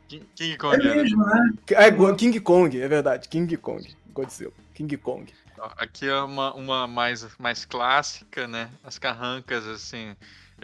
King 0.07 0.57
Kong. 0.57 0.75
É 0.75 0.77
né? 0.83 0.95
mesmo, 0.95 1.23
né? 1.23 1.53
É, 1.71 2.15
King 2.15 2.39
Kong, 2.39 2.81
é 2.81 2.87
verdade. 2.87 3.29
King 3.29 3.55
Kong. 3.57 3.95
Godzilla. 4.11 4.51
King 4.73 4.97
Kong. 4.97 5.31
Aqui 5.77 6.07
é 6.07 6.21
uma, 6.21 6.53
uma 6.55 6.87
mais, 6.87 7.27
mais 7.37 7.65
clássica, 7.65 8.47
né? 8.47 8.71
As 8.83 8.97
carrancas, 8.97 9.67
assim. 9.67 10.15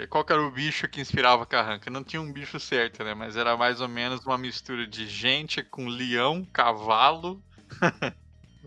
Qual 0.10 0.26
era 0.30 0.42
o 0.42 0.52
bicho 0.52 0.88
que 0.88 1.00
inspirava 1.00 1.44
a 1.44 1.46
carranca? 1.46 1.90
Não 1.90 2.04
tinha 2.04 2.22
um 2.22 2.32
bicho 2.32 2.60
certo, 2.60 3.04
né? 3.04 3.14
Mas 3.14 3.38
era 3.38 3.56
mais 3.56 3.80
ou 3.82 3.88
menos 3.88 4.26
uma 4.26 4.38
mistura 4.38 4.88
de 4.88 5.08
gente 5.08 5.64
com 5.64 5.88
leão, 5.88 6.46
cavalo. 6.52 7.42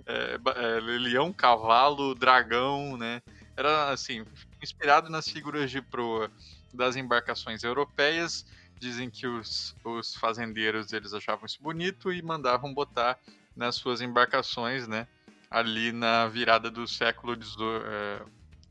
é, 0.08 0.40
é, 0.56 0.80
leão, 0.80 1.32
cavalo, 1.32 2.14
dragão, 2.14 2.96
né? 2.96 3.20
Era 3.54 3.90
assim, 3.90 4.24
inspirado 4.62 5.10
nas 5.10 5.28
figuras 5.28 5.70
de 5.70 5.82
proa 5.82 6.30
das 6.72 6.96
embarcações 6.96 7.62
europeias. 7.62 8.46
Dizem 8.80 9.10
que 9.10 9.26
os, 9.26 9.76
os 9.84 10.14
fazendeiros 10.14 10.92
eles 10.92 11.12
achavam 11.12 11.44
isso 11.44 11.62
bonito 11.62 12.10
e 12.10 12.22
mandavam 12.22 12.72
botar 12.72 13.18
nas 13.54 13.74
suas 13.74 14.00
embarcações, 14.00 14.88
né? 14.88 15.06
Ali 15.50 15.92
na 15.92 16.26
virada 16.26 16.70
do 16.70 16.86
século 16.88 17.34
é, 17.34 18.22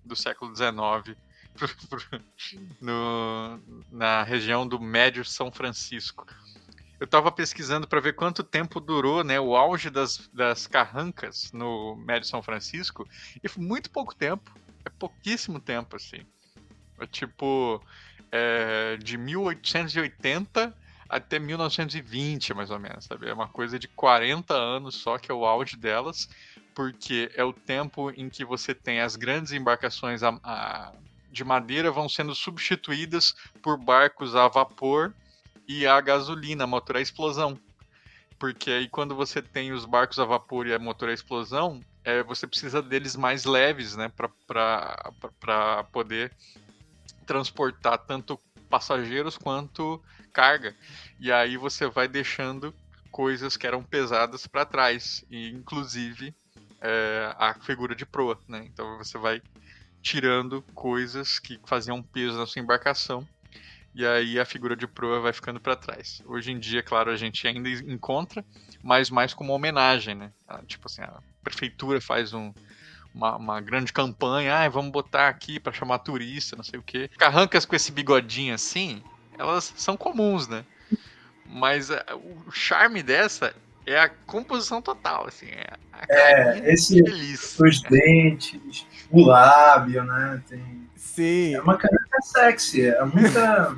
do 0.04 0.16
século 0.16 0.56
XIX 0.56 1.16
no, 2.82 3.60
na 3.92 4.24
região 4.24 4.68
do 4.68 4.80
Médio 4.80 5.26
São 5.26 5.52
Francisco 5.52 6.26
eu 7.00 7.06
estava 7.06 7.32
pesquisando 7.32 7.88
para 7.88 8.00
ver 8.00 8.14
quanto 8.14 8.44
tempo 8.44 8.80
durou 8.80 9.24
né, 9.24 9.40
o 9.40 9.56
auge 9.56 9.90
das, 9.90 10.30
das 10.34 10.66
carrancas 10.66 11.52
no 11.52 11.96
Médio 11.96 12.28
São 12.28 12.42
Francisco, 12.42 13.08
e 13.44 13.48
foi 13.48 13.64
muito 13.64 13.90
pouco 13.90 14.16
tempo. 14.16 14.52
É 14.84 14.90
pouquíssimo 14.90 15.60
tempo, 15.60 15.96
assim. 15.96 16.26
É 17.00 17.06
tipo, 17.06 17.82
é, 18.32 18.98
de 18.98 19.18
1880 19.18 20.76
até 21.10 21.40
1920, 21.40 22.54
mais 22.54 22.70
ou 22.70 22.80
menos, 22.80 23.06
sabe? 23.06 23.30
É 23.30 23.34
uma 23.34 23.48
coisa 23.48 23.78
de 23.78 23.88
40 23.88 24.54
anos 24.54 24.96
só 24.96 25.18
que 25.18 25.32
é 25.32 25.34
o 25.34 25.46
auge 25.46 25.78
delas, 25.78 26.28
porque 26.76 27.32
é 27.36 27.44
o 27.44 27.54
tempo 27.54 28.12
em 28.12 28.30
que 28.30 28.44
você 28.44 28.74
tem 28.74 29.00
as 29.02 29.16
grandes 29.16 29.52
embarcações 29.52 30.24
a, 30.24 30.38
a, 30.44 30.94
de 31.32 31.44
madeira 31.44 31.92
vão 31.92 32.10
sendo 32.10 32.36
substituídas 32.36 33.36
por 33.62 33.78
barcos 33.78 34.36
a 34.36 34.48
vapor 34.48 35.14
e 35.68 35.86
a 35.86 36.00
gasolina, 36.00 36.64
a 36.64 36.68
motor 36.68 36.98
a 36.98 37.02
explosão. 37.02 37.60
Porque 38.40 38.70
aí 38.72 38.88
quando 38.88 39.16
você 39.16 39.42
tem 39.42 39.72
os 39.72 39.86
barcos 39.86 40.20
a 40.20 40.26
vapor 40.26 40.68
e 40.68 40.74
a 40.74 40.80
motor 40.80 41.10
a 41.10 41.14
explosão, 41.14 41.82
é, 42.04 42.24
você 42.24 42.48
precisa 42.48 42.82
deles 42.82 43.16
mais 43.16 43.46
leves, 43.46 43.96
né? 43.96 44.10
Para 44.10 45.84
poder 45.92 46.32
transportar 47.26 47.98
tanto 47.98 48.40
passageiros 48.70 49.38
quanto 49.38 50.02
carga. 50.32 50.76
E 51.20 51.32
aí 51.32 51.58
você 51.58 51.88
vai 51.88 52.08
deixando 52.08 52.74
coisas 53.12 53.58
que 53.58 53.66
eram 53.66 53.82
pesadas 53.82 54.46
para 54.46 54.66
trás, 54.66 55.26
e 55.30 55.50
inclusive 55.50 56.36
é, 56.80 57.34
a 57.38 57.56
figura 57.56 57.96
de 57.96 58.06
proa, 58.06 58.40
né? 58.48 58.64
Então 58.72 58.98
você 58.98 59.18
vai 59.18 59.42
tirando 60.02 60.62
coisas 60.76 61.40
que 61.40 61.60
faziam 61.66 62.04
peso 62.04 62.38
na 62.38 62.46
sua 62.46 62.62
embarcação 62.62 63.28
e 63.98 64.06
aí 64.06 64.40
a 64.40 64.46
figura 64.46 64.76
de 64.76 64.86
proa 64.86 65.20
vai 65.20 65.34
ficando 65.34 65.60
para 65.60 65.76
trás. 65.76 66.22
Hoje 66.28 66.52
em 66.52 66.60
dia, 66.60 66.84
claro, 66.84 67.10
a 67.10 67.16
gente 67.16 67.48
ainda 67.48 67.68
encontra, 67.68 68.46
mas 68.84 69.10
mais 69.10 69.34
como 69.34 69.52
homenagem, 69.52 70.14
né? 70.14 70.32
Ah, 70.48 70.62
tipo 70.68 70.86
assim, 70.86 71.02
a 71.02 71.18
prefeitura 71.44 72.00
faz 72.00 72.32
um, 72.32 72.54
uma, 73.12 73.38
uma, 73.38 73.60
grande 73.60 73.92
campanha, 73.92 74.56
ah, 74.56 74.70
vamos 74.70 74.92
botar 74.92 75.28
aqui 75.28 75.60
para 75.60 75.74
chamar 75.74 75.98
turista, 75.98 76.56
não 76.56 76.64
sei 76.64 76.80
o 76.80 76.84
quê. 76.84 77.10
Carrancas 77.18 77.66
com 77.66 77.76
esse 77.76 77.92
bigodinho 77.92 78.54
assim, 78.54 79.02
elas 79.36 79.74
são 79.76 79.98
comuns, 79.98 80.48
né? 80.48 80.64
Mas 81.44 81.90
uh, 81.90 81.96
o 82.46 82.52
charme 82.52 83.02
dessa 83.02 83.56
é 83.84 84.00
a 84.00 84.10
composição 84.10 84.80
total, 84.80 85.26
assim, 85.26 85.48
é 85.48 85.74
a 85.92 86.06
é, 86.08 86.72
esse, 86.72 87.04
feliz. 87.04 87.60
os 87.60 87.82
dentes, 87.82 88.86
o 89.10 89.26
lábio, 89.26 90.04
né? 90.04 90.44
Tem 90.48 90.88
Sim. 90.98 91.56
É 91.56 91.62
uma 91.62 91.78
carranca 91.78 92.22
sexy, 92.22 92.88
é 92.88 93.06
muita. 93.06 93.76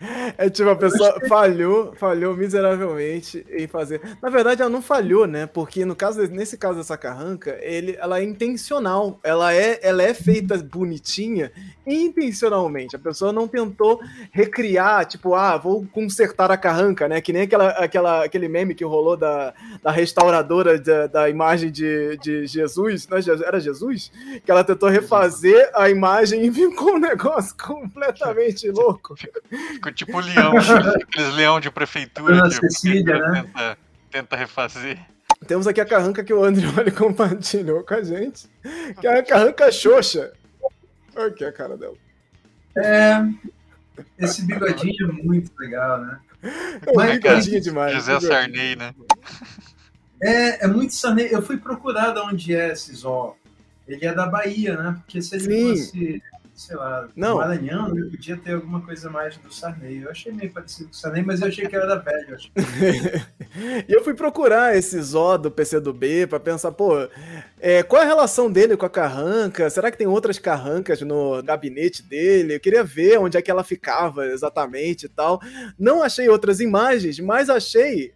É 0.38 0.50
tipo, 0.50 0.68
a 0.68 0.76
pessoa 0.76 1.18
falhou, 1.28 1.94
falhou 1.94 2.36
miseravelmente 2.36 3.46
em 3.50 3.66
fazer. 3.66 4.00
Na 4.20 4.28
verdade, 4.28 4.60
ela 4.60 4.70
não 4.70 4.82
falhou, 4.82 5.26
né? 5.26 5.46
Porque 5.46 5.84
no 5.84 5.96
caso, 5.96 6.20
nesse 6.28 6.58
caso 6.58 6.78
dessa 6.78 6.96
carranca, 6.96 7.58
ele, 7.62 7.96
ela 7.98 8.18
é 8.18 8.24
intencional. 8.24 9.18
Ela 9.22 9.54
é, 9.54 9.78
ela 9.82 10.02
é 10.02 10.12
feita 10.12 10.58
bonitinha 10.58 11.50
intencionalmente. 11.86 12.96
A 12.96 12.98
pessoa 12.98 13.32
não 13.32 13.46
tentou 13.46 14.00
recriar, 14.30 15.06
tipo, 15.06 15.34
ah, 15.34 15.56
vou 15.56 15.86
consertar 15.92 16.50
a 16.50 16.56
carranca, 16.56 17.08
né? 17.08 17.20
Que 17.20 17.32
nem 17.32 17.42
aquela, 17.42 17.68
aquela, 17.70 18.24
aquele 18.24 18.48
meme 18.48 18.74
que 18.74 18.84
rolou 18.84 19.16
da, 19.16 19.54
da 19.82 19.90
restauradora 19.90 20.78
da, 20.78 21.06
da 21.06 21.30
imagem 21.30 21.70
de, 21.70 22.16
de 22.18 22.46
Jesus. 22.46 23.06
Não, 23.08 23.16
é 23.16 23.20
era 23.46 23.60
Jesus? 23.60 24.10
Que 24.44 24.50
ela 24.50 24.64
tentou 24.64 24.88
refazer 24.88 25.70
a 25.74 25.88
imagem 25.88 26.44
e 26.44 26.52
ficou 26.52 26.94
um 26.94 26.98
negócio 26.98 27.54
completamente 27.56 28.68
louco. 28.70 29.14
Tipo 29.92 30.20
leão, 30.20 30.52
aqueles 31.02 31.34
leão 31.34 31.60
de 31.60 31.70
prefeitura 31.70 32.34
Ana 32.36 32.48
que 32.48 32.54
Cecília, 32.54 33.18
né? 33.18 33.42
tenta, 33.42 33.78
tenta 34.10 34.36
refazer. 34.36 34.98
Temos 35.46 35.66
aqui 35.66 35.80
a 35.80 35.84
carranca 35.86 36.24
que 36.24 36.32
o 36.32 36.42
André 36.44 36.90
compartilhou 36.96 37.82
com 37.84 37.94
a 37.94 38.02
gente, 38.02 38.48
que 39.00 39.06
é 39.06 39.18
a 39.18 39.22
carranca 39.22 39.70
xoxa. 39.70 40.32
Olha 41.14 41.28
aqui 41.28 41.44
a 41.44 41.52
cara 41.52 41.76
dela. 41.76 41.94
É. 42.76 43.16
Esse 44.18 44.42
bigodinho 44.42 45.08
é 45.08 45.12
muito 45.22 45.50
legal, 45.58 45.98
né? 46.00 46.18
É 46.42 46.92
Mas- 46.94 47.12
bigodinho 47.12 47.60
demais. 47.60 47.94
José 47.94 48.12
bigodinho. 48.14 48.32
Sarney, 48.32 48.76
né? 48.76 48.94
É, 50.22 50.64
é 50.64 50.68
muito 50.68 50.94
Sarney. 50.94 51.28
Eu 51.30 51.42
fui 51.42 51.56
procurar 51.56 52.12
de 52.12 52.20
onde 52.20 52.54
é 52.54 52.72
esse 52.72 52.94
Zó. 52.94 53.36
Ele 53.86 54.04
é 54.04 54.12
da 54.14 54.26
Bahia, 54.26 54.76
né? 54.76 54.96
Porque 54.98 55.22
se 55.22 55.36
ele 55.36 55.44
Sim. 55.44 55.68
fosse, 55.68 56.22
sei 56.56 56.74
lá, 56.76 57.06
Não. 57.14 57.36
maranhão, 57.36 57.94
ele 57.96 58.10
podia 58.10 58.36
ter 58.36 58.54
alguma 58.54 58.80
coisa 58.80 59.10
mais 59.10 59.36
do 59.36 59.52
Sarney. 59.52 60.02
Eu 60.02 60.10
achei 60.10 60.32
meio 60.32 60.50
parecido 60.50 60.86
com 60.88 60.94
o 60.94 60.96
Sarney, 60.96 61.22
mas 61.22 61.40
eu 61.42 61.48
achei 61.48 61.66
que 61.68 61.76
era 61.76 61.86
da 61.86 61.96
velha. 61.96 62.26
eu 62.30 62.34
achei. 62.34 62.50
E 63.88 63.92
eu 63.92 64.04
fui 64.04 64.12
procurar 64.12 64.76
esse 64.76 65.00
Zó 65.00 65.38
do 65.38 65.50
PC 65.50 65.80
do 65.80 65.90
B 65.92 66.26
pra 66.26 66.38
pensar, 66.38 66.72
pô, 66.72 67.08
é, 67.58 67.82
qual 67.82 68.02
é 68.02 68.04
a 68.04 68.08
relação 68.08 68.50
dele 68.52 68.76
com 68.76 68.84
a 68.84 68.90
carranca? 68.90 69.70
Será 69.70 69.90
que 69.90 69.96
tem 69.96 70.06
outras 70.06 70.38
carrancas 70.38 71.00
no 71.00 71.42
gabinete 71.42 72.02
dele? 72.02 72.54
Eu 72.56 72.60
queria 72.60 72.84
ver 72.84 73.18
onde 73.18 73.38
é 73.38 73.40
que 73.42 73.50
ela 73.50 73.64
ficava 73.64 74.26
exatamente 74.26 75.06
e 75.06 75.08
tal. 75.08 75.40
Não 75.78 76.02
achei 76.02 76.28
outras 76.28 76.60
imagens, 76.60 77.18
mas 77.18 77.48
achei 77.48 78.12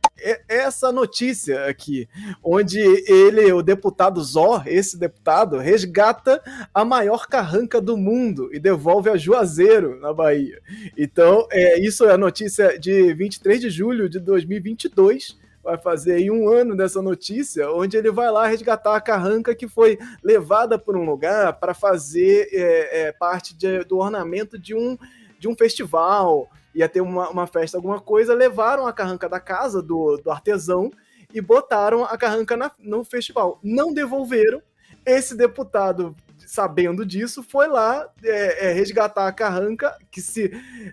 essa 0.48 0.92
notícia 0.92 1.66
aqui, 1.66 2.08
onde 2.42 2.78
ele, 2.78 3.52
o 3.52 3.62
deputado 3.62 4.22
Zó, 4.22 4.62
esse 4.66 4.98
deputado, 4.98 5.58
resgata 5.58 6.42
a 6.74 6.84
maior 6.84 7.26
carranca 7.26 7.80
do 7.80 7.96
mundo 7.96 8.48
e 8.52 8.58
devolve 8.58 9.10
a 9.10 9.16
Juazeiro, 9.16 9.98
na 10.00 10.12
Bahia. 10.12 10.60
Então, 10.96 11.46
é, 11.50 11.78
isso 11.80 12.04
é 12.04 12.12
a 12.12 12.18
notícia 12.18 12.78
de 12.78 13.12
23 13.14 13.60
de 13.60 13.70
julho 13.70 14.08
de 14.08 14.18
2022. 14.18 15.38
Vai 15.62 15.76
fazer 15.76 16.14
aí 16.14 16.30
um 16.30 16.48
ano 16.48 16.74
dessa 16.74 17.02
notícia, 17.02 17.70
onde 17.70 17.94
ele 17.96 18.10
vai 18.10 18.30
lá 18.30 18.46
resgatar 18.46 18.96
a 18.96 19.00
carranca 19.00 19.54
que 19.54 19.68
foi 19.68 19.98
levada 20.24 20.78
por 20.78 20.96
um 20.96 21.04
lugar 21.04 21.52
para 21.60 21.74
fazer 21.74 22.48
é, 22.50 23.00
é, 23.08 23.12
parte 23.12 23.54
de- 23.54 23.84
do 23.84 23.98
ornamento 23.98 24.58
de 24.58 24.74
um, 24.74 24.96
de 25.38 25.48
um 25.48 25.54
festival. 25.54 26.48
Ia 26.74 26.88
ter 26.88 27.00
uma, 27.00 27.28
uma 27.28 27.46
festa, 27.46 27.76
alguma 27.78 28.00
coisa. 28.00 28.34
Levaram 28.34 28.86
a 28.86 28.92
carranca 28.92 29.28
da 29.28 29.40
casa 29.40 29.82
do, 29.82 30.16
do 30.22 30.30
artesão 30.30 30.90
e 31.32 31.40
botaram 31.40 32.04
a 32.04 32.16
carranca 32.16 32.56
na- 32.56 32.72
no 32.78 33.04
festival. 33.04 33.58
Não 33.62 33.92
devolveram. 33.92 34.62
Esse 35.06 35.36
deputado, 35.36 36.14
sabendo 36.46 37.06
disso, 37.06 37.42
foi 37.42 37.68
lá 37.68 38.06
é, 38.22 38.68
é, 38.68 38.72
resgatar 38.72 39.26
a 39.26 39.32
carranca, 39.32 39.96
que 40.10 40.20
se 40.20 40.50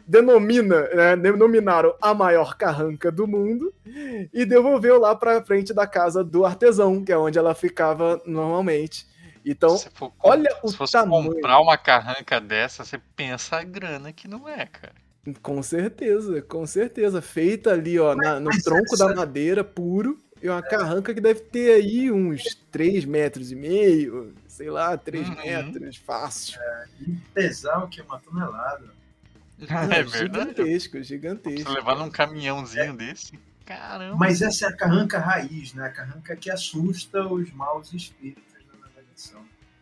denomina, 0.08 0.82
né, 0.90 1.16
denominaram 1.16 1.94
a 2.02 2.14
maior 2.14 2.56
carranca 2.56 3.12
do 3.12 3.28
mundo, 3.28 3.74
e 4.34 4.46
devolveu 4.46 5.00
lá 5.00 5.16
para 5.16 5.44
frente 5.44 5.74
da 5.74 5.86
casa 5.86 6.24
do 6.24 6.46
artesão, 6.46 7.04
que 7.04 7.12
é 7.12 7.18
onde 7.18 7.38
ela 7.38 7.54
ficava 7.54 8.22
normalmente. 8.26 9.06
Então, 9.46 9.78
se 9.78 9.90
for, 9.90 10.12
olha 10.20 10.50
o 10.64 10.70
se 10.70 10.78
fosse 10.78 10.94
tamanho. 10.94 11.34
comprar 11.34 11.60
uma 11.60 11.78
carranca 11.78 12.40
dessa, 12.40 12.84
você 12.84 12.98
pensa 13.16 13.58
a 13.58 13.64
grana 13.64 14.12
que 14.14 14.28
não 14.28 14.48
é, 14.48 14.66
cara. 14.66 14.94
Com 15.42 15.62
certeza, 15.64 16.42
com 16.42 16.66
certeza, 16.66 17.22
feita 17.22 17.72
ali, 17.72 18.00
ó, 18.00 18.16
na- 18.16 18.40
no 18.40 18.50
mas 18.50 18.64
tronco 18.64 18.94
essa- 18.94 19.08
da 19.08 19.16
madeira 19.16 19.64
puro, 19.64 20.20
e 20.42 20.48
uma 20.50 20.62
carranca 20.62 21.14
que 21.14 21.20
deve 21.22 21.40
ter 21.42 21.72
aí 21.74 22.12
uns 22.12 22.56
3 22.72 23.04
metros 23.06 23.52
e 23.52 23.56
meio, 23.56 24.34
sei 24.48 24.70
lá, 24.70 24.96
3 24.98 25.28
Uhum. 25.28 25.36
metros, 25.36 25.98
fácil. 25.98 26.60
E 27.02 27.12
pesar 27.34 27.84
o 27.84 27.88
que? 27.88 28.02
Uma 28.02 28.20
tonelada. 28.20 28.86
É 29.60 30.04
verdade. 30.04 30.50
Gigantesco, 30.50 31.02
gigantesco. 31.02 31.72
levar 31.72 31.96
num 31.96 32.12
caminhãozinho 32.12 32.96
desse, 32.96 33.32
caramba. 33.66 34.16
Mas 34.16 34.42
essa 34.44 34.66
é 34.66 34.70
a 34.70 34.76
carranca 34.76 35.18
raiz, 35.18 35.74
né? 35.74 35.88
A 35.88 35.90
carranca 35.90 36.36
que 36.36 36.52
assusta 36.52 37.26
os 37.26 37.52
maus 37.54 37.92
espíritos 37.92 38.44
da 38.72 38.80
navegação. 38.88 39.42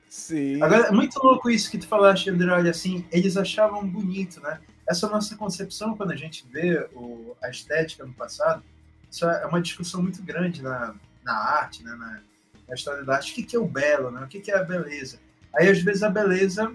Sim. 0.09 0.61
Agora, 0.61 0.87
é 0.87 0.91
muito 0.91 1.19
louco 1.21 1.49
isso 1.49 1.69
que 1.69 1.77
tu 1.77 1.85
falaste, 1.87 2.29
André. 2.29 2.49
Olha, 2.53 2.71
assim, 2.71 3.05
eles 3.11 3.35
achavam 3.35 3.85
bonito, 3.85 4.39
né? 4.39 4.61
Essa 4.87 5.09
nossa 5.09 5.35
concepção, 5.35 5.95
quando 5.95 6.11
a 6.11 6.15
gente 6.15 6.45
vê 6.47 6.87
o- 6.93 7.35
a 7.41 7.49
estética 7.49 8.05
no 8.05 8.13
passado, 8.13 8.63
isso 9.09 9.25
é 9.27 9.45
uma 9.45 9.61
discussão 9.61 10.01
muito 10.01 10.21
grande 10.21 10.61
na, 10.61 10.93
na 11.23 11.33
arte, 11.33 11.83
né? 11.83 11.91
Na, 11.95 12.21
na 12.67 12.75
história 12.75 13.03
da 13.03 13.15
arte. 13.15 13.31
O 13.31 13.35
que, 13.35 13.43
que 13.43 13.55
é 13.55 13.59
o 13.59 13.67
belo, 13.67 14.11
né? 14.11 14.23
O 14.23 14.27
que, 14.27 14.39
que 14.39 14.51
é 14.51 14.57
a 14.57 14.63
beleza? 14.63 15.19
Aí, 15.55 15.69
às 15.69 15.79
vezes, 15.81 16.03
a 16.03 16.09
beleza, 16.09 16.71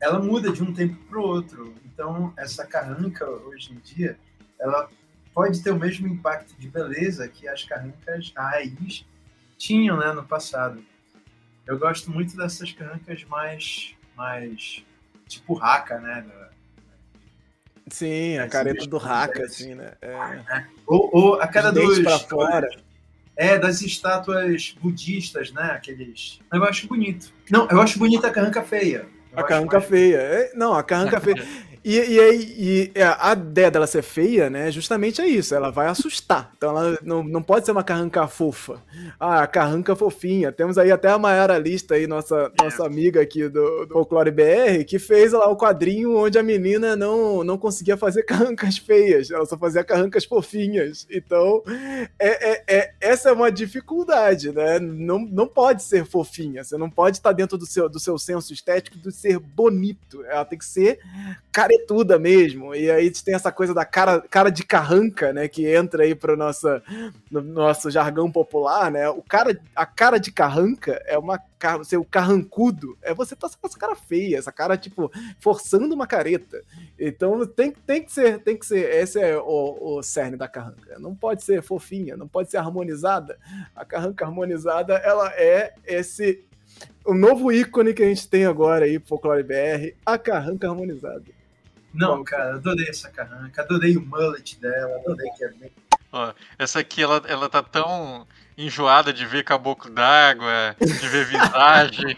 ela 0.00 0.18
muda 0.20 0.52
de 0.52 0.62
um 0.62 0.72
tempo 0.72 0.96
para 1.04 1.18
o 1.18 1.22
outro. 1.22 1.74
Então, 1.84 2.32
essa 2.36 2.66
carranca, 2.66 3.28
hoje 3.28 3.72
em 3.72 3.78
dia, 3.78 4.18
ela 4.60 4.88
pode 5.32 5.62
ter 5.62 5.70
o 5.70 5.78
mesmo 5.78 6.06
impacto 6.08 6.54
de 6.58 6.68
beleza 6.68 7.28
que 7.28 7.48
as 7.48 7.64
carrancas 7.64 8.32
raiz 8.36 9.06
tinham, 9.56 9.96
né, 9.96 10.12
no 10.12 10.24
passado. 10.24 10.84
Eu 11.66 11.78
gosto 11.78 12.10
muito 12.10 12.36
dessas 12.36 12.72
carrancas 12.72 13.22
mais, 13.24 13.94
mais 14.16 14.84
tipo 15.28 15.54
raca, 15.54 16.00
né? 16.00 16.26
Sim, 17.90 18.38
a 18.38 18.42
Esse 18.42 18.50
careta 18.52 18.86
do 18.86 18.96
raca, 18.98 19.34
parece. 19.34 19.62
assim, 19.64 19.74
né? 19.74 19.92
É. 20.02 20.64
Ou, 20.86 21.10
ou 21.12 21.40
a 21.40 21.46
cara 21.46 21.70
dos 21.72 21.98
pra 22.00 22.18
fora. 22.18 22.68
é 23.36 23.58
das 23.58 23.80
estátuas 23.82 24.74
budistas, 24.80 25.52
né? 25.52 25.70
Aqueles. 25.74 26.40
Eu 26.52 26.64
acho 26.64 26.86
bonito. 26.88 27.32
Não, 27.50 27.68
eu 27.70 27.80
acho 27.80 27.98
bonita 27.98 28.26
a 28.28 28.30
carranca 28.30 28.62
feia. 28.62 29.06
Eu 29.32 29.38
A 29.40 29.42
carranca 29.42 29.78
mais- 29.78 29.88
feia. 29.90 30.16
É, 30.16 30.52
não, 30.54 30.74
a 30.74 30.82
carranca 30.82 31.20
feia. 31.20 31.46
E, 31.84 31.96
e, 31.98 32.20
e 32.58 32.92
é, 32.94 33.04
a 33.04 33.32
ideia 33.32 33.70
dela 33.70 33.86
ser 33.86 34.02
feia, 34.02 34.50
né, 34.50 34.70
justamente 34.70 35.20
é 35.20 35.26
isso, 35.26 35.54
ela 35.54 35.70
vai 35.70 35.86
assustar. 35.86 36.50
Então 36.56 36.70
ela 36.70 36.98
não, 37.02 37.22
não 37.22 37.42
pode 37.42 37.64
ser 37.64 37.72
uma 37.72 37.84
carranca 37.84 38.26
fofa. 38.26 38.80
Ah, 39.18 39.42
a 39.42 39.46
carranca 39.46 39.94
fofinha. 39.96 40.52
Temos 40.52 40.78
aí 40.78 40.90
até 40.90 41.08
a 41.08 41.18
Mayara 41.18 41.58
Lista 41.58 41.94
aí, 41.94 42.06
nossa, 42.06 42.50
nossa 42.60 42.84
amiga 42.84 43.20
aqui 43.20 43.48
do, 43.48 43.86
do 43.86 43.92
Folclore 43.92 44.30
BR, 44.30 44.84
que 44.86 44.98
fez 44.98 45.32
lá 45.32 45.48
o 45.48 45.56
quadrinho 45.56 46.16
onde 46.16 46.38
a 46.38 46.42
menina 46.42 46.96
não, 46.96 47.42
não 47.44 47.58
conseguia 47.58 47.96
fazer 47.96 48.22
carrancas 48.28 48.78
feias, 48.78 49.30
ela 49.30 49.46
só 49.46 49.56
fazia 49.56 49.84
carrancas 49.84 50.24
fofinhas. 50.24 51.06
Então, 51.10 51.62
é, 52.18 52.52
é- 52.52 52.64
é- 52.68 52.94
essa 53.00 53.30
é 53.30 53.32
uma 53.32 53.50
dificuldade, 53.50 54.52
né? 54.52 54.78
Não, 54.78 55.18
não 55.18 55.46
pode 55.46 55.82
ser 55.82 56.04
fofinha, 56.04 56.64
você 56.64 56.76
não 56.76 56.90
pode 56.90 57.16
estar 57.18 57.32
dentro 57.32 57.56
do 57.56 57.66
seu, 57.66 57.88
do 57.88 58.00
seu 58.00 58.18
senso 58.18 58.52
estético 58.52 58.98
de 58.98 59.12
ser 59.12 59.38
bonito. 59.38 60.24
Ela 60.24 60.44
tem 60.44 60.58
que 60.58 60.64
ser 60.64 60.98
caretuda 61.68 62.18
mesmo. 62.18 62.74
E 62.74 62.90
aí 62.90 63.10
tem 63.10 63.34
essa 63.34 63.52
coisa 63.52 63.74
da 63.74 63.84
cara, 63.84 64.20
cara 64.22 64.50
de 64.50 64.64
carranca, 64.64 65.32
né? 65.32 65.46
Que 65.46 65.66
entra 65.66 66.04
aí 66.04 66.14
pro 66.14 66.36
nosso, 66.36 66.66
no 67.30 67.42
nosso 67.42 67.90
jargão 67.90 68.32
popular, 68.32 68.90
né? 68.90 69.08
O 69.10 69.22
cara, 69.22 69.60
a 69.76 69.84
cara 69.84 70.18
de 70.18 70.32
carranca 70.32 71.02
é 71.06 71.18
uma 71.18 71.38
ser 71.82 71.96
o 71.96 72.04
carrancudo, 72.04 72.96
é 73.02 73.12
você 73.12 73.34
tá 73.34 73.48
com 73.48 73.66
essa 73.66 73.76
cara 73.76 73.96
feia, 73.96 74.38
essa 74.38 74.52
cara, 74.52 74.76
tipo, 74.76 75.10
forçando 75.40 75.92
uma 75.92 76.06
careta. 76.06 76.62
Então 76.96 77.44
tem, 77.44 77.72
tem 77.72 78.04
que 78.04 78.12
ser, 78.12 78.38
tem 78.38 78.56
que 78.56 78.64
ser, 78.64 78.88
esse 78.94 79.18
é 79.20 79.36
o, 79.36 79.96
o 79.96 80.02
cerne 80.02 80.36
da 80.36 80.46
carranca. 80.46 81.00
Não 81.00 81.16
pode 81.16 81.42
ser 81.42 81.60
fofinha, 81.60 82.16
não 82.16 82.28
pode 82.28 82.48
ser 82.48 82.58
harmonizada. 82.58 83.36
A 83.74 83.84
carranca 83.84 84.24
harmonizada, 84.24 84.94
ela 84.98 85.32
é 85.34 85.74
esse 85.84 86.44
o 87.04 87.14
novo 87.14 87.50
ícone 87.50 87.94
que 87.94 88.02
a 88.02 88.06
gente 88.06 88.28
tem 88.28 88.44
agora 88.44 88.84
aí 88.84 89.00
Folclore 89.00 89.42
BR, 89.42 89.94
a 90.04 90.18
carranca 90.18 90.68
harmonizada. 90.68 91.37
Não, 91.92 92.22
cara, 92.22 92.54
adorei 92.54 92.88
essa 92.88 93.08
carranca, 93.10 93.62
adorei 93.62 93.96
o 93.96 94.00
mullet 94.04 94.58
dela, 94.60 94.96
adorei 94.96 95.30
que 95.30 95.44
é 95.44 95.48
bem. 95.48 95.72
Ó, 96.12 96.32
essa 96.58 96.80
aqui, 96.80 97.02
ela, 97.02 97.22
ela 97.26 97.48
tá 97.48 97.62
tão 97.62 98.26
enjoada 98.56 99.12
de 99.12 99.26
ver 99.26 99.44
caboclo 99.44 99.90
d'água, 99.90 100.76
de 100.80 101.08
ver 101.08 101.26
visagem. 101.28 102.16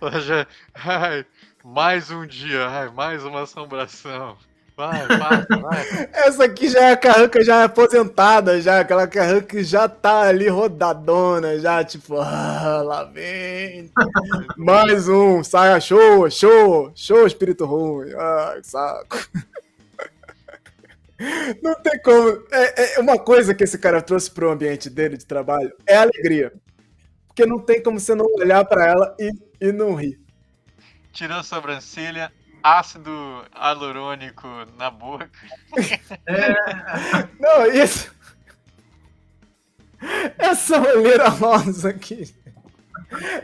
ela 0.00 0.20
já. 0.20 0.46
Ai, 0.74 1.26
mais 1.64 2.10
um 2.10 2.26
dia, 2.26 2.66
ai, 2.68 2.90
mais 2.90 3.24
uma 3.24 3.42
assombração. 3.42 4.36
Vai, 4.80 5.06
vai, 5.06 5.60
vai. 5.60 6.08
Essa 6.26 6.44
aqui 6.44 6.70
já 6.70 6.80
é 6.88 6.92
a 6.92 6.96
carranca 6.96 7.44
já 7.44 7.64
aposentada, 7.64 8.62
já, 8.62 8.80
aquela 8.80 9.06
carranca 9.06 9.48
que 9.48 9.62
já 9.62 9.86
tá 9.86 10.22
ali 10.22 10.48
rodadona, 10.48 11.58
já, 11.58 11.84
tipo, 11.84 12.16
ah, 12.16 12.80
lá 12.82 13.04
vem. 13.04 13.90
Mais 14.56 15.06
um, 15.06 15.44
saia, 15.44 15.78
show, 15.80 16.30
show, 16.30 16.90
show, 16.94 17.26
espírito 17.26 17.66
ruim. 17.66 18.10
Ai, 18.16 18.60
saco. 18.62 19.18
Não 21.62 21.74
tem 21.82 22.00
como. 22.00 22.42
É, 22.50 22.94
é 22.94 23.00
uma 23.00 23.18
coisa 23.18 23.54
que 23.54 23.64
esse 23.64 23.76
cara 23.76 24.00
trouxe 24.00 24.30
pro 24.30 24.50
ambiente 24.50 24.88
dele 24.88 25.18
de 25.18 25.26
trabalho 25.26 25.70
é 25.86 25.98
alegria. 25.98 26.54
Porque 27.26 27.44
não 27.44 27.58
tem 27.58 27.82
como 27.82 28.00
você 28.00 28.14
não 28.14 28.24
olhar 28.36 28.64
para 28.64 28.86
ela 28.86 29.14
e, 29.18 29.30
e 29.60 29.72
não 29.72 29.94
rir. 29.94 30.18
Tirou 31.12 31.36
a 31.36 31.42
sobrancelha, 31.42 32.32
ácido 32.62 33.44
hialurônico 33.54 34.48
na 34.78 34.90
boca. 34.90 35.30
Não, 37.38 37.66
isso. 37.66 38.10
Essa 40.38 40.80
olheira 40.80 41.28
rosa 41.28 41.90
aqui. 41.90 42.34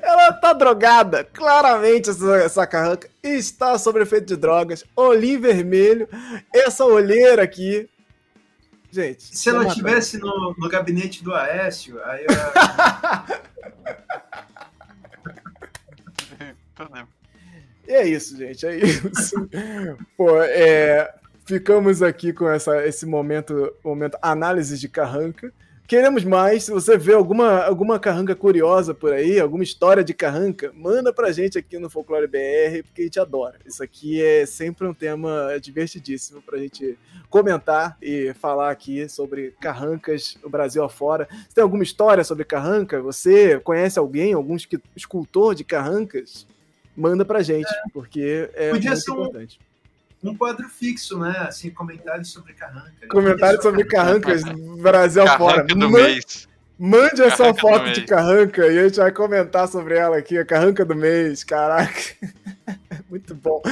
Ela 0.02 0.32
tá 0.32 0.52
drogada. 0.52 1.24
Claramente, 1.24 2.10
essa, 2.10 2.36
essa 2.36 2.66
carranca 2.66 3.08
está 3.22 3.78
sob 3.78 4.00
efeito 4.00 4.26
de 4.26 4.36
drogas. 4.36 4.84
Olhinho 4.94 5.40
vermelho. 5.40 6.08
Essa 6.54 6.84
olheira 6.84 7.42
aqui. 7.42 7.88
Gente. 8.90 9.36
Se 9.36 9.50
ela 9.50 9.66
estivesse 9.66 10.18
no, 10.18 10.54
no 10.56 10.68
gabinete 10.68 11.22
do 11.22 11.34
Aécio, 11.34 12.00
aí 12.04 12.24
eu... 12.24 12.30
E 17.86 17.92
é 17.92 18.06
isso, 18.06 18.36
gente, 18.36 18.66
é 18.66 18.76
isso. 18.76 19.48
Pô, 20.16 20.40
é, 20.42 21.12
ficamos 21.44 22.02
aqui 22.02 22.32
com 22.32 22.48
essa, 22.48 22.86
esse 22.86 23.06
momento, 23.06 23.72
momento 23.84 24.18
análise 24.20 24.78
de 24.78 24.88
carranca. 24.88 25.52
Queremos 25.86 26.24
mais. 26.24 26.64
Se 26.64 26.72
você 26.72 26.98
vê 26.98 27.14
alguma, 27.14 27.62
alguma 27.62 28.00
carranca 28.00 28.34
curiosa 28.34 28.92
por 28.92 29.12
aí, 29.12 29.38
alguma 29.38 29.62
história 29.62 30.02
de 30.02 30.12
carranca, 30.12 30.72
manda 30.74 31.12
pra 31.12 31.30
gente 31.30 31.56
aqui 31.56 31.78
no 31.78 31.88
Folclore 31.88 32.26
BR, 32.26 32.82
porque 32.82 33.02
a 33.02 33.04
gente 33.04 33.20
adora. 33.20 33.54
Isso 33.64 33.84
aqui 33.84 34.20
é 34.20 34.44
sempre 34.44 34.84
um 34.84 34.92
tema 34.92 35.56
divertidíssimo 35.62 36.42
pra 36.42 36.58
gente 36.58 36.98
comentar 37.30 37.96
e 38.02 38.34
falar 38.34 38.72
aqui 38.72 39.08
sobre 39.08 39.54
carrancas 39.60 40.36
no 40.42 40.50
Brasil 40.50 40.82
afora. 40.82 41.28
Se 41.48 41.54
tem 41.54 41.62
alguma 41.62 41.84
história 41.84 42.24
sobre 42.24 42.44
carranca, 42.44 43.00
você 43.00 43.60
conhece 43.60 43.96
alguém, 43.96 44.32
algum 44.32 44.56
escultor 44.96 45.54
de 45.54 45.62
carrancas? 45.62 46.48
Manda 46.96 47.24
pra 47.24 47.42
gente, 47.42 47.68
porque 47.92 48.48
é 48.54 48.70
Podia 48.70 48.90
muito 48.90 49.02
ser 49.02 49.10
um- 49.10 49.14
importante. 49.20 49.60
um 50.24 50.34
quadro 50.34 50.68
fixo, 50.68 51.18
né? 51.18 51.36
Assim, 51.48 51.70
comentários 51.70 52.30
sobre 52.32 52.52
carranca. 52.54 53.06
Comentários 53.10 53.62
sobre 53.62 53.84
carrancas 53.84 54.42
Brasil 54.80 55.22
afora. 55.22 55.56
Carranca 55.56 55.74
do 55.74 55.90
Man- 55.90 56.02
mês. 56.02 56.48
Mande 56.78 57.22
a 57.22 57.30
sua 57.30 57.36
Carranca 57.36 57.52
do 57.54 57.60
foto 57.60 57.82
mês. 57.84 57.94
de 57.98 58.04
carranca 58.04 58.66
e 58.66 58.78
a 58.78 58.84
gente 58.84 58.96
vai 58.98 59.10
comentar 59.10 59.66
sobre 59.66 59.96
ela 59.96 60.18
aqui, 60.18 60.36
a 60.36 60.44
carranca 60.44 60.84
do 60.84 60.94
mês, 60.94 61.42
caraca. 61.44 61.92
Muito 63.10 63.34
bom. 63.34 63.62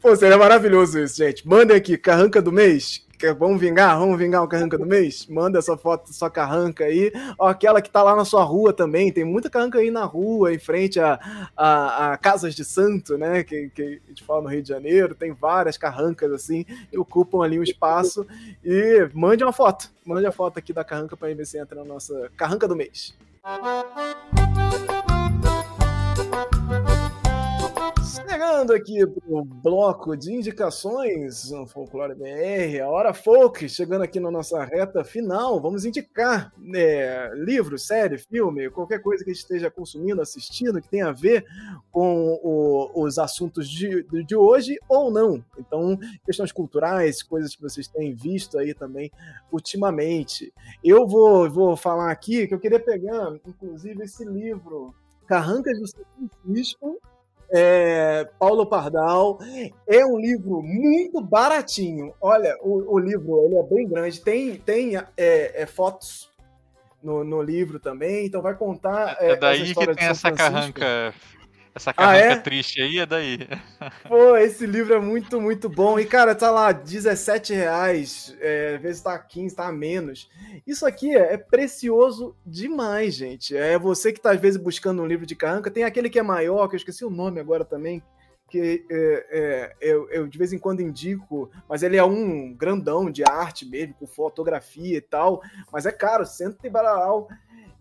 Pô, 0.00 0.14
seria 0.14 0.38
maravilhoso 0.38 0.98
isso, 0.98 1.16
gente. 1.16 1.46
Mandem 1.46 1.76
aqui, 1.76 1.96
carranca 1.96 2.40
do 2.40 2.52
mês. 2.52 3.06
Vamos 3.38 3.60
vingar? 3.60 3.96
Vamos 3.96 4.18
vingar 4.18 4.42
o 4.42 4.48
carranca 4.48 4.76
do 4.76 4.84
mês? 4.84 5.26
Manda 5.28 5.60
essa 5.60 5.76
foto 5.76 6.12
sua 6.12 6.28
carranca 6.28 6.84
aí. 6.84 7.12
Ó, 7.38 7.46
aquela 7.46 7.80
que 7.80 7.88
tá 7.88 8.02
lá 8.02 8.16
na 8.16 8.24
sua 8.24 8.42
rua 8.42 8.72
também. 8.72 9.12
Tem 9.12 9.24
muita 9.24 9.48
carranca 9.48 9.78
aí 9.78 9.92
na 9.92 10.04
rua, 10.04 10.52
em 10.52 10.58
frente 10.58 10.98
a, 10.98 11.20
a, 11.56 12.12
a 12.12 12.16
Casas 12.16 12.52
de 12.52 12.64
Santo, 12.64 13.16
né? 13.16 13.44
Que, 13.44 13.70
que 13.72 14.00
a 14.04 14.08
gente 14.08 14.24
fala 14.24 14.42
no 14.42 14.48
Rio 14.48 14.60
de 14.60 14.68
Janeiro. 14.68 15.14
Tem 15.14 15.32
várias 15.32 15.76
carrancas 15.76 16.32
assim, 16.32 16.64
que 16.90 16.98
ocupam 16.98 17.44
ali 17.44 17.60
um 17.60 17.62
espaço. 17.62 18.26
E 18.64 19.08
mande 19.14 19.44
uma 19.44 19.52
foto. 19.52 19.88
Mande 20.04 20.26
a 20.26 20.32
foto 20.32 20.58
aqui 20.58 20.72
da 20.72 20.82
carranca 20.82 21.16
pra 21.16 21.32
ver 21.32 21.46
se 21.46 21.58
entra 21.58 21.76
na 21.76 21.84
nossa 21.84 22.28
carranca 22.36 22.66
do 22.66 22.74
mês. 22.74 23.14
Chegando 28.14 28.74
aqui 28.74 29.06
pro 29.06 29.42
bloco 29.42 30.14
de 30.16 30.32
indicações 30.34 31.50
no 31.50 31.66
Folclore 31.66 32.14
BR, 32.14 32.80
a 32.82 32.88
hora 32.90 33.14
folk, 33.14 33.66
chegando 33.68 34.02
aqui 34.02 34.20
na 34.20 34.30
nossa 34.30 34.62
reta 34.64 35.02
final, 35.02 35.58
vamos 35.60 35.86
indicar 35.86 36.52
né, 36.58 37.30
livro, 37.34 37.78
série, 37.78 38.18
filme, 38.18 38.68
qualquer 38.70 39.00
coisa 39.00 39.24
que 39.24 39.30
a 39.30 39.32
gente 39.32 39.42
esteja 39.42 39.70
consumindo, 39.70 40.20
assistindo, 40.20 40.80
que 40.82 40.90
tenha 40.90 41.08
a 41.08 41.12
ver 41.12 41.46
com 41.90 42.38
o- 42.42 43.02
os 43.02 43.18
assuntos 43.18 43.66
de, 43.68 44.02
de 44.26 44.36
hoje 44.36 44.78
ou 44.90 45.10
não. 45.10 45.42
Então, 45.58 45.98
questões 46.24 46.52
culturais, 46.52 47.22
coisas 47.22 47.56
que 47.56 47.62
vocês 47.62 47.88
têm 47.88 48.14
visto 48.14 48.58
aí 48.58 48.74
também 48.74 49.10
ultimamente. 49.50 50.52
Eu 50.84 51.06
vou, 51.06 51.48
vou 51.48 51.76
falar 51.76 52.10
aqui 52.10 52.46
que 52.46 52.52
eu 52.54 52.60
queria 52.60 52.80
pegar, 52.80 53.34
inclusive, 53.46 54.04
esse 54.04 54.22
livro, 54.24 54.94
Carrancas 55.26 55.78
do 55.78 55.86
São 55.86 56.02
Francisco, 56.42 56.98
é, 57.52 58.28
Paulo 58.38 58.66
Pardal. 58.66 59.38
É 59.86 60.04
um 60.04 60.18
livro 60.18 60.62
muito 60.62 61.20
baratinho. 61.20 62.14
Olha, 62.20 62.56
o, 62.62 62.94
o 62.94 62.98
livro 62.98 63.44
ele 63.44 63.56
é 63.56 63.62
bem 63.62 63.86
grande, 63.86 64.20
tem, 64.20 64.56
tem 64.56 64.96
é, 64.96 65.04
é, 65.16 65.66
fotos 65.66 66.30
no, 67.02 67.22
no 67.22 67.42
livro 67.42 67.78
também, 67.78 68.26
então 68.26 68.40
vai 68.40 68.54
contar. 68.54 69.16
É 69.20 69.36
daí 69.36 69.74
que 69.74 69.86
tem 69.94 70.08
essa 70.08 70.32
Francisco. 70.32 70.36
carranca. 70.36 71.14
Essa 71.74 71.90
Ah, 71.90 71.94
carranca 71.94 72.34
é? 72.34 72.36
triste 72.36 72.82
aí, 72.82 72.98
é 72.98 73.06
daí. 73.06 73.38
Pô, 74.06 74.36
esse 74.36 74.66
livro 74.66 74.92
é 74.94 75.00
muito, 75.00 75.40
muito 75.40 75.68
bom. 75.70 75.98
E, 75.98 76.04
cara, 76.04 76.34
tá 76.34 76.50
lá, 76.50 76.70
17 76.70 77.54
reais. 77.54 78.36
É, 78.40 78.74
às 78.76 78.82
vezes 78.82 79.00
tá 79.02 79.18
15, 79.18 79.56
tá 79.56 79.66
a 79.68 79.72
menos. 79.72 80.28
Isso 80.66 80.84
aqui 80.84 81.16
é, 81.16 81.32
é 81.34 81.38
precioso 81.38 82.36
demais, 82.44 83.14
gente. 83.14 83.56
É 83.56 83.78
você 83.78 84.12
que 84.12 84.20
tá, 84.20 84.32
às 84.32 84.40
vezes, 84.40 84.60
buscando 84.60 85.02
um 85.02 85.06
livro 85.06 85.24
de 85.24 85.34
carranca. 85.34 85.70
Tem 85.70 85.84
aquele 85.84 86.10
que 86.10 86.18
é 86.18 86.22
maior, 86.22 86.68
que 86.68 86.74
eu 86.74 86.78
esqueci 86.78 87.04
o 87.06 87.10
nome 87.10 87.40
agora 87.40 87.64
também. 87.64 88.02
Que 88.50 88.84
é, 88.90 89.26
é, 89.30 89.76
eu, 89.80 90.10
eu 90.10 90.28
de 90.28 90.36
vez 90.36 90.52
em 90.52 90.58
quando 90.58 90.82
indico, 90.82 91.50
mas 91.66 91.82
ele 91.82 91.96
é 91.96 92.04
um 92.04 92.52
grandão 92.52 93.10
de 93.10 93.24
arte 93.24 93.64
mesmo, 93.64 93.94
com 93.94 94.06
fotografia 94.06 94.98
e 94.98 95.00
tal. 95.00 95.40
Mas 95.72 95.86
é 95.86 95.90
caro, 95.92 96.26
cento 96.26 96.58
e 96.62 96.68
baralau. 96.68 97.28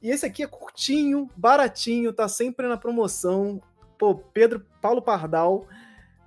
E 0.02 0.10
esse 0.10 0.26
aqui 0.26 0.44
é 0.44 0.48
curtinho, 0.48 1.30
baratinho, 1.36 2.14
tá 2.14 2.30
sempre 2.30 2.68
na 2.70 2.78
promoção. 2.78 3.62
Pô, 4.02 4.16
Pedro 4.16 4.66
Paulo 4.82 5.00
Pardal, 5.00 5.68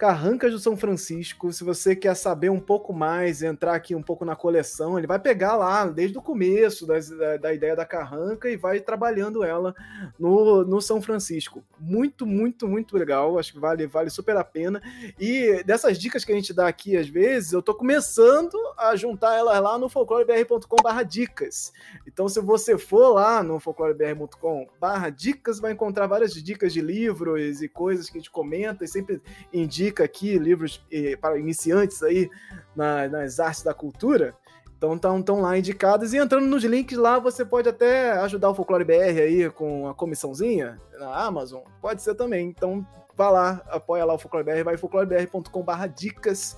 Carrancas 0.08 0.52
do 0.52 0.58
São 0.58 0.76
Francisco. 0.76 1.50
Se 1.50 1.64
você 1.64 1.96
quer 1.96 2.14
saber 2.14 2.50
um 2.50 2.60
pouco 2.60 2.92
mais, 2.92 3.40
entrar 3.42 3.74
aqui 3.74 3.94
um 3.94 4.02
pouco 4.02 4.22
na 4.22 4.36
coleção, 4.36 4.98
ele 4.98 5.06
vai 5.06 5.18
pegar 5.18 5.56
lá 5.56 5.86
desde 5.86 6.18
o 6.18 6.20
começo 6.20 6.86
das- 6.86 7.08
da, 7.08 7.38
da 7.38 7.54
ideia 7.54 7.74
da 7.74 7.86
carranca 7.86 8.50
e 8.50 8.56
vai 8.56 8.80
trabalhando 8.80 9.42
ela 9.42 9.74
no, 10.18 10.62
no 10.62 10.78
São 10.82 11.00
Francisco. 11.00 11.64
Muito, 11.80 12.26
muito, 12.26 12.68
muito 12.68 12.94
legal. 12.98 13.38
Acho 13.38 13.54
que 13.54 13.58
vale, 13.58 13.86
vale 13.86 14.10
super 14.10 14.36
a 14.36 14.44
pena. 14.44 14.82
E 15.18 15.62
dessas 15.64 15.98
dicas 15.98 16.22
que 16.22 16.32
a 16.32 16.34
gente 16.34 16.52
dá 16.52 16.68
aqui, 16.68 16.98
às 16.98 17.08
vezes, 17.08 17.54
eu 17.54 17.62
tô 17.62 17.74
começando 17.74 18.58
a 18.76 18.94
juntar 18.96 19.34
elas 19.38 19.58
lá 19.62 19.78
no 19.78 19.88
folclorebr.com/barra 19.88 21.02
dicas. 21.02 21.72
Então, 22.06 22.28
se 22.28 22.42
você 22.42 22.76
for 22.76 23.14
lá 23.14 23.42
no 23.42 23.58
folclorebr.com/barra 23.58 25.08
dicas, 25.08 25.58
vai 25.58 25.72
encontrar 25.72 26.06
várias 26.06 26.34
dicas 26.34 26.74
de 26.74 26.82
livros 26.82 27.62
e 27.62 27.68
coisas 27.70 28.10
que 28.10 28.18
a 28.18 28.20
gente 28.20 28.30
comenta 28.30 28.84
e 28.84 28.88
sempre 28.88 29.22
indica 29.50 29.93
aqui 30.02 30.38
livros 30.38 30.84
eh, 30.90 31.16
para 31.16 31.38
iniciantes 31.38 32.02
aí 32.02 32.28
na- 32.74 33.08
nas 33.08 33.38
artes 33.38 33.62
da 33.62 33.72
cultura. 33.74 34.34
Então 34.76 34.94
estão 34.94 35.22
tão 35.22 35.40
lá 35.40 35.56
indicadas 35.56 36.12
e 36.12 36.18
entrando 36.18 36.46
nos 36.46 36.62
links 36.64 36.98
lá 36.98 37.18
você 37.18 37.44
pode 37.44 37.68
até 37.68 38.12
ajudar 38.20 38.50
o 38.50 38.54
Folclore 38.54 38.84
BR 38.84 39.20
aí 39.22 39.50
com 39.50 39.88
a 39.88 39.94
comissãozinha 39.94 40.78
na 40.98 41.14
Amazon, 41.24 41.62
pode 41.80 42.02
ser 42.02 42.14
também. 42.14 42.48
Então 42.48 42.86
vá 43.16 43.30
lá, 43.30 43.62
apoia 43.68 44.04
lá 44.04 44.14
o 44.14 44.18
Folclore 44.18 44.44
BR, 44.44 44.64
vai 44.64 44.76
folclorebr.com/barra 44.76 45.86
dicas 45.86 46.56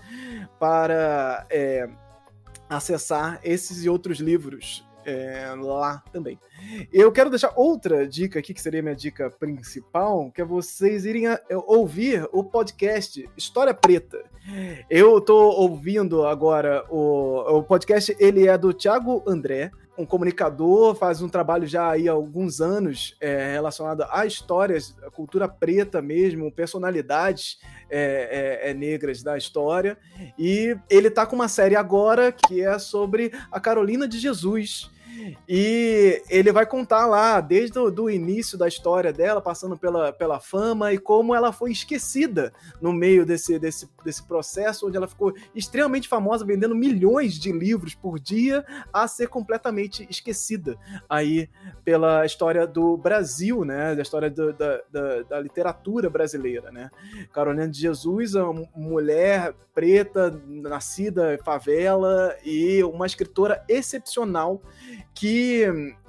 para 0.59 1.47
é, 1.51 1.89
acessar 2.69 3.39
esses 3.45 3.85
e 3.85 3.89
outros 3.89 4.19
livros 4.19 4.86
é, 5.07 5.55
lá 5.59 6.03
também. 6.13 6.39
Eu 6.93 7.11
quero 7.13 7.31
deixar 7.31 7.53
outra 7.57 8.07
dica 8.07 8.39
aqui, 8.41 8.53
que 8.53 8.61
seria 8.61 8.83
minha 8.83 8.95
dica 8.95 9.31
principal, 9.31 10.31
que 10.33 10.43
é 10.43 10.45
vocês 10.45 11.05
irem 11.07 11.29
a- 11.29 11.41
ouvir 11.67 12.29
o 12.33 12.43
podcast 12.45 13.29
História 13.37 13.73
Preta. 13.73 14.19
Eu 14.91 15.21
tô 15.21 15.37
ouvindo 15.51 16.27
agora 16.27 16.85
o, 16.91 17.59
o 17.59 17.63
podcast, 17.63 18.15
ele 18.19 18.47
é 18.47 18.59
do 18.59 18.73
Thiago 18.73 19.23
André, 19.27 19.71
um 19.99 20.05
comunicador, 20.05 20.95
faz 20.95 21.23
um 21.23 21.29
trabalho 21.29 21.67
já 21.67 21.89
aí 21.91 22.07
há 22.07 22.13
alguns 22.13 22.61
anos 22.61 23.17
é, 23.19 23.53
relacionado 23.53 24.05
a 24.11 24.27
histórias, 24.27 24.95
a 25.03 25.11
cultura 25.11 25.49
preta 25.49 26.03
mesmo, 26.03 26.53
personalidades 26.53 27.59
é, 27.89 28.61
é, 28.67 28.71
é, 28.71 28.75
negras 28.75 29.23
da 29.23 29.39
história. 29.39 29.97
E 30.39 30.77
ele 30.91 31.11
tá 31.11 31.25
com 31.25 31.35
uma 31.35 31.49
série 31.49 31.77
agora 31.77 32.31
que 32.31 32.61
é 32.61 32.79
sobre 32.79 33.33
a 33.51 33.59
Carolina 33.59 34.07
de 34.07 34.19
Jesus. 34.19 34.91
E 35.49 36.23
ele 36.29 36.53
vai 36.53 36.67
contar 36.67 37.07
lá, 37.07 37.41
desde 37.41 37.79
o 37.79 38.11
início 38.11 38.59
da 38.59 38.69
história 38.69 39.13
dela, 39.13 39.41
passando 39.41 39.77
pela, 39.77 40.13
pela 40.13 40.41
fama 40.41 40.93
e 40.93 40.99
como 40.99 41.35
ela 41.35 41.53
foi 41.53 41.71
esquecida 41.73 42.53
no 42.81 42.93
meio 42.93 43.25
desse, 43.25 43.59
desse, 43.59 43.89
desse 44.05 44.23
processo, 44.23 44.87
onde 44.87 44.97
ela 44.97 45.09
ficou 45.09 45.33
extremamente 45.55 46.09
famosa, 46.09 46.45
vendendo 46.45 46.75
milhões 46.75 47.35
de 47.35 47.53
livros 47.53 47.95
por 47.95 48.19
dia, 48.19 48.65
a 48.93 49.07
ser 49.09 49.29
completamente 49.29 50.07
esquecida 50.11 50.77
aí 51.09 51.49
pela 51.85 52.25
história 52.25 52.67
do 52.67 52.97
Brasil, 52.97 53.65
né? 53.65 53.95
Da 53.95 54.03
história 54.03 54.31
do, 54.31 54.53
da, 54.53 54.81
da, 54.91 55.23
da, 55.23 55.41
literatura 55.41 56.11
brasileira, 56.11 56.71
né? 56.71 56.91
Carolina 57.33 57.69
de 57.69 57.81
Jesus, 57.81 58.35
uma 58.35 58.69
mulher 58.75 59.55
preta, 59.75 60.41
nascida 60.47 61.35
em 61.35 61.39
favela 61.39 62.37
e 62.45 62.83
uma 62.85 63.07
escritora 63.07 63.63
excepcional 63.69 64.61
que 65.17 65.65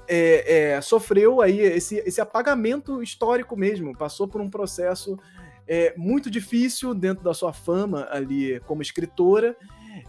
é, 0.08 0.74
é, 0.74 0.82
sofreu 0.82 1.42
aí 1.42 1.60
esse, 1.60 1.96
esse 2.06 2.22
apagamento 2.22 3.02
histórico 3.02 3.58
mesmo, 3.58 3.98
passou 3.98 4.28
por 4.28 4.42
um 4.42 4.50
processo 4.50 5.18
é, 5.68 5.94
muito 5.98 6.30
difícil 6.30 6.94
dentro 6.94 7.24
da 7.24 7.34
sua 7.34 7.52
fama 7.52 8.08
ali 8.12 8.60
como 8.68 8.82
escritora. 8.82 9.56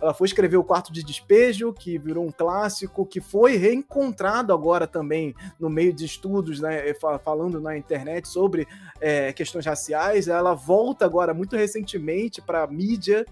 Ela 0.02 0.12
foi 0.12 0.26
escrever 0.26 0.56
O 0.56 0.64
Quarto 0.64 0.92
de 0.92 1.02
Despejo, 1.02 1.72
que 1.72 1.96
virou 1.96 2.26
um 2.26 2.30
clássico, 2.30 3.06
que 3.06 3.20
foi 3.20 3.56
reencontrado 3.56 4.52
agora 4.52 4.86
também 4.86 5.34
no 5.58 5.70
meio 5.70 5.92
de 5.92 6.04
estudos, 6.04 6.60
né, 6.60 6.92
falando 7.24 7.60
na 7.60 7.76
internet 7.76 8.28
sobre 8.28 8.66
é, 9.00 9.32
questões 9.32 9.64
raciais. 9.64 10.28
Ela 10.28 10.54
volta 10.54 11.04
agora 11.04 11.32
muito 11.32 11.56
recentemente 11.56 12.42
para 12.42 12.64
a 12.64 12.66
mídia 12.66 13.24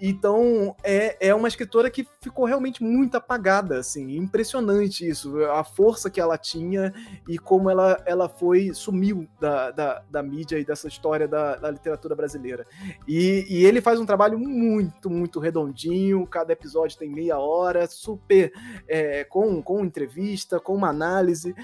então, 0.00 0.76
é, 0.84 1.28
é 1.28 1.34
uma 1.34 1.48
escritora 1.48 1.90
que 1.90 2.06
ficou 2.20 2.44
realmente 2.44 2.82
muito 2.82 3.16
apagada, 3.16 3.78
assim, 3.78 4.16
impressionante 4.16 5.08
isso, 5.08 5.42
a 5.44 5.64
força 5.64 6.10
que 6.10 6.20
ela 6.20 6.36
tinha 6.36 6.92
e 7.26 7.38
como 7.38 7.70
ela, 7.70 8.02
ela 8.04 8.28
foi, 8.28 8.74
sumiu 8.74 9.26
da, 9.40 9.70
da, 9.70 10.02
da 10.10 10.22
mídia 10.22 10.58
e 10.58 10.64
dessa 10.64 10.86
história 10.86 11.26
da, 11.26 11.56
da 11.56 11.70
literatura 11.70 12.14
brasileira. 12.14 12.66
E, 13.08 13.46
e, 13.48 13.64
ele 13.64 13.80
faz 13.80 13.98
um 13.98 14.06
trabalho 14.06 14.38
muito, 14.38 15.08
muito 15.08 15.40
redondinho, 15.40 16.26
cada 16.26 16.52
episódio 16.52 16.98
tem 16.98 17.10
meia 17.10 17.38
hora, 17.38 17.86
super, 17.86 18.52
é, 18.86 19.24
com, 19.24 19.62
com 19.62 19.84
entrevista, 19.84 20.60
com 20.60 20.74
uma 20.74 20.90
análise. 20.90 21.54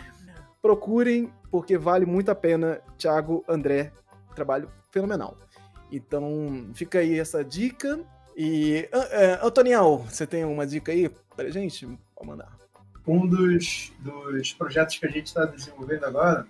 Procurem, 0.63 1.31
porque 1.51 1.77
vale 1.77 2.07
muito 2.07 2.31
a 2.31 2.35
pena, 2.35 2.81
Thiago 2.97 3.45
André, 3.49 3.93
trabalho 4.35 4.71
fenomenal. 4.91 5.37
Então, 5.93 6.71
fica 6.73 7.01
aí 7.01 7.19
essa 7.19 7.45
dica. 7.45 8.01
E, 8.37 8.89
uh, 8.93 9.47
Antoniel, 9.47 10.05
você 10.09 10.27
tem 10.27 10.45
uma 10.45 10.67
dica 10.67 10.93
aí 10.93 11.11
pra 11.37 11.51
gente? 11.51 11.87
Pode 12.15 12.29
mandar. 12.29 12.53
Um 13.07 13.27
dos, 13.27 13.93
dos 13.99 14.53
projetos 14.53 14.99
que 14.99 15.07
a 15.07 15.11
gente 15.11 15.27
está 15.27 15.45
desenvolvendo 15.45 16.05
agora 16.05 16.47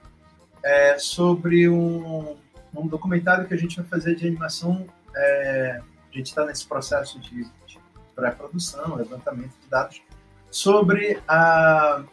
é 0.62 0.98
sobre 0.98 1.68
um, 1.68 2.36
um 2.74 2.86
documentário 2.86 3.46
que 3.46 3.54
a 3.54 3.56
gente 3.56 3.76
vai 3.76 3.86
fazer 3.86 4.14
de 4.14 4.26
animação. 4.26 4.86
É, 5.14 5.80
a 6.10 6.16
gente 6.16 6.26
está 6.26 6.44
nesse 6.44 6.66
processo 6.66 7.18
de, 7.20 7.44
de 7.66 7.80
pré-produção, 8.14 8.94
levantamento 8.96 9.52
de 9.62 9.68
dados, 9.68 10.02
sobre 10.50 11.20
a, 11.26 12.04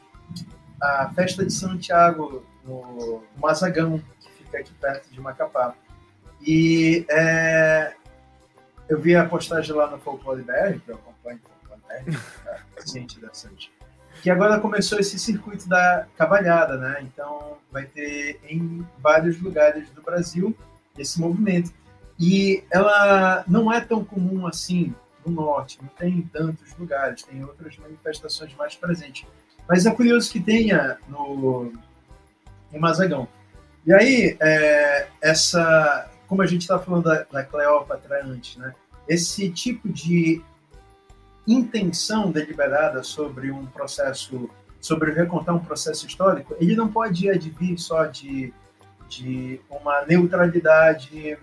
a 0.82 1.12
festa 1.14 1.46
de 1.46 1.52
Santiago 1.52 2.46
no, 2.64 2.82
no 2.98 3.24
Mazagão, 3.38 4.02
que 4.22 4.32
fica 4.32 4.60
aqui 4.60 4.74
perto 4.74 5.10
de 5.12 5.20
Macapá. 5.20 5.76
E 6.42 7.06
é, 7.10 7.94
eu 8.90 9.00
vi 9.00 9.16
a 9.16 9.24
postagem 9.24 9.74
lá 9.74 9.90
no 9.90 10.00
Folclore 10.00 10.42
BR, 10.42 10.80
que 10.84 10.90
eu 10.90 10.96
acompanho 10.96 11.40
o 11.46 11.68
Folclore 11.68 12.04
BR, 12.06 12.20
ciente 12.86 13.20
dessas. 13.20 13.70
Que 14.22 14.30
agora 14.30 14.60
começou 14.60 15.00
esse 15.00 15.18
circuito 15.18 15.70
da 15.70 16.08
cavalhada, 16.18 16.76
né? 16.76 17.00
Então 17.04 17.58
vai 17.72 17.86
ter 17.86 18.42
em 18.50 18.86
vários 18.98 19.40
lugares 19.40 19.90
do 19.92 20.02
Brasil 20.02 20.58
esse 20.98 21.22
movimento. 21.22 21.72
E 22.20 22.64
ela 22.70 23.46
não 23.48 23.72
é 23.72 23.80
tão 23.80 24.04
comum 24.04 24.46
assim 24.46 24.94
no 25.26 25.32
norte, 25.32 25.80
não 25.82 25.90
tem 25.90 26.22
tantos 26.34 26.76
lugares, 26.78 27.24
tem 27.24 27.44
outras 27.44 27.78
manifestações 27.78 28.54
mais 28.56 28.76
presentes. 28.76 29.26
Mas 29.68 29.86
é 29.86 29.92
curioso 29.92 30.32
que 30.32 30.40
tenha 30.40 30.98
no, 31.08 31.72
em 32.74 32.80
Mazagão. 32.80 33.28
E 33.86 33.94
aí, 33.94 34.38
é, 34.42 35.08
essa 35.22 36.10
como 36.30 36.44
a 36.44 36.46
gente 36.46 36.62
está 36.62 36.78
falando 36.78 37.06
da, 37.06 37.24
da 37.24 37.44
Cleópatra 37.44 38.24
antes, 38.24 38.56
né? 38.56 38.74
Esse 39.08 39.50
tipo 39.50 39.90
de 39.90 40.42
intenção 41.48 42.32
deliberada 42.32 43.02
sobre 43.02 43.52
um 43.52 43.66
processo, 43.66 44.48
sobre 44.80 45.12
recontar 45.12 45.56
um 45.56 45.60
processo 45.60 46.06
histórico, 46.06 46.56
ele 46.60 46.76
não 46.76 46.88
pode 46.88 47.28
advir 47.28 47.80
só 47.80 48.06
de, 48.06 48.54
de 49.08 49.60
uma 49.68 50.06
neutralidade 50.06 51.36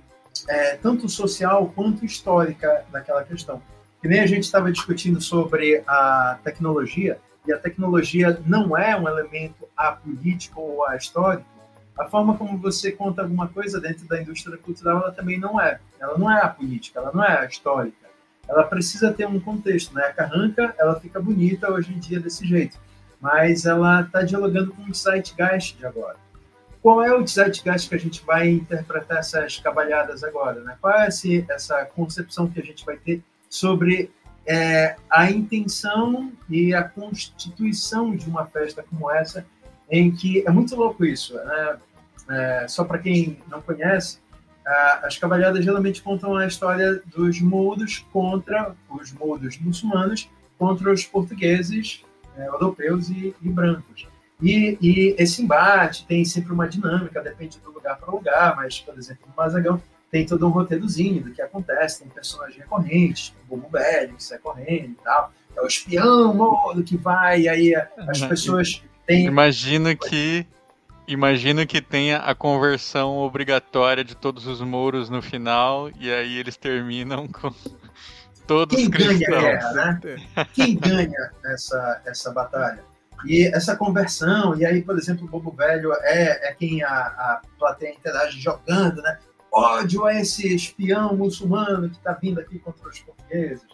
é, 0.49 0.77
tanto 0.77 1.09
social 1.09 1.73
quanto 1.75 2.05
histórica 2.05 2.85
daquela 2.93 3.25
questão. 3.25 3.61
Que 4.01 4.07
nem 4.07 4.21
a 4.21 4.27
gente 4.27 4.45
estava 4.45 4.71
discutindo 4.71 5.21
sobre 5.21 5.83
a 5.89 6.39
tecnologia, 6.45 7.19
e 7.45 7.53
a 7.53 7.59
tecnologia 7.59 8.41
não 8.47 8.77
é 8.77 8.97
um 8.97 9.09
elemento 9.09 9.67
apolítico 9.77 10.61
ou 10.61 10.87
ahistórico, 10.87 11.56
a 11.99 12.05
forma 12.07 12.37
como 12.37 12.59
você 12.59 12.93
conta 12.93 13.23
alguma 13.23 13.49
coisa 13.49 13.81
dentro 13.81 14.07
da 14.07 14.21
indústria 14.21 14.57
cultural, 14.59 14.99
ela 14.99 15.13
também 15.13 15.39
não 15.39 15.61
é. 15.61 15.81
Ela 15.99 16.19
não 16.19 16.31
é 16.31 16.43
a 16.43 16.49
política, 16.49 17.01
ela 17.01 17.11
não 17.13 17.25
é 17.25 17.39
a 17.39 17.45
histórica. 17.47 18.07
Ela 18.49 18.65
precisa 18.65 19.13
ter 19.13 19.27
um 19.27 19.41
contexto, 19.41 19.95
né? 19.95 20.05
A 20.05 20.13
carranca, 20.13 20.75
ela 20.79 21.01
fica 21.01 21.21
bonita 21.21 21.71
hoje 21.71 21.93
em 21.93 21.99
dia 21.99 22.21
desse 22.21 22.47
jeito, 22.47 22.79
mas 23.21 23.65
ela 23.65 24.03
está 24.03 24.23
dialogando 24.23 24.73
com 24.73 24.83
o 24.83 24.95
zeitgeist 24.95 25.77
de 25.77 25.87
agora. 25.87 26.17
Qual 26.83 27.03
é 27.03 27.13
o 27.13 27.27
zeitgeist 27.27 27.89
que 27.89 27.95
a 27.95 27.99
gente 27.99 28.25
vai 28.25 28.49
interpretar 28.49 29.19
essas 29.19 29.59
cabalhadas 29.59 30.23
agora, 30.23 30.61
né? 30.61 30.77
Qual 30.81 30.95
é 30.95 31.09
esse, 31.09 31.45
essa 31.49 31.85
concepção 31.87 32.49
que 32.49 32.61
a 32.61 32.63
gente 32.65 32.85
vai 32.85 32.97
ter 32.97 33.23
sobre 33.49 34.11
é, 34.47 34.97
a 35.11 35.31
intenção 35.31 36.31
e 36.49 36.73
a 36.73 36.85
constituição 36.85 38.15
de 38.15 38.29
uma 38.29 38.47
festa 38.47 38.85
como 38.89 39.11
essa 39.11 39.45
em 39.91 40.11
que 40.13 40.47
é 40.47 40.51
muito 40.51 40.75
louco 40.77 41.05
isso. 41.05 41.35
Né? 41.35 41.77
É, 42.29 42.67
só 42.69 42.85
para 42.85 42.99
quem 42.99 43.39
não 43.49 43.61
conhece, 43.63 44.19
as 45.03 45.17
cavalhadas 45.17 45.65
geralmente 45.65 46.03
contam 46.03 46.35
a 46.35 46.45
história 46.47 47.01
dos 47.07 47.41
mudos 47.41 48.05
contra 48.13 48.75
os 48.91 49.13
mudos 49.13 49.59
muçulmanos 49.59 50.29
contra 50.59 50.93
os 50.93 51.05
portugueses, 51.05 52.03
é, 52.37 52.47
europeus 52.47 53.09
e, 53.11 53.35
e 53.43 53.49
brancos. 53.49 54.07
E, 54.43 54.77
e, 54.81 55.15
esse 55.19 55.43
embate 55.43 56.07
tem 56.07 56.25
sempre 56.25 56.53
uma 56.53 56.69
dinâmica, 56.69 57.23
depende 57.23 57.59
do 57.59 57.71
lugar 57.71 57.97
para 57.99 58.11
lugar, 58.11 58.57
mas, 58.57 58.81
por 58.81 58.97
exemplo, 58.99 59.27
no 59.27 59.35
Mazagão 59.37 59.81
tem 60.11 60.27
todo 60.27 60.47
um 60.47 60.51
roteirozinho 60.51 61.23
do 61.25 61.33
que 61.33 61.43
acontece, 61.43 62.01
tem 62.01 62.09
personagens 62.09 62.59
recorrentes, 62.59 63.35
o 63.45 63.57
Bobo 63.57 63.69
Velho 63.71 64.15
que 64.15 64.23
sai 64.23 64.39
correndo 64.39 64.91
e 64.91 64.99
tal, 65.03 65.33
é 65.57 65.61
o 65.61 65.67
espião 65.67 66.35
modo 66.35 66.83
que 66.83 66.97
vai, 66.97 67.43
e 67.43 67.49
aí 67.49 67.75
as 67.75 68.21
pessoas 68.21 68.83
tem... 69.07 69.27
Imagino 69.27 69.97
que 69.97 70.47
imagino 71.07 71.67
que 71.67 71.81
tenha 71.81 72.19
a 72.19 72.35
conversão 72.35 73.17
obrigatória 73.19 74.05
de 74.05 74.17
todos 74.17 74.47
os 74.47 74.61
muros 74.61 75.09
no 75.09 75.23
final 75.23 75.91
e 75.99 76.13
aí 76.13 76.39
eles 76.39 76.57
terminam 76.57 77.27
com 77.33 77.53
todos 78.47 78.77
Quem 78.77 78.91
cristãos. 78.91 79.21
ganha 79.21 79.39
a 79.39 79.43
guerra, 79.43 79.73
né? 79.73 80.47
Quem 80.53 80.77
ganha 80.77 81.31
essa, 81.45 82.03
essa 82.05 82.33
batalha? 82.33 82.83
E 83.25 83.47
essa 83.47 83.75
conversão, 83.77 84.57
e 84.57 84.67
aí, 84.67 84.83
por 84.83 84.97
exemplo, 84.99 85.25
o 85.25 85.29
Bobo 85.29 85.51
Velho 85.51 85.93
é, 86.03 86.49
é 86.49 86.55
quem 86.55 86.83
a, 86.83 86.89
a 86.89 87.43
plateia 87.59 87.95
interage 87.95 88.39
jogando, 88.41 89.01
né? 89.01 89.19
Ódio 89.53 90.05
a 90.05 90.15
esse 90.15 90.55
espião 90.55 91.17
muçulmano 91.17 91.89
que 91.89 91.97
está 91.97 92.13
vindo 92.13 92.39
aqui 92.39 92.59
contra 92.59 92.89
os 92.89 92.99
portugueses. 93.01 93.65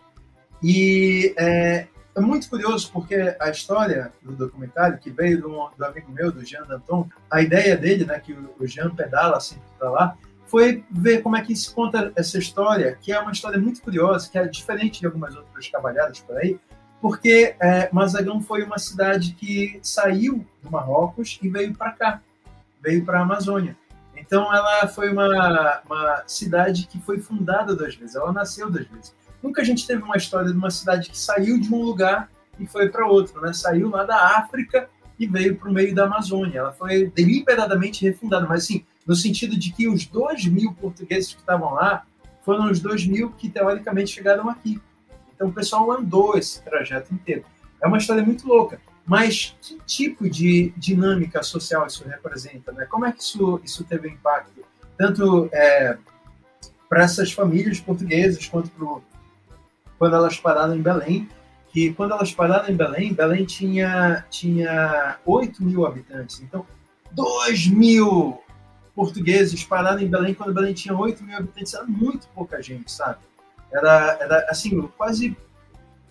E 0.62 1.34
é, 1.36 1.88
é 2.14 2.20
muito 2.20 2.48
curioso 2.48 2.90
porque 2.92 3.34
a 3.40 3.50
história 3.50 4.12
do 4.22 4.32
documentário, 4.32 4.98
que 4.98 5.10
veio 5.10 5.40
do, 5.40 5.70
do 5.76 5.84
amigo 5.84 6.12
meu, 6.12 6.30
do 6.30 6.44
Jean 6.44 6.64
Danton, 6.66 7.08
a 7.30 7.40
ideia 7.40 7.76
dele, 7.76 8.04
né, 8.04 8.18
que 8.20 8.32
o, 8.32 8.66
Jean 8.66 8.94
pedala 8.94 9.40
sempre 9.40 9.64
para 9.78 9.90
lá, 9.90 10.16
foi 10.46 10.84
ver 10.90 11.22
como 11.22 11.36
é 11.36 11.42
que 11.42 11.56
se 11.56 11.72
conta 11.74 12.12
essa 12.14 12.36
história, 12.36 12.98
que 13.00 13.10
é 13.12 13.18
uma 13.18 13.32
história 13.32 13.58
muito 13.58 13.80
curiosa, 13.80 14.28
que 14.30 14.36
é 14.36 14.46
diferente 14.46 15.00
de 15.00 15.06
algumas 15.06 15.34
outras 15.34 15.68
trabalhadas 15.68 16.20
por 16.20 16.36
aí, 16.36 16.60
porque 17.00 17.56
é, 17.58 17.88
Mazagão 17.90 18.40
foi 18.42 18.62
uma 18.62 18.78
cidade 18.78 19.32
que 19.32 19.80
saiu 19.82 20.46
do 20.62 20.70
Marrocos 20.70 21.38
e 21.42 21.48
veio 21.48 21.74
para 21.74 21.92
cá, 21.92 22.20
veio 22.82 23.04
para 23.04 23.20
a 23.20 23.22
Amazônia. 23.22 23.76
Então 24.14 24.54
ela 24.54 24.86
foi 24.86 25.10
uma, 25.10 25.80
uma 25.86 26.22
cidade 26.26 26.86
que 26.86 27.00
foi 27.00 27.18
fundada 27.18 27.74
duas 27.74 27.94
vezes, 27.94 28.14
ela 28.14 28.32
nasceu 28.32 28.70
duas 28.70 28.86
vezes. 28.86 29.14
Nunca 29.42 29.62
a 29.62 29.64
gente 29.64 29.86
teve 29.86 30.02
uma 30.02 30.16
história 30.16 30.50
de 30.50 30.56
uma 30.56 30.70
cidade 30.70 31.10
que 31.10 31.18
saiu 31.18 31.58
de 31.58 31.72
um 31.72 31.82
lugar 31.82 32.30
e 32.58 32.66
foi 32.66 32.88
para 32.88 33.06
outro, 33.06 33.40
né? 33.40 33.52
Saiu 33.52 33.90
lá 33.90 34.04
da 34.04 34.38
África 34.38 34.88
e 35.18 35.26
veio 35.26 35.56
para 35.56 35.68
o 35.68 35.72
meio 35.72 35.94
da 35.94 36.04
Amazônia. 36.04 36.60
Ela 36.60 36.72
foi 36.72 37.06
deliberadamente 37.14 38.04
refundada, 38.04 38.46
mas 38.46 38.64
assim, 38.64 38.84
no 39.06 39.14
sentido 39.14 39.58
de 39.58 39.72
que 39.72 39.88
os 39.88 40.06
dois 40.06 40.46
mil 40.46 40.72
portugueses 40.74 41.32
que 41.34 41.40
estavam 41.40 41.74
lá 41.74 42.04
foram 42.44 42.70
os 42.70 42.80
dois 42.80 43.06
mil 43.06 43.30
que 43.30 43.48
teoricamente 43.48 44.12
chegaram 44.12 44.48
aqui. 44.48 44.80
Então 45.34 45.48
o 45.48 45.52
pessoal 45.52 45.90
andou 45.90 46.36
esse 46.38 46.62
trajeto 46.62 47.12
inteiro. 47.12 47.44
É 47.80 47.86
uma 47.86 47.98
história 47.98 48.22
muito 48.22 48.46
louca. 48.46 48.80
mas 49.04 49.56
que 49.60 49.78
tipo 49.84 50.28
de 50.30 50.72
dinâmica 50.76 51.42
social 51.42 51.86
isso 51.86 52.06
representa? 52.06 52.72
Né? 52.72 52.86
Como 52.86 53.04
é 53.04 53.12
que 53.12 53.20
isso, 53.20 53.60
isso 53.64 53.84
teve 53.84 54.08
impacto, 54.08 54.64
tanto 54.96 55.48
é, 55.52 55.98
para 56.88 57.04
essas 57.04 57.32
famílias 57.32 57.80
portuguesas, 57.80 58.46
quanto 58.46 58.70
quando 60.02 60.16
elas 60.16 60.36
pararam 60.36 60.74
em 60.74 60.82
Belém, 60.82 61.28
que 61.72 61.92
quando 61.94 62.10
elas 62.10 62.32
pararam 62.32 62.68
em 62.68 62.74
Belém, 62.74 63.14
Belém 63.14 63.44
tinha, 63.44 64.26
tinha 64.28 65.16
8 65.24 65.62
mil 65.62 65.86
habitantes. 65.86 66.40
Então, 66.40 66.66
2 67.12 67.68
mil 67.68 68.42
portugueses 68.96 69.62
pararam 69.62 70.00
em 70.00 70.08
Belém 70.08 70.34
quando 70.34 70.52
Belém 70.52 70.74
tinha 70.74 70.92
8 70.92 71.22
mil 71.22 71.36
habitantes. 71.36 71.72
Era 71.72 71.84
muito 71.84 72.26
pouca 72.34 72.60
gente, 72.60 72.90
sabe? 72.90 73.20
Era, 73.72 74.18
era 74.20 74.46
assim, 74.50 74.80
quase 74.98 75.36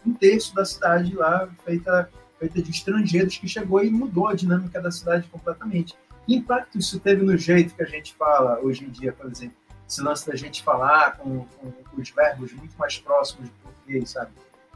um 0.06 0.14
terço 0.14 0.56
da 0.56 0.64
cidade 0.64 1.14
lá 1.14 1.50
feita, 1.66 2.10
feita 2.40 2.62
de 2.62 2.72
estrangeiros 2.72 3.38
que 3.38 3.48
chegou 3.50 3.84
e 3.84 3.90
mudou 3.90 4.30
a 4.30 4.34
dinâmica 4.34 4.80
da 4.80 4.90
cidade 4.90 5.28
completamente. 5.28 5.98
Que 6.26 6.36
impacto 6.36 6.78
isso 6.78 6.98
teve 6.98 7.24
no 7.24 7.38
jeito 7.38 7.76
que 7.76 7.84
a 7.84 7.88
gente 7.88 8.16
fala 8.16 8.58
hoje 8.62 8.86
em 8.86 8.90
dia, 8.90 9.12
por 9.12 9.30
exemplo? 9.30 9.58
Esse 9.86 10.02
lance 10.02 10.26
da 10.26 10.38
gente 10.38 10.64
falar 10.64 11.18
com, 11.18 11.46
com 11.60 11.74
os 12.02 12.10
verbos 12.10 12.54
muito 12.54 12.74
mais 12.78 12.98
próximos 12.98 13.50
português, 13.92 14.10
sabe? 14.10 14.32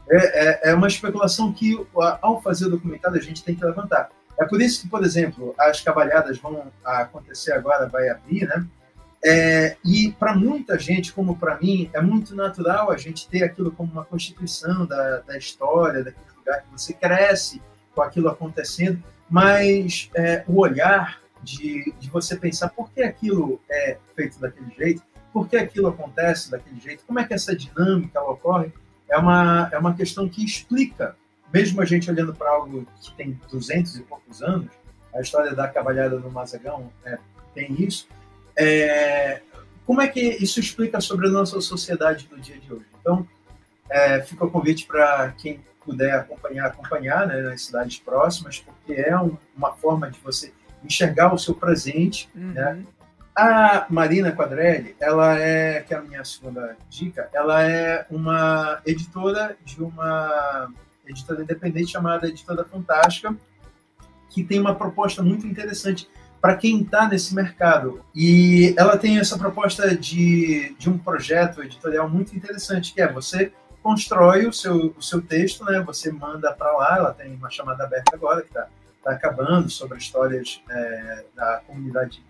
É, 0.08 0.68
é, 0.68 0.70
é 0.70 0.74
uma 0.74 0.86
especulação 0.86 1.52
que, 1.52 1.84
ao 2.22 2.40
fazer 2.40 2.66
o 2.66 2.70
documentário, 2.70 3.18
a 3.18 3.22
gente 3.22 3.42
tem 3.42 3.54
que 3.54 3.64
levantar. 3.64 4.10
É 4.38 4.44
por 4.44 4.60
isso 4.60 4.82
que, 4.82 4.88
por 4.88 5.02
exemplo, 5.02 5.54
as 5.58 5.80
cavalhadas 5.80 6.38
vão 6.38 6.70
acontecer 6.84 7.52
agora, 7.52 7.88
vai 7.88 8.08
abrir, 8.08 8.46
né? 8.46 8.64
É, 9.24 9.76
e 9.84 10.12
para 10.12 10.36
muita 10.36 10.78
gente, 10.78 11.12
como 11.12 11.36
para 11.36 11.58
mim, 11.58 11.90
é 11.92 12.00
muito 12.00 12.34
natural 12.34 12.90
a 12.90 12.96
gente 12.96 13.28
ter 13.28 13.42
aquilo 13.42 13.72
como 13.72 13.90
uma 13.90 14.04
constituição 14.04 14.86
da, 14.86 15.20
da 15.20 15.36
história, 15.36 16.04
daquele 16.04 16.26
lugar 16.36 16.62
que 16.62 16.70
você 16.70 16.92
cresce 16.92 17.60
com 17.94 18.02
aquilo 18.02 18.28
acontecendo, 18.28 19.02
mas 19.28 20.10
é, 20.14 20.44
o 20.46 20.60
olhar 20.60 21.20
de, 21.42 21.92
de 21.98 22.10
você 22.10 22.36
pensar 22.36 22.68
por 22.68 22.90
que 22.90 23.02
aquilo 23.02 23.60
é 23.68 23.96
feito 24.14 24.38
daquele 24.38 24.70
jeito, 24.76 25.02
por 25.32 25.48
que 25.48 25.56
aquilo 25.56 25.88
acontece 25.88 26.50
daquele 26.50 26.80
jeito, 26.80 27.04
como 27.06 27.18
é 27.18 27.24
que 27.24 27.34
essa 27.34 27.54
dinâmica 27.56 28.22
ocorre, 28.22 28.72
é 29.08 29.16
uma, 29.16 29.68
é 29.72 29.78
uma 29.78 29.94
questão 29.94 30.28
que 30.28 30.44
explica, 30.44 31.16
mesmo 31.52 31.80
a 31.80 31.84
gente 31.84 32.10
olhando 32.10 32.34
para 32.34 32.50
algo 32.50 32.86
que 33.00 33.14
tem 33.14 33.38
200 33.50 33.96
e 33.96 34.02
poucos 34.02 34.42
anos, 34.42 34.70
a 35.14 35.20
história 35.20 35.54
da 35.54 35.68
cavalhada 35.68 36.18
no 36.18 36.30
Mazagão 36.30 36.90
é, 37.04 37.18
tem 37.54 37.72
isso, 37.82 38.08
é, 38.56 39.40
como 39.86 40.00
é 40.00 40.08
que 40.08 40.20
isso 40.20 40.58
explica 40.58 41.00
sobre 41.00 41.28
a 41.28 41.30
nossa 41.30 41.60
sociedade 41.60 42.26
do 42.26 42.40
dia 42.40 42.58
de 42.58 42.72
hoje? 42.72 42.86
Então, 43.00 43.26
é, 43.88 44.20
fica 44.22 44.44
o 44.44 44.50
convite 44.50 44.84
para 44.84 45.30
quem 45.38 45.60
puder 45.84 46.14
acompanhar, 46.14 46.66
acompanhar 46.66 47.26
né, 47.28 47.40
nas 47.42 47.62
cidades 47.62 47.98
próximas, 48.00 48.58
porque 48.58 48.94
é 48.94 49.16
um, 49.16 49.36
uma 49.56 49.72
forma 49.72 50.10
de 50.10 50.18
você 50.18 50.52
enxergar 50.84 51.32
o 51.32 51.38
seu 51.38 51.54
presente. 51.54 52.28
Uhum. 52.34 52.52
Né? 52.52 52.82
A 53.36 53.86
Marina 53.90 54.32
Quadrelli, 54.32 54.96
ela 54.98 55.38
é, 55.38 55.82
que 55.82 55.92
é 55.92 55.98
a 55.98 56.00
minha 56.00 56.24
segunda 56.24 56.74
dica, 56.88 57.28
ela 57.34 57.62
é 57.62 58.06
uma 58.10 58.80
editora 58.86 59.58
de 59.62 59.82
uma 59.82 60.72
editora 61.06 61.42
independente 61.42 61.92
chamada 61.92 62.26
Editora 62.26 62.64
Fantástica, 62.64 63.36
que 64.30 64.42
tem 64.42 64.58
uma 64.58 64.74
proposta 64.74 65.22
muito 65.22 65.46
interessante 65.46 66.08
para 66.40 66.56
quem 66.56 66.80
está 66.80 67.06
nesse 67.06 67.34
mercado. 67.34 68.02
E 68.14 68.74
ela 68.78 68.96
tem 68.96 69.18
essa 69.18 69.36
proposta 69.36 69.94
de, 69.94 70.74
de 70.78 70.88
um 70.88 70.96
projeto 70.96 71.62
editorial 71.62 72.08
muito 72.08 72.34
interessante, 72.34 72.94
que 72.94 73.02
é 73.02 73.12
você 73.12 73.52
constrói 73.82 74.46
o 74.46 74.52
seu, 74.52 74.94
o 74.96 75.02
seu 75.02 75.20
texto, 75.20 75.62
né? 75.62 75.82
você 75.82 76.10
manda 76.10 76.52
para 76.54 76.72
lá, 76.72 76.96
ela 76.96 77.12
tem 77.12 77.34
uma 77.34 77.50
chamada 77.50 77.84
aberta 77.84 78.16
agora, 78.16 78.40
que 78.40 78.48
está 78.48 78.66
tá 79.04 79.10
acabando, 79.10 79.68
sobre 79.68 79.98
histórias 79.98 80.62
é, 80.70 81.24
da 81.34 81.60
comunidade 81.66 82.24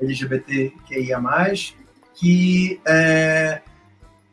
LGBTQIA+, 0.00 1.20
que 2.14 2.80
é, 2.86 3.60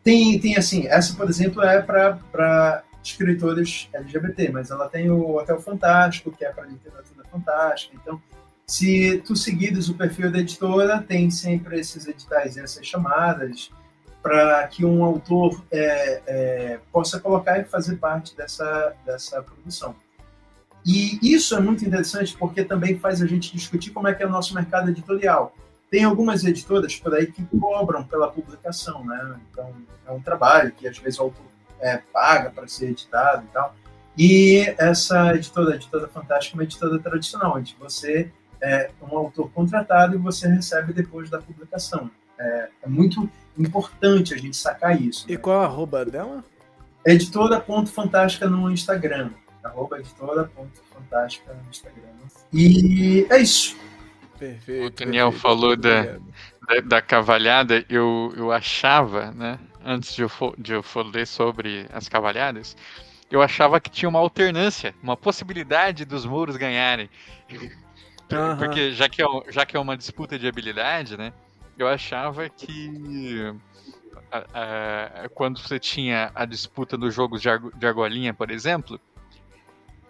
tem, 0.04 0.40
tem 0.40 0.58
assim, 0.58 0.88
essa, 0.88 1.16
por 1.16 1.30
exemplo, 1.30 1.62
é 1.64 1.82
para 1.82 2.84
escritores 3.04 3.90
LGBT, 3.94 4.52
mas 4.52 4.70
ela 4.70 4.90
tem 4.90 5.10
o 5.10 5.38
Hotel 5.38 5.60
Fantástico, 5.62 6.32
que 6.32 6.44
é 6.44 6.52
para 6.52 6.66
literatura 6.66 7.24
fantástica, 7.32 7.96
então 8.02 8.22
se 8.66 9.24
tu 9.26 9.34
seguires 9.34 9.88
o 9.88 9.94
perfil 9.94 10.30
da 10.30 10.40
editora, 10.40 11.02
tem 11.02 11.32
sempre 11.32 11.80
esses 11.80 12.06
editais 12.06 12.58
e 12.58 12.60
essas 12.60 12.86
chamadas 12.86 13.72
para 14.22 14.68
que 14.68 14.84
um 14.84 15.06
autor 15.06 15.64
é, 15.72 16.22
é, 16.28 16.80
possa 16.92 17.18
colocar 17.18 17.60
e 17.60 17.64
fazer 17.64 17.96
parte 17.96 18.36
dessa, 18.36 18.94
dessa 19.06 19.42
produção. 19.42 19.96
E 20.88 21.20
isso 21.22 21.54
é 21.54 21.60
muito 21.60 21.86
interessante 21.86 22.34
porque 22.38 22.64
também 22.64 22.98
faz 22.98 23.22
a 23.22 23.28
gente 23.28 23.54
discutir 23.54 23.92
como 23.92 24.08
é 24.08 24.14
que 24.14 24.24
é 24.24 24.26
o 24.26 24.30
nosso 24.30 24.56
mercado 24.56 24.90
editorial. 24.90 25.54
Tem 25.92 26.06
algumas 26.06 26.46
editoras 26.46 26.96
por 26.96 27.14
aí 27.14 27.28
que 27.28 27.44
cobram 27.60 28.06
pela 28.06 28.32
publicação, 28.32 29.04
né? 29.04 29.38
Então, 29.52 29.70
é 30.08 30.12
um 30.14 30.22
trabalho 30.22 30.72
que 30.72 30.88
às 30.88 30.98
vezes 30.98 31.20
o 31.20 31.24
autor 31.24 31.46
é, 31.82 31.98
paga 32.14 32.50
para 32.52 32.70
ser 32.70 32.92
editado 32.92 33.44
e 33.44 33.54
tal. 33.54 33.76
E 34.18 34.76
essa 34.78 35.36
editora, 35.36 35.74
a 35.74 35.76
Editora 35.76 36.08
Fantástica, 36.08 36.56
é 36.56 36.58
uma 36.58 36.64
editora 36.64 36.98
tradicional, 37.00 37.58
onde 37.58 37.76
você 37.78 38.32
é 38.62 38.90
um 39.02 39.18
autor 39.18 39.52
contratado 39.52 40.16
e 40.16 40.18
você 40.18 40.48
recebe 40.48 40.94
depois 40.94 41.30
da 41.30 41.40
publicação. 41.40 42.10
É, 42.40 42.70
é 42.84 42.88
muito 42.88 43.30
importante 43.58 44.34
a 44.34 44.38
gente 44.38 44.56
sacar 44.56 45.00
isso. 45.00 45.26
E 45.28 45.34
né? 45.34 45.38
qual 45.38 45.62
é 45.62 45.66
a 45.66 45.68
arroba 45.68 46.06
dela? 46.06 46.46
Editora.fantástica 47.06 48.48
no 48.48 48.72
Instagram. 48.72 49.32
Arroba 49.68 50.00
editora.fantástica 50.00 51.54
no 51.54 51.70
Instagram. 51.70 52.04
E 52.54 53.28
é 53.30 53.40
isso. 53.40 53.78
Perfeito. 54.38 54.86
O 54.86 54.90
Daniel 54.90 55.32
perfeito, 55.32 55.42
falou 55.42 55.76
da, 55.76 56.04
da, 56.04 56.80
da, 56.84 57.02
cavalhada, 57.02 57.84
eu, 57.90 58.34
eu 58.38 58.52
achava, 58.52 59.32
né, 59.32 59.60
antes 59.84 60.14
de 60.16 60.22
eu, 60.22 60.30
for, 60.30 60.56
de 60.58 60.74
eu 60.74 60.84
for 60.84 61.06
ler 61.06 61.26
sobre 61.26 61.88
as 61.92 62.08
cavalhadas, 62.08 62.76
eu 63.30 63.42
achava 63.42 63.80
que 63.80 63.90
tinha 63.90 64.08
uma 64.08 64.20
alternância, 64.20 64.96
uma 65.02 65.18
possibilidade 65.18 66.06
dos 66.06 66.26
muros 66.26 66.56
ganharem. 66.56 67.10
Uhum. 67.52 68.58
Porque 68.58 68.92
já 68.92 69.10
que, 69.10 69.22
é, 69.22 69.26
já 69.50 69.66
que 69.66 69.76
é 69.76 69.80
uma 69.80 69.98
disputa 69.98 70.38
de 70.38 70.48
habilidade, 70.48 71.18
né? 71.18 71.34
Eu 71.78 71.88
achava 71.88 72.50
que 72.50 73.54
a, 74.32 75.24
a, 75.24 75.30
quando 75.30 75.60
você 75.60 75.80
tinha 75.80 76.32
a 76.34 76.46
disputa 76.46 76.98
dos 76.98 77.14
jogos 77.14 77.42
de, 77.42 77.50
argo, 77.50 77.72
de 77.76 77.86
argolinha, 77.86 78.34
por 78.34 78.50
exemplo, 78.50 79.00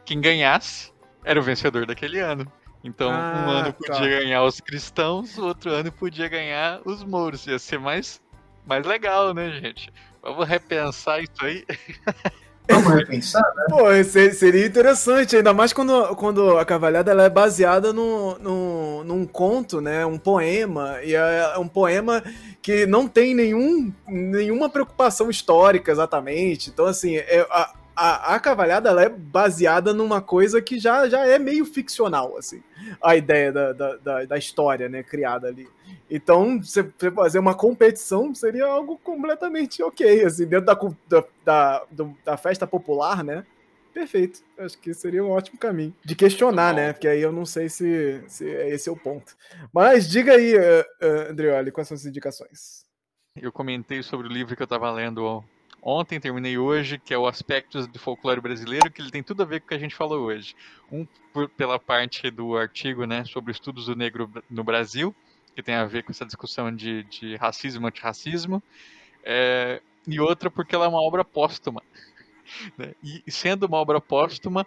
quem 0.08 0.22
ganhasse 0.22 0.90
era 1.24 1.38
o 1.38 1.44
vencedor 1.44 1.86
daquele 1.86 2.20
ano. 2.20 2.50
Então, 2.82 3.12
ah, 3.12 3.44
um 3.46 3.50
ano 3.50 3.74
podia 3.74 3.94
tá. 3.94 4.08
ganhar 4.08 4.44
os 4.44 4.62
cristãos, 4.62 5.38
o 5.38 5.46
outro 5.46 5.70
ano 5.70 5.92
podia 5.92 6.30
ganhar 6.30 6.80
os 6.86 7.04
mouros. 7.04 7.46
Ia 7.46 7.60
ser 7.60 7.78
mais, 7.78 8.22
mais 8.66 8.86
legal, 8.86 9.34
né, 9.34 9.52
gente? 9.62 9.92
Vamos 10.24 10.48
repensar 10.48 11.22
isso 11.22 11.44
aí. 11.44 11.66
Vamos 12.70 12.94
repensar, 12.94 13.44
né? 13.56 13.66
Pô, 13.70 14.04
seria 14.04 14.66
interessante, 14.66 15.38
ainda 15.38 15.54
mais 15.54 15.72
quando, 15.72 16.16
quando 16.16 16.58
a 16.58 16.66
Cavalhada 16.66 17.12
ela 17.12 17.24
é 17.24 17.30
baseada 17.30 17.94
no, 17.94 18.38
no, 18.40 19.04
num 19.06 19.26
conto, 19.26 19.82
né? 19.82 20.06
Um 20.06 20.18
poema, 20.18 21.02
e 21.04 21.16
é, 21.16 21.52
é 21.56 21.58
um 21.58 21.68
poema 21.68 22.24
que 22.62 22.86
não 22.86 23.08
tem 23.08 23.34
nenhum, 23.34 23.92
nenhuma 24.08 24.70
preocupação 24.70 25.30
histórica 25.30 25.92
exatamente. 25.92 26.70
Então, 26.70 26.86
assim, 26.86 27.16
é, 27.16 27.46
a, 27.50 27.74
a, 27.98 28.36
a 28.36 28.40
Cavalhada 28.40 28.90
ela 28.90 29.04
é 29.04 29.10
baseada 29.10 29.92
numa 29.92 30.22
coisa 30.22 30.62
que 30.62 30.78
já, 30.78 31.10
já 31.10 31.26
é 31.26 31.40
meio 31.40 31.66
ficcional, 31.66 32.38
assim, 32.38 32.62
a 33.02 33.16
ideia 33.16 33.52
da, 33.52 33.74
da, 33.74 33.96
da, 33.96 34.26
da 34.26 34.38
história, 34.38 34.88
né, 34.88 35.02
criada 35.02 35.48
ali. 35.48 35.68
Então, 36.10 36.62
você 36.62 36.84
fazer 37.16 37.40
uma 37.40 37.56
competição 37.56 38.34
seria 38.36 38.68
algo 38.68 39.00
completamente 39.00 39.82
ok, 39.82 40.24
assim, 40.24 40.46
dentro 40.46 40.68
da, 40.68 40.80
da, 41.10 41.24
da, 41.44 41.86
da 42.24 42.38
festa 42.38 42.68
popular, 42.68 43.24
né? 43.24 43.44
Perfeito. 43.92 44.42
Acho 44.60 44.78
que 44.78 44.94
seria 44.94 45.24
um 45.24 45.32
ótimo 45.32 45.58
caminho. 45.58 45.94
De 46.06 46.16
questionar, 46.16 46.72
né? 46.72 46.94
Porque 46.94 47.08
aí 47.08 47.20
eu 47.20 47.32
não 47.32 47.48
sei 47.48 47.68
se, 47.68 48.24
se 48.28 48.46
esse 48.48 48.88
é 48.88 48.92
o 48.92 48.96
ponto. 48.96 49.36
Mas 49.74 50.08
diga 50.08 50.34
aí, 50.34 50.56
uh, 50.56 50.60
uh, 51.02 51.32
Andreoli, 51.32 51.72
quais 51.72 51.88
são 51.88 51.96
as 51.96 52.06
indicações? 52.06 52.86
Eu 53.36 53.52
comentei 53.52 54.04
sobre 54.04 54.28
o 54.28 54.32
livro 54.32 54.56
que 54.56 54.62
eu 54.62 54.66
estava 54.66 54.92
lendo 54.92 55.44
ontem, 55.82 56.20
terminei 56.20 56.58
hoje, 56.58 56.98
que 56.98 57.14
é 57.14 57.18
o 57.18 57.28
Aspectos 57.28 57.88
do 57.88 58.00
Folclore 58.00 58.42
Brasileiro, 58.42 58.92
que 58.92 59.02
ele 59.02 59.12
tem 59.12 59.24
tudo 59.24 59.44
a 59.44 59.46
ver 59.46 59.60
com 59.60 59.66
o 59.66 59.70
que 59.70 59.76
a 59.76 59.80
gente 59.80 59.96
falou 59.96 60.26
hoje. 60.26 60.56
Um 60.92 61.06
por, 61.34 61.50
pela 61.50 61.80
parte 61.80 62.30
do 62.32 62.58
artigo 62.58 63.06
né, 63.06 63.24
sobre 63.26 63.52
estudos 63.52 63.86
do 63.86 63.96
negro 63.96 64.32
no 64.50 64.64
Brasil, 64.64 65.16
que 65.56 65.64
tem 65.64 65.76
a 65.76 65.86
ver 65.86 66.04
com 66.04 66.12
essa 66.12 66.26
discussão 66.26 66.74
de, 66.74 67.04
de 67.04 67.36
racismo 67.36 67.86
e 67.86 67.90
antirracismo, 67.90 68.62
é, 69.24 69.82
e 70.08 70.20
outra 70.20 70.50
porque 70.50 70.74
ela 70.74 70.86
é 70.86 70.88
uma 70.88 71.02
obra 71.02 71.24
póstuma. 71.24 71.82
Né? 72.78 72.94
E 73.04 73.30
sendo 73.30 73.66
uma 73.66 73.76
obra 73.76 74.00
póstuma, 74.00 74.66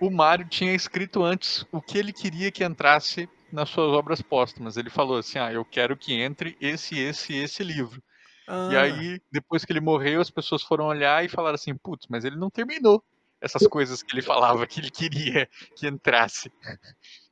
o 0.00 0.10
Mário 0.10 0.46
tinha 0.48 0.74
escrito 0.74 1.22
antes 1.22 1.66
o 1.70 1.78
que 1.78 1.98
ele 1.98 2.10
queria 2.10 2.50
que 2.50 2.64
entrasse 2.64 3.28
nas 3.52 3.68
suas 3.68 3.92
obras 3.92 4.22
póstumas. 4.22 4.78
Ele 4.78 4.90
falou 4.90 5.18
assim: 5.18 5.38
ah, 5.38 5.52
eu 5.52 5.62
quero 5.64 5.96
que 5.96 6.14
entre 6.14 6.56
esse, 6.58 6.98
esse 6.98 7.34
esse 7.34 7.62
livro. 7.62 8.02
Ah. 8.48 8.68
E 8.70 8.76
aí, 8.76 9.20
depois 9.32 9.64
que 9.64 9.72
ele 9.72 9.80
morreu, 9.80 10.20
as 10.20 10.30
pessoas 10.30 10.62
foram 10.62 10.86
olhar 10.86 11.24
e 11.24 11.28
falaram 11.28 11.54
assim: 11.56 11.76
putz, 11.76 12.06
mas 12.08 12.24
ele 12.24 12.36
não 12.36 12.50
terminou. 12.50 13.02
essas 13.40 13.66
coisas 13.66 14.02
que 14.02 14.14
ele 14.16 14.22
falava 14.22 14.66
que 14.66 14.80
ele 14.80 14.90
queria 14.90 15.48
que 15.76 15.86
entrasse. 15.88 16.52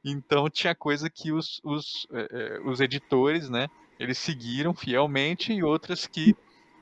Então 0.04 0.48
tinha 0.50 0.74
coisa 0.74 1.10
que 1.10 1.32
os, 1.32 1.60
os, 1.64 2.06
eh, 2.12 2.60
os 2.64 2.80
editores, 2.80 3.50
né, 3.50 3.68
eles 3.98 4.18
seguiram 4.18 4.74
fielmente 4.74 5.52
e 5.52 5.62
outras 5.64 6.06
que 6.06 6.36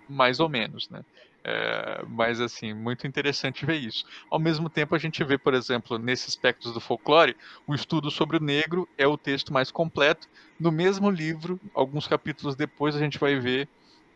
mais 0.09 0.41
ou 0.41 0.49
menos, 0.49 0.89
né. 0.91 1.03
É, 1.47 2.05
mas 2.07 2.41
assim, 2.41 2.75
muito 2.75 3.07
interessante 3.07 3.67
ver 3.67 3.77
isso. 3.77 4.05
Ao 4.31 4.39
mesmo 4.41 4.71
tempo, 4.71 4.95
a 4.95 4.99
gente 4.99 5.23
vê, 5.25 5.39
por 5.39 5.55
exemplo, 5.55 5.99
nesses 5.99 6.29
aspectos 6.31 6.73
do 6.75 6.81
folclore, 6.81 7.37
o 7.67 7.75
estudo 7.75 8.11
sobre 8.11 8.39
o 8.39 8.41
negro 8.45 8.89
é 8.99 9.07
o 9.07 9.19
texto 9.19 9.53
mais 9.53 9.71
completo. 9.71 10.29
No 10.59 10.73
mesmo 10.73 11.11
livro, 11.11 11.61
alguns 11.75 12.07
capítulos 12.07 12.57
depois, 12.57 12.97
a 12.97 13.01
gente 13.01 13.19
vai 13.19 13.39
ver 13.39 13.71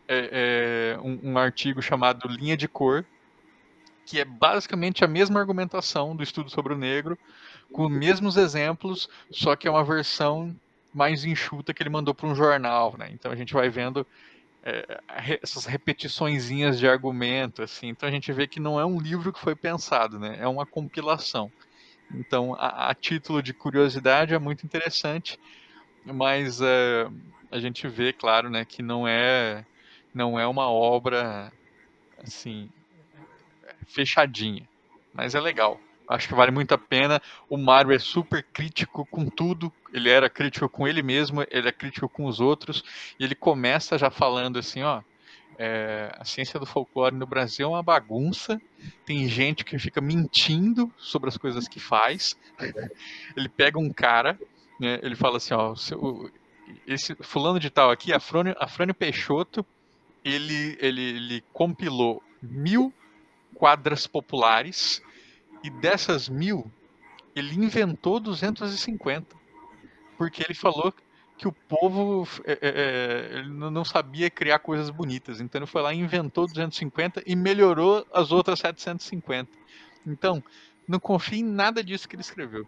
é, 0.09 0.95
é, 0.97 0.99
um, 1.01 1.31
um 1.31 1.37
artigo 1.37 1.81
chamado 1.81 2.27
Linha 2.27 2.57
de 2.57 2.67
Cor, 2.67 3.05
que 4.05 4.19
é 4.19 4.25
basicamente 4.25 5.05
a 5.05 5.07
mesma 5.07 5.39
argumentação 5.39 6.15
do 6.15 6.23
estudo 6.23 6.49
sobre 6.49 6.73
o 6.73 6.77
negro, 6.77 7.15
com 7.71 7.85
os 7.85 7.91
mesmos 7.91 8.35
exemplos, 8.35 9.07
só 9.29 9.55
que 9.55 9.67
é 9.67 9.71
uma 9.71 9.83
versão 9.83 10.55
mais 10.91 11.23
enxuta 11.23 11.71
que 11.71 11.83
ele 11.83 11.91
mandou 11.91 12.15
para 12.15 12.27
um 12.27 12.33
jornal, 12.33 12.95
né? 12.97 13.11
Então 13.13 13.31
a 13.31 13.35
gente 13.35 13.53
vai 13.53 13.69
vendo 13.69 14.05
é, 14.63 14.99
essas 15.43 15.65
repetiçõezinhas 15.65 16.79
de 16.79 16.87
argumento, 16.87 17.61
assim. 17.61 17.89
Então 17.89 18.09
a 18.09 18.11
gente 18.11 18.33
vê 18.33 18.47
que 18.47 18.59
não 18.59 18.79
é 18.79 18.85
um 18.85 18.99
livro 18.99 19.31
que 19.31 19.39
foi 19.39 19.55
pensado, 19.55 20.17
né? 20.17 20.37
É 20.39 20.47
uma 20.47 20.65
compilação. 20.65 21.51
Então, 22.11 22.55
a, 22.55 22.89
a 22.89 22.95
título 22.95 23.43
de 23.43 23.53
curiosidade 23.53 24.33
é 24.33 24.39
muito 24.39 24.65
interessante, 24.65 25.39
mas 26.03 26.59
é, 26.59 27.07
a 27.51 27.59
gente 27.59 27.87
vê, 27.87 28.11
claro, 28.11 28.49
né, 28.49 28.65
que 28.65 28.81
não 28.81 29.07
é 29.07 29.63
não 30.13 30.39
é 30.39 30.47
uma 30.47 30.69
obra 30.69 31.51
assim 32.21 32.69
fechadinha, 33.87 34.67
mas 35.13 35.35
é 35.35 35.39
legal. 35.39 35.79
Acho 36.07 36.27
que 36.27 36.33
vale 36.33 36.51
muito 36.51 36.73
a 36.73 36.77
pena. 36.77 37.21
O 37.47 37.55
Mario 37.55 37.93
é 37.93 37.99
super 37.99 38.43
crítico 38.51 39.05
com 39.05 39.27
tudo. 39.27 39.71
Ele 39.93 40.09
era 40.09 40.27
crítico 40.27 40.67
com 40.67 40.87
ele 40.87 41.03
mesmo, 41.03 41.45
ele 41.51 41.69
é 41.69 41.71
crítico 41.71 42.09
com 42.09 42.25
os 42.25 42.39
outros. 42.39 42.83
E 43.19 43.23
ele 43.23 43.35
começa 43.35 43.95
já 43.95 44.09
falando 44.09 44.57
assim, 44.57 44.81
ó. 44.81 45.03
É, 45.61 46.09
a 46.17 46.23
ciência 46.23 46.57
do 46.57 46.65
folclore 46.65 47.13
no 47.13 47.27
Brasil 47.27 47.67
é 47.67 47.69
uma 47.69 47.83
bagunça. 47.83 48.59
Tem 49.05 49.27
gente 49.27 49.63
que 49.63 49.77
fica 49.77 50.01
mentindo 50.01 50.91
sobre 50.97 51.29
as 51.29 51.37
coisas 51.37 51.67
que 51.67 51.79
faz. 51.79 52.35
Ele 53.37 53.49
pega 53.49 53.77
um 53.77 53.91
cara, 53.91 54.39
né, 54.79 54.99
ele 55.03 55.15
fala 55.15 55.37
assim, 55.37 55.53
ó, 55.53 55.75
esse 56.87 57.13
fulano 57.15 57.59
de 57.59 57.69
tal 57.69 57.91
aqui, 57.91 58.13
Afrônio, 58.13 58.55
Afrônio 58.57 58.95
Peixoto, 58.95 59.65
ele, 60.23 60.77
ele, 60.79 61.01
ele 61.01 61.43
compilou 61.53 62.23
mil 62.41 62.93
quadras 63.53 64.07
populares 64.07 65.01
e 65.63 65.69
dessas 65.69 66.29
mil, 66.29 66.71
ele 67.35 67.55
inventou 67.55 68.19
250. 68.19 69.35
Porque 70.17 70.43
ele 70.43 70.53
falou 70.53 70.93
que 71.37 71.47
o 71.47 71.51
povo 71.51 72.27
é, 72.45 72.51
é, 72.61 73.39
é 73.39 73.43
não 73.43 73.85
sabia 73.85 74.29
criar 74.29 74.59
coisas 74.59 74.89
bonitas. 74.89 75.39
Então 75.39 75.59
ele 75.59 75.65
foi 75.65 75.81
lá 75.81 75.93
e 75.93 75.99
inventou 75.99 76.45
250 76.45 77.23
e 77.25 77.35
melhorou 77.35 78.05
as 78.13 78.31
outras 78.31 78.59
750. 78.59 79.49
Então, 80.05 80.43
não 80.87 80.99
confie 80.99 81.39
em 81.39 81.43
nada 81.43 81.83
disso 81.83 82.07
que 82.07 82.15
ele 82.15 82.21
escreveu. 82.21 82.67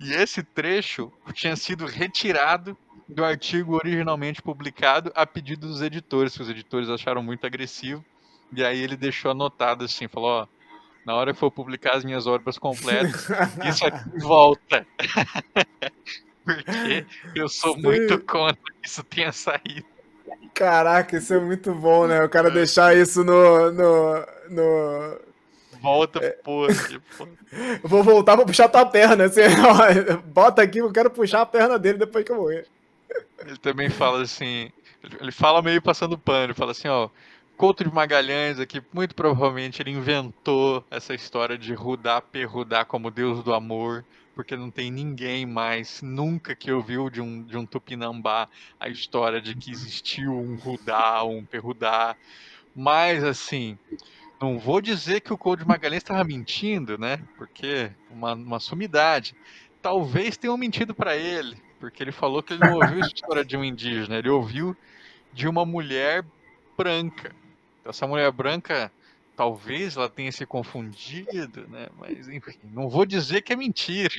E 0.00 0.12
esse 0.12 0.42
trecho 0.42 1.12
tinha 1.32 1.56
sido 1.56 1.86
retirado 1.86 2.76
do 3.08 3.24
artigo 3.24 3.76
originalmente 3.76 4.40
publicado 4.40 5.12
a 5.14 5.26
pedido 5.26 5.66
dos 5.66 5.82
editores, 5.82 6.36
que 6.36 6.42
os 6.42 6.48
editores 6.48 6.88
acharam 6.88 7.22
muito 7.22 7.46
agressivo. 7.46 8.04
E 8.52 8.64
aí 8.64 8.80
ele 8.80 8.96
deixou 8.96 9.30
anotado 9.30 9.84
assim, 9.84 10.08
falou, 10.08 10.30
ó, 10.30 10.46
na 11.04 11.14
hora 11.14 11.32
que 11.32 11.38
for 11.38 11.50
publicar 11.50 11.96
as 11.96 12.04
minhas 12.04 12.26
obras 12.26 12.58
completas, 12.58 13.28
isso 13.68 13.86
aqui 13.86 14.18
volta. 14.20 14.86
Porque 16.44 17.06
eu 17.34 17.48
sou 17.48 17.74
Sim. 17.74 17.82
muito 17.82 18.18
contra 18.20 18.62
que 18.80 18.88
isso 18.88 19.02
tenha 19.04 19.32
saído. 19.32 19.86
Caraca, 20.52 21.16
isso 21.16 21.34
é 21.34 21.40
muito 21.40 21.74
bom, 21.74 22.06
né? 22.06 22.22
O 22.22 22.28
cara 22.28 22.48
é. 22.48 22.52
deixar 22.52 22.96
isso 22.96 23.24
no. 23.24 23.72
no, 23.72 24.26
no... 24.50 25.20
Volta 25.84 26.18
é... 26.24 26.30
post. 26.30 26.98
Vou 27.84 28.02
voltar 28.02 28.36
pra 28.36 28.46
puxar 28.46 28.70
tua 28.70 28.86
perna. 28.86 29.24
Assim, 29.24 29.42
ó, 29.42 30.16
bota 30.32 30.62
aqui, 30.62 30.78
eu 30.78 30.90
quero 30.90 31.10
puxar 31.10 31.42
a 31.42 31.46
perna 31.46 31.78
dele 31.78 31.98
depois 31.98 32.24
que 32.24 32.32
eu 32.32 32.36
morrer. 32.36 32.66
Ele 33.38 33.58
também 33.58 33.90
fala 33.90 34.22
assim. 34.22 34.72
Ele 35.20 35.30
fala 35.30 35.60
meio 35.60 35.82
passando 35.82 36.16
pano, 36.16 36.44
ele 36.44 36.54
fala 36.54 36.70
assim, 36.70 36.88
ó. 36.88 37.10
Couto 37.56 37.84
de 37.84 37.92
Magalhães 37.92 38.58
aqui, 38.58 38.82
muito 38.92 39.14
provavelmente 39.14 39.80
ele 39.80 39.92
inventou 39.92 40.84
essa 40.90 41.14
história 41.14 41.56
de 41.56 41.72
Rudá 41.72 42.20
perrudá 42.20 42.84
como 42.84 43.12
deus 43.12 43.44
do 43.44 43.54
amor, 43.54 44.04
porque 44.34 44.56
não 44.56 44.72
tem 44.72 44.90
ninguém 44.90 45.46
mais, 45.46 46.02
nunca 46.02 46.56
que 46.56 46.72
ouviu 46.72 47.08
de 47.08 47.20
um, 47.20 47.44
de 47.44 47.56
um 47.56 47.64
Tupinambá 47.64 48.48
a 48.80 48.88
história 48.88 49.40
de 49.40 49.54
que 49.54 49.70
existiu 49.70 50.32
um 50.32 50.56
Rudá, 50.56 51.22
um 51.22 51.44
Perrudá. 51.44 52.16
Mas, 52.74 53.22
assim, 53.22 53.78
não 54.40 54.58
vou 54.58 54.80
dizer 54.80 55.20
que 55.20 55.32
o 55.32 55.38
Couto 55.38 55.62
de 55.62 55.68
Magalhães 55.68 56.02
estava 56.02 56.24
mentindo, 56.24 56.98
né? 56.98 57.20
Porque 57.36 57.90
uma, 58.10 58.34
uma 58.34 58.60
sumidade. 58.60 59.34
Talvez 59.80 60.36
tenham 60.36 60.56
mentido 60.56 60.94
para 60.94 61.16
ele, 61.16 61.56
porque 61.78 62.02
ele 62.02 62.12
falou 62.12 62.42
que 62.42 62.54
ele 62.54 62.64
não 62.64 62.74
ouviu 62.74 63.02
a 63.02 63.06
história 63.06 63.44
de 63.44 63.56
um 63.56 63.64
indígena, 63.64 64.16
ele 64.16 64.28
ouviu 64.30 64.76
de 65.32 65.46
uma 65.46 65.64
mulher 65.64 66.24
branca. 66.76 67.34
Então, 67.80 67.90
essa 67.90 68.06
mulher 68.06 68.30
branca, 68.32 68.90
talvez 69.36 69.96
ela 69.96 70.08
tenha 70.08 70.32
se 70.32 70.46
confundido, 70.46 71.68
né? 71.68 71.88
Mas, 71.98 72.28
enfim, 72.28 72.58
não 72.72 72.88
vou 72.88 73.04
dizer 73.04 73.42
que 73.42 73.52
é 73.52 73.56
mentira. 73.56 74.14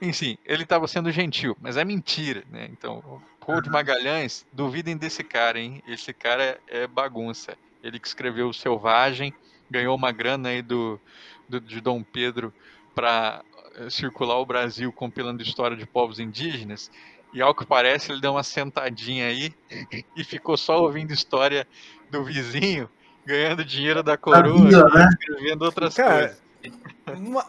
Enfim, 0.00 0.36
ele 0.44 0.64
estava 0.64 0.88
sendo 0.88 1.12
gentil, 1.12 1.56
mas 1.60 1.76
é 1.76 1.84
mentira, 1.84 2.42
né? 2.50 2.68
Então, 2.72 3.22
Paul 3.40 3.62
de 3.62 3.70
Magalhães, 3.70 4.44
duvidem 4.52 4.96
desse 4.96 5.22
cara, 5.22 5.58
hein? 5.58 5.82
Esse 5.86 6.12
cara 6.12 6.60
é 6.66 6.86
bagunça. 6.86 7.56
Ele 7.82 7.98
que 7.98 8.06
escreveu 8.06 8.48
o 8.48 8.54
Selvagem, 8.54 9.34
ganhou 9.70 9.96
uma 9.96 10.12
grana 10.12 10.50
aí 10.50 10.62
do, 10.62 11.00
do 11.48 11.60
de 11.60 11.80
Dom 11.80 12.02
Pedro 12.02 12.52
para 12.94 13.42
eh, 13.76 13.90
circular 13.90 14.38
o 14.38 14.46
Brasil 14.46 14.92
compilando 14.92 15.42
história 15.42 15.76
de 15.76 15.86
povos 15.86 16.18
indígenas. 16.18 16.90
E 17.32 17.40
ao 17.40 17.54
que 17.54 17.64
parece, 17.64 18.12
ele 18.12 18.20
deu 18.20 18.32
uma 18.32 18.42
sentadinha 18.42 19.26
aí 19.26 19.54
e 20.16 20.22
ficou 20.22 20.56
só 20.56 20.82
ouvindo 20.82 21.12
história 21.12 21.66
do 22.10 22.22
vizinho, 22.22 22.88
ganhando 23.24 23.64
dinheiro 23.64 24.02
da 24.02 24.16
coroa 24.16 24.64
vida, 24.64 24.84
né? 24.84 25.08
escrevendo 25.10 25.62
outras 25.62 25.94
Cara, 25.94 26.18
coisas. 26.18 26.42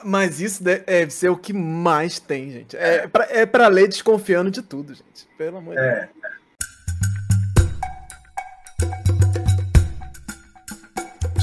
Mas 0.03 0.39
isso 0.39 0.63
deve 0.63 1.11
ser 1.11 1.29
o 1.29 1.37
que 1.37 1.53
mais 1.53 2.19
tem, 2.19 2.49
gente. 2.49 2.75
É, 2.75 3.07
pra, 3.07 3.27
é 3.29 3.45
pra 3.45 3.67
ler 3.67 3.87
desconfiando 3.87 4.49
de 4.49 4.61
tudo, 4.61 4.95
gente. 4.95 5.27
Pelo 5.37 5.57
amor 5.57 5.75
de 5.75 5.81
é. 5.81 6.09
Deus. 6.09 6.33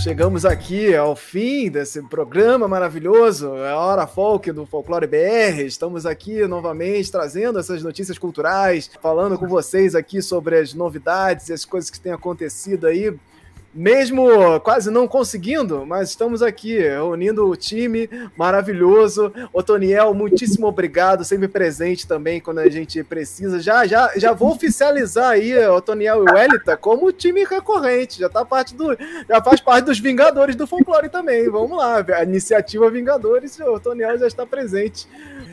Chegamos 0.03 0.47
aqui 0.47 0.97
ao 0.97 1.15
fim 1.15 1.71
desse 1.71 2.01
programa 2.01 2.67
maravilhoso, 2.67 3.53
a 3.53 3.77
Hora 3.77 4.07
Folk 4.07 4.51
do 4.51 4.65
Folclore 4.65 5.07
BR. 5.07 5.61
Estamos 5.61 6.07
aqui 6.07 6.47
novamente 6.47 7.13
trazendo 7.13 7.59
essas 7.59 7.83
notícias 7.83 8.17
culturais, 8.17 8.91
falando 9.03 9.39
com 9.39 9.47
vocês 9.47 9.95
aqui 9.95 10.23
sobre 10.23 10.57
as 10.57 10.73
novidades 10.73 11.51
as 11.51 11.67
coisas 11.67 11.91
que 11.91 12.01
têm 12.01 12.13
acontecido 12.13 12.87
aí 12.87 13.15
mesmo 13.73 14.59
quase 14.61 14.91
não 14.91 15.07
conseguindo, 15.07 15.87
mas 15.87 16.11
estamos 16.11 16.43
aqui 16.43 16.79
reunindo 16.79 17.49
o 17.49 17.57
time 17.57 18.09
maravilhoso. 18.37 19.33
Otoniel, 19.53 20.13
muitíssimo 20.13 20.67
obrigado, 20.67 21.25
sempre 21.25 21.49
presente 21.49 22.07
também 22.07 22.41
quando 22.41 22.59
a 22.59 22.69
gente 22.69 23.03
precisa. 23.05 23.61
Já 23.61 23.87
já, 23.87 24.13
já 24.17 24.33
vou 24.33 24.51
oficializar 24.53 25.31
aí 25.31 25.57
Otoniel 25.69 26.25
e 26.25 26.33
Welita 26.33 26.77
como 26.77 27.13
time 27.13 27.45
recorrente, 27.45 28.19
já 28.19 28.29
tá 28.29 28.45
parte 28.45 28.75
do 28.75 28.97
já 29.29 29.43
faz 29.43 29.61
parte 29.61 29.85
dos 29.85 30.01
Vingadores 30.01 30.57
do 30.57 30.67
Folclore 30.67 31.09
também. 31.09 31.49
Vamos 31.49 31.77
lá, 31.77 32.05
a 32.17 32.23
iniciativa 32.25 32.91
Vingadores, 32.91 33.59
o 33.61 33.75
Otoniel 33.75 34.19
já 34.19 34.27
está 34.27 34.45
presente. 34.45 35.09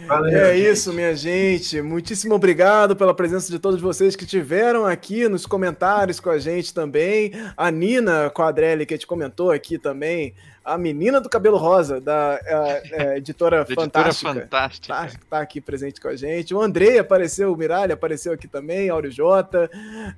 Valeu, 0.07 0.45
é 0.45 0.57
isso, 0.57 0.93
minha 0.93 1.13
gente. 1.13 1.81
Muitíssimo 1.81 2.35
obrigado 2.35 2.95
pela 2.95 3.13
presença 3.13 3.51
de 3.51 3.59
todos 3.59 3.81
vocês 3.81 4.15
que 4.15 4.25
tiveram 4.25 4.85
aqui 4.85 5.27
nos 5.27 5.45
comentários 5.45 6.19
com 6.19 6.29
a 6.29 6.39
gente 6.39 6.73
também. 6.73 7.33
A 7.57 7.69
Nina 7.69 8.29
Quadrelli, 8.29 8.85
que 8.85 8.93
gente 8.97 9.05
comentou 9.05 9.51
aqui 9.51 9.77
também 9.77 10.33
a 10.67 10.77
menina 10.77 11.21
do 11.21 11.29
cabelo 11.29 11.55
rosa, 11.55 12.01
da 12.01 12.35
a, 12.35 13.03
a 13.11 13.17
editora, 13.17 13.65
Fantástica. 13.65 14.33
Fantástica. 14.33 14.93
Tá, 14.93 15.09
tá, 15.29 15.39
aqui 15.39 15.61
presente 15.61 16.01
com 16.01 16.09
a 16.09 16.15
gente. 16.15 16.53
O 16.53 16.61
Andrei 16.61 16.99
apareceu, 16.99 17.53
o 17.53 17.55
Miralha 17.55 17.93
apareceu 17.93 18.33
aqui 18.33 18.47
também, 18.47 18.89
Áureo 18.89 19.09
Jota, 19.09 19.69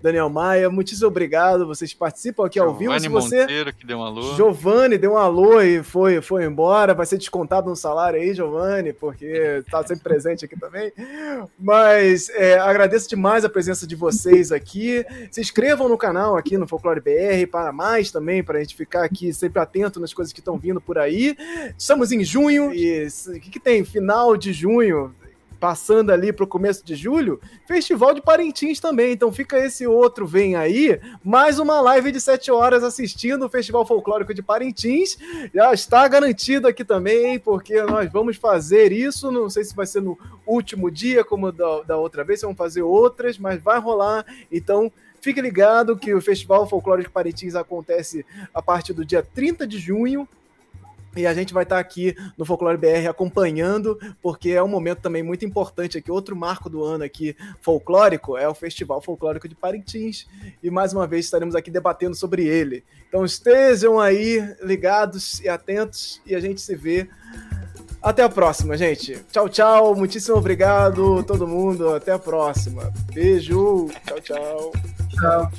Daniel 0.02 0.30
Maia. 0.30 0.70
Muitíssimo 0.70 1.08
obrigado. 1.08 1.68
Vocês 1.68 1.94
participam 1.94 2.48
aqui 2.48 2.56
Giovani 2.56 2.74
ao 2.74 2.80
vivo. 2.80 3.00
Se 3.00 3.08
você... 3.08 3.42
Monteiro, 3.42 3.74
que 3.74 3.86
deu 3.86 4.00
um 4.00 4.04
alô. 4.04 4.36
Giovanni 4.36 4.98
deu 4.98 5.14
um 5.14 5.18
alô 5.18 5.62
e 5.62 5.84
foi, 5.84 6.20
foi 6.20 6.46
embora. 6.46 6.96
Vai 6.96 7.06
ser 7.06 7.18
descontado 7.18 7.70
no 7.70 7.76
salário 7.76 8.20
aí, 8.20 8.34
Giovanni, 8.34 8.92
porque 8.92 9.64
tá 9.70 9.86
sempre 9.86 10.04
presente 10.04 10.46
aqui 10.46 10.60
também. 10.60 10.92
Mas 11.60 12.30
é, 12.30 12.58
agradeço 12.58 13.08
demais 13.08 13.46
a 13.46 13.50
presença 13.50 13.86
de 13.86 13.96
vocês 13.96 14.52
aqui. 14.52 15.06
Se 15.30 15.42
inscrevam 15.42 15.88
no 15.88 15.98
canal 15.98 16.36
aqui 16.36 16.58
no 16.58 16.68
Folclore 16.68 17.02
BR 17.02 17.48
para 17.52 17.72
mais 17.72 18.12
também, 18.12 18.44
para 18.44 18.58
a 18.58 18.62
gente 18.62 18.76
ficar 18.76 19.04
aqui 19.04 19.32
sempre 19.32 19.62
atento 19.62 20.00
nas 20.00 20.14
coisas 20.14 20.34
que 20.34 20.39
que 20.40 20.42
estão 20.42 20.58
vindo 20.58 20.82
por 20.82 20.98
aí. 20.98 21.36
Estamos 21.78 22.12
em 22.12 22.24
junho 22.24 22.74
e 22.74 23.08
o 23.28 23.40
que, 23.40 23.52
que 23.52 23.60
tem? 23.60 23.84
Final 23.84 24.36
de 24.36 24.54
junho, 24.54 25.14
passando 25.60 26.12
ali 26.12 26.32
para 26.32 26.46
o 26.46 26.48
começo 26.48 26.84
de 26.86 26.96
julho, 26.96 27.40
Festival 27.68 28.14
de 28.14 28.22
Parintins 28.22 28.80
também. 28.80 29.12
Então 29.12 29.32
fica 29.32 29.58
esse 29.60 29.86
outro 29.86 30.26
vem 30.26 30.56
aí, 30.56 31.00
mais 31.24 31.60
uma 31.60 31.82
live 31.82 32.12
de 32.12 32.22
7 32.22 32.50
horas 32.52 32.84
assistindo 32.84 33.46
o 33.46 33.50
Festival 33.50 33.86
Folclórico 33.86 34.34
de 34.34 34.42
Parintins. 34.42 35.18
Já 35.54 35.74
está 35.74 36.08
garantido 36.08 36.68
aqui 36.68 36.86
também, 36.86 37.38
porque 37.38 37.82
nós 37.84 38.10
vamos 38.12 38.38
fazer 38.38 38.92
isso. 38.92 39.32
Não 39.32 39.50
sei 39.50 39.64
se 39.64 39.76
vai 39.76 39.86
ser 39.86 40.02
no 40.02 40.18
último 40.48 40.90
dia, 40.90 41.24
como 41.24 41.52
da, 41.52 41.82
da 41.82 41.98
outra 41.98 42.24
vez, 42.24 42.42
vamos 42.42 42.58
fazer 42.58 42.82
outras, 42.82 43.38
mas 43.38 43.62
vai 43.62 43.80
rolar. 43.80 44.26
Então. 44.52 44.92
Fique 45.22 45.42
ligado 45.42 45.98
que 45.98 46.14
o 46.14 46.22
Festival 46.22 46.68
Folclórico 46.68 47.12
Parintins 47.12 47.56
acontece 47.56 48.26
a 48.54 48.62
partir 48.62 48.94
do 48.94 49.06
dia 49.06 49.22
30 49.22 49.68
de 49.68 49.78
junho 49.78 50.28
e 51.16 51.26
a 51.26 51.34
gente 51.34 51.54
vai 51.54 51.64
estar 51.64 51.80
aqui 51.80 52.16
no 52.38 52.46
Folclore 52.46 52.78
BR 52.78 53.10
acompanhando, 53.10 54.00
porque 54.22 54.52
é 54.52 54.62
um 54.62 54.68
momento 54.68 55.02
também 55.02 55.24
muito 55.24 55.44
importante 55.44 55.98
aqui. 55.98 56.12
Outro 56.12 56.36
marco 56.36 56.70
do 56.70 56.84
ano 56.84 57.04
aqui 57.04 57.36
folclórico 57.62 58.38
é 58.38 58.48
o 58.48 58.54
Festival 58.54 59.02
Folclórico 59.02 59.48
de 59.48 59.56
Parintins. 59.56 60.28
E 60.62 60.70
mais 60.70 60.94
uma 60.94 61.08
vez 61.08 61.26
estaremos 61.26 61.56
aqui 61.56 61.72
debatendo 61.72 62.16
sobre 62.16 62.46
ele. 62.46 62.84
Então 63.08 63.26
estejam 63.26 64.00
aí 64.00 64.56
ligados 64.62 65.40
e 65.40 65.50
atentos 65.50 66.22
e 66.26 66.36
a 66.36 66.40
gente 66.40 66.62
se 66.62 66.76
vê. 66.76 67.10
Até 68.02 68.24
a 68.24 68.30
próxima, 68.30 68.78
gente. 68.78 69.20
Tchau, 69.32 69.50
tchau. 69.50 69.96
Muitíssimo 69.96 70.38
obrigado, 70.38 71.22
todo 71.24 71.48
mundo. 71.48 71.90
Até 71.90 72.14
a 72.14 72.20
próxima. 72.20 72.92
Beijo. 73.14 73.88
Tchau, 74.06 74.22
tchau. 74.22 74.72
Tchau. 75.10 75.52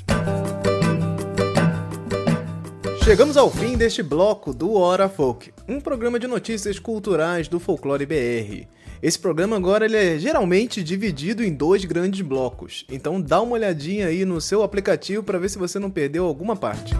Chegamos 3.05 3.37
ao 3.37 3.51
fim 3.51 3.77
deste 3.77 4.03
bloco 4.03 4.55
do 4.55 4.75
Hora 4.75 5.09
Folk, 5.09 5.53
um 5.67 5.81
programa 5.81 6.19
de 6.19 6.27
notícias 6.27 6.79
culturais 6.79 7.49
do 7.49 7.59
Folclore 7.59 8.07
BR. 8.07 8.69
Esse 9.03 9.19
programa 9.19 9.57
agora 9.57 9.87
ele 9.87 9.97
é 9.97 10.19
geralmente 10.19 10.83
dividido 10.83 11.43
em 11.43 11.53
dois 11.53 11.85
grandes 11.85 12.21
blocos, 12.21 12.85
então 12.91 13.21
dá 13.21 13.41
uma 13.41 13.55
olhadinha 13.55 14.07
aí 14.07 14.25
no 14.25 14.41
seu 14.41 14.63
aplicativo 14.63 15.23
para 15.23 15.39
ver 15.39 15.49
se 15.49 15.59
você 15.59 15.79
não 15.79 15.91
perdeu 15.91 16.27
alguma 16.27 16.55
parte. 16.55 16.95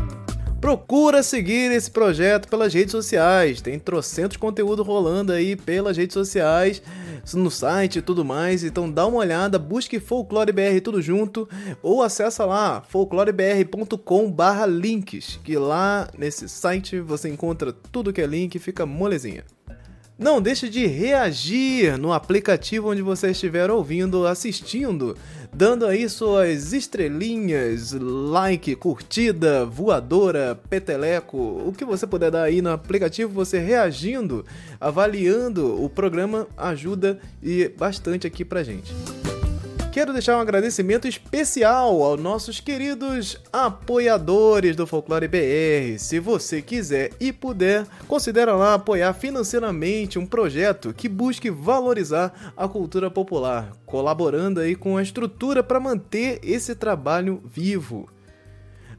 Procura 0.61 1.23
seguir 1.23 1.73
esse 1.73 1.91
projeto 1.91 2.47
pelas 2.47 2.75
redes 2.75 2.93
sociais. 2.93 3.63
Tem 3.63 3.79
trocentos 3.79 4.37
conteúdo 4.37 4.83
rolando 4.83 5.33
aí 5.33 5.57
pelas 5.57 5.97
redes 5.97 6.13
sociais, 6.13 6.83
no 7.33 7.51
site 7.51 7.99
e 7.99 8.03
tudo 8.03 8.27
mais. 8.27 8.63
Então 8.63 8.91
dá 8.91 9.07
uma 9.07 9.17
olhada, 9.19 9.59
busque 9.59 9.99
Folclore 9.99 10.53
BR 10.53 10.79
tudo 10.85 11.01
junto 11.01 11.49
ou 11.83 12.03
acessa 12.03 12.45
lá 12.45 12.83
folclorebr.com/links, 12.83 15.41
que 15.43 15.57
lá 15.57 16.11
nesse 16.17 16.47
site 16.47 17.01
você 17.01 17.31
encontra 17.31 17.73
tudo 17.73 18.13
que 18.13 18.21
é 18.21 18.27
link, 18.27 18.59
fica 18.59 18.85
molezinha. 18.85 19.45
Não 20.21 20.39
deixe 20.39 20.69
de 20.69 20.87
reagir 20.87 21.97
no 21.97 22.13
aplicativo 22.13 22.91
onde 22.91 23.01
você 23.01 23.31
estiver 23.31 23.71
ouvindo, 23.71 24.27
assistindo, 24.27 25.17
dando 25.51 25.87
aí 25.87 26.07
suas 26.11 26.75
estrelinhas, 26.75 27.93
like, 27.93 28.77
curtida, 28.77 29.65
voadora, 29.65 30.61
peteleco, 30.69 31.39
o 31.39 31.73
que 31.73 31.87
você 31.87 32.07
puder 32.07 32.31
dar 32.31 32.43
aí 32.43 32.61
no 32.61 32.71
aplicativo, 32.71 33.33
você 33.33 33.59
reagindo, 33.59 34.45
avaliando 34.79 35.83
o 35.83 35.89
programa 35.89 36.47
ajuda 36.55 37.19
e 37.43 37.71
bastante 37.71 38.27
aqui 38.27 38.45
pra 38.45 38.63
gente. 38.63 38.93
Quero 39.93 40.13
deixar 40.13 40.37
um 40.37 40.41
agradecimento 40.41 41.09
especial 41.09 42.01
aos 42.01 42.21
nossos 42.21 42.61
queridos 42.61 43.37
apoiadores 43.53 44.77
do 44.77 44.87
Folclore 44.87 45.27
BR. 45.27 45.99
Se 45.99 46.21
você 46.21 46.63
quiser 46.63 47.11
e 47.19 47.33
puder, 47.33 47.85
considere 48.07 48.53
lá 48.53 48.75
apoiar 48.75 49.13
financeiramente 49.15 50.17
um 50.17 50.25
projeto 50.25 50.95
que 50.95 51.09
busque 51.09 51.51
valorizar 51.51 52.53
a 52.57 52.69
cultura 52.69 53.11
popular, 53.11 53.73
colaborando 53.85 54.61
aí 54.61 54.77
com 54.77 54.97
a 54.97 55.03
estrutura 55.03 55.61
para 55.61 55.81
manter 55.81 56.39
esse 56.45 56.77
trabalho 56.77 57.43
vivo. 57.45 58.09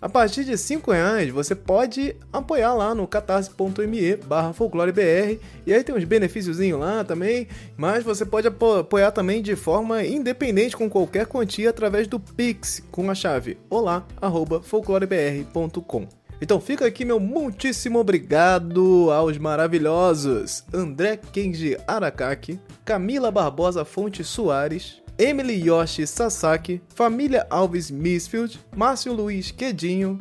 A 0.02 0.10
partir 0.10 0.44
de 0.44 0.58
5 0.58 0.92
reais 0.92 1.30
você 1.30 1.54
pode 1.54 2.16
apoiar 2.34 2.74
lá 2.74 2.96
no 2.96 3.06
catarse.me 3.06 4.16
barra 4.16 4.52
folclorebr 4.52 5.38
e 5.64 5.72
aí 5.72 5.84
tem 5.84 5.94
uns 5.94 6.06
benefícios 6.06 6.58
lá 6.72 7.04
também, 7.04 7.48
mas 7.78 8.04
você 8.04 8.26
pode 8.26 8.48
apoiar 8.48 9.12
também 9.12 9.44
de 9.44 9.56
forma 9.56 10.04
independente 10.04 10.76
com 10.76 10.90
qualquer 10.90 11.28
quantia 11.28 11.70
através 11.70 12.08
do 12.08 12.20
Pix 12.20 12.82
com 12.90 13.12
a 13.12 13.16
chave 13.16 13.60
olá@folclorebr.com. 13.70 16.08
Então 16.42 16.60
fica 16.60 16.88
aqui 16.88 17.06
meu 17.06 17.20
muitíssimo 17.20 18.00
obrigado 18.00 19.12
aos 19.12 19.38
maravilhosos 19.38 20.64
André 20.74 21.18
Kenji 21.18 21.78
Arakaki, 21.88 22.60
Camila 22.84 23.30
Barbosa 23.30 23.86
Fonte 23.86 24.24
Soares, 24.24 25.00
Emily 25.22 25.68
Yoshi 25.68 26.08
Sasaki, 26.08 26.82
Família 26.96 27.46
Alves 27.48 27.92
Misfield, 27.92 28.60
Márcio 28.76 29.14
Luiz 29.14 29.52
Quedinho, 29.52 30.20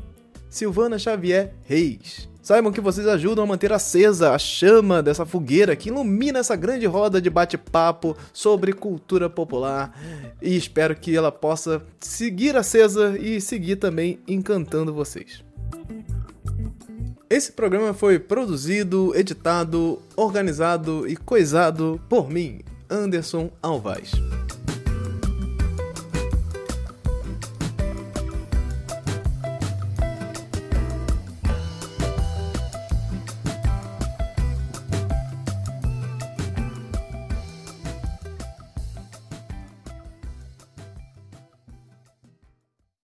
Silvana 0.51 0.98
Xavier 0.98 1.55
Reis. 1.64 2.28
Saibam 2.43 2.70
que 2.70 2.82
vocês 2.82 3.09
ajudam 3.09 3.44
a 3.44 3.47
manter 3.47 3.72
acesa 3.72 4.35
a 4.35 4.39
chama 4.39 5.02
dessa 5.02 5.24
fogueira 5.24 5.74
que 5.74 5.89
ilumina 5.89 6.40
essa 6.40 6.55
grande 6.55 6.85
roda 6.85 7.18
de 7.18 7.31
bate-papo 7.31 8.14
sobre 8.31 8.74
cultura 8.74 9.31
popular 9.31 9.98
e 10.43 10.55
espero 10.55 10.94
que 10.94 11.16
ela 11.16 11.32
possa 11.32 11.82
seguir 11.98 12.55
acesa 12.55 13.16
e 13.18 13.40
seguir 13.40 13.77
também 13.77 14.20
encantando 14.28 14.93
vocês. 14.93 15.43
Esse 17.31 17.52
programa 17.52 17.94
foi 17.94 18.18
produzido, 18.18 19.16
editado, 19.16 20.02
organizado 20.14 21.09
e 21.09 21.16
coisado 21.16 21.98
por 22.06 22.28
mim, 22.28 22.60
Anderson 22.90 23.51
Alvaz. 23.62 24.10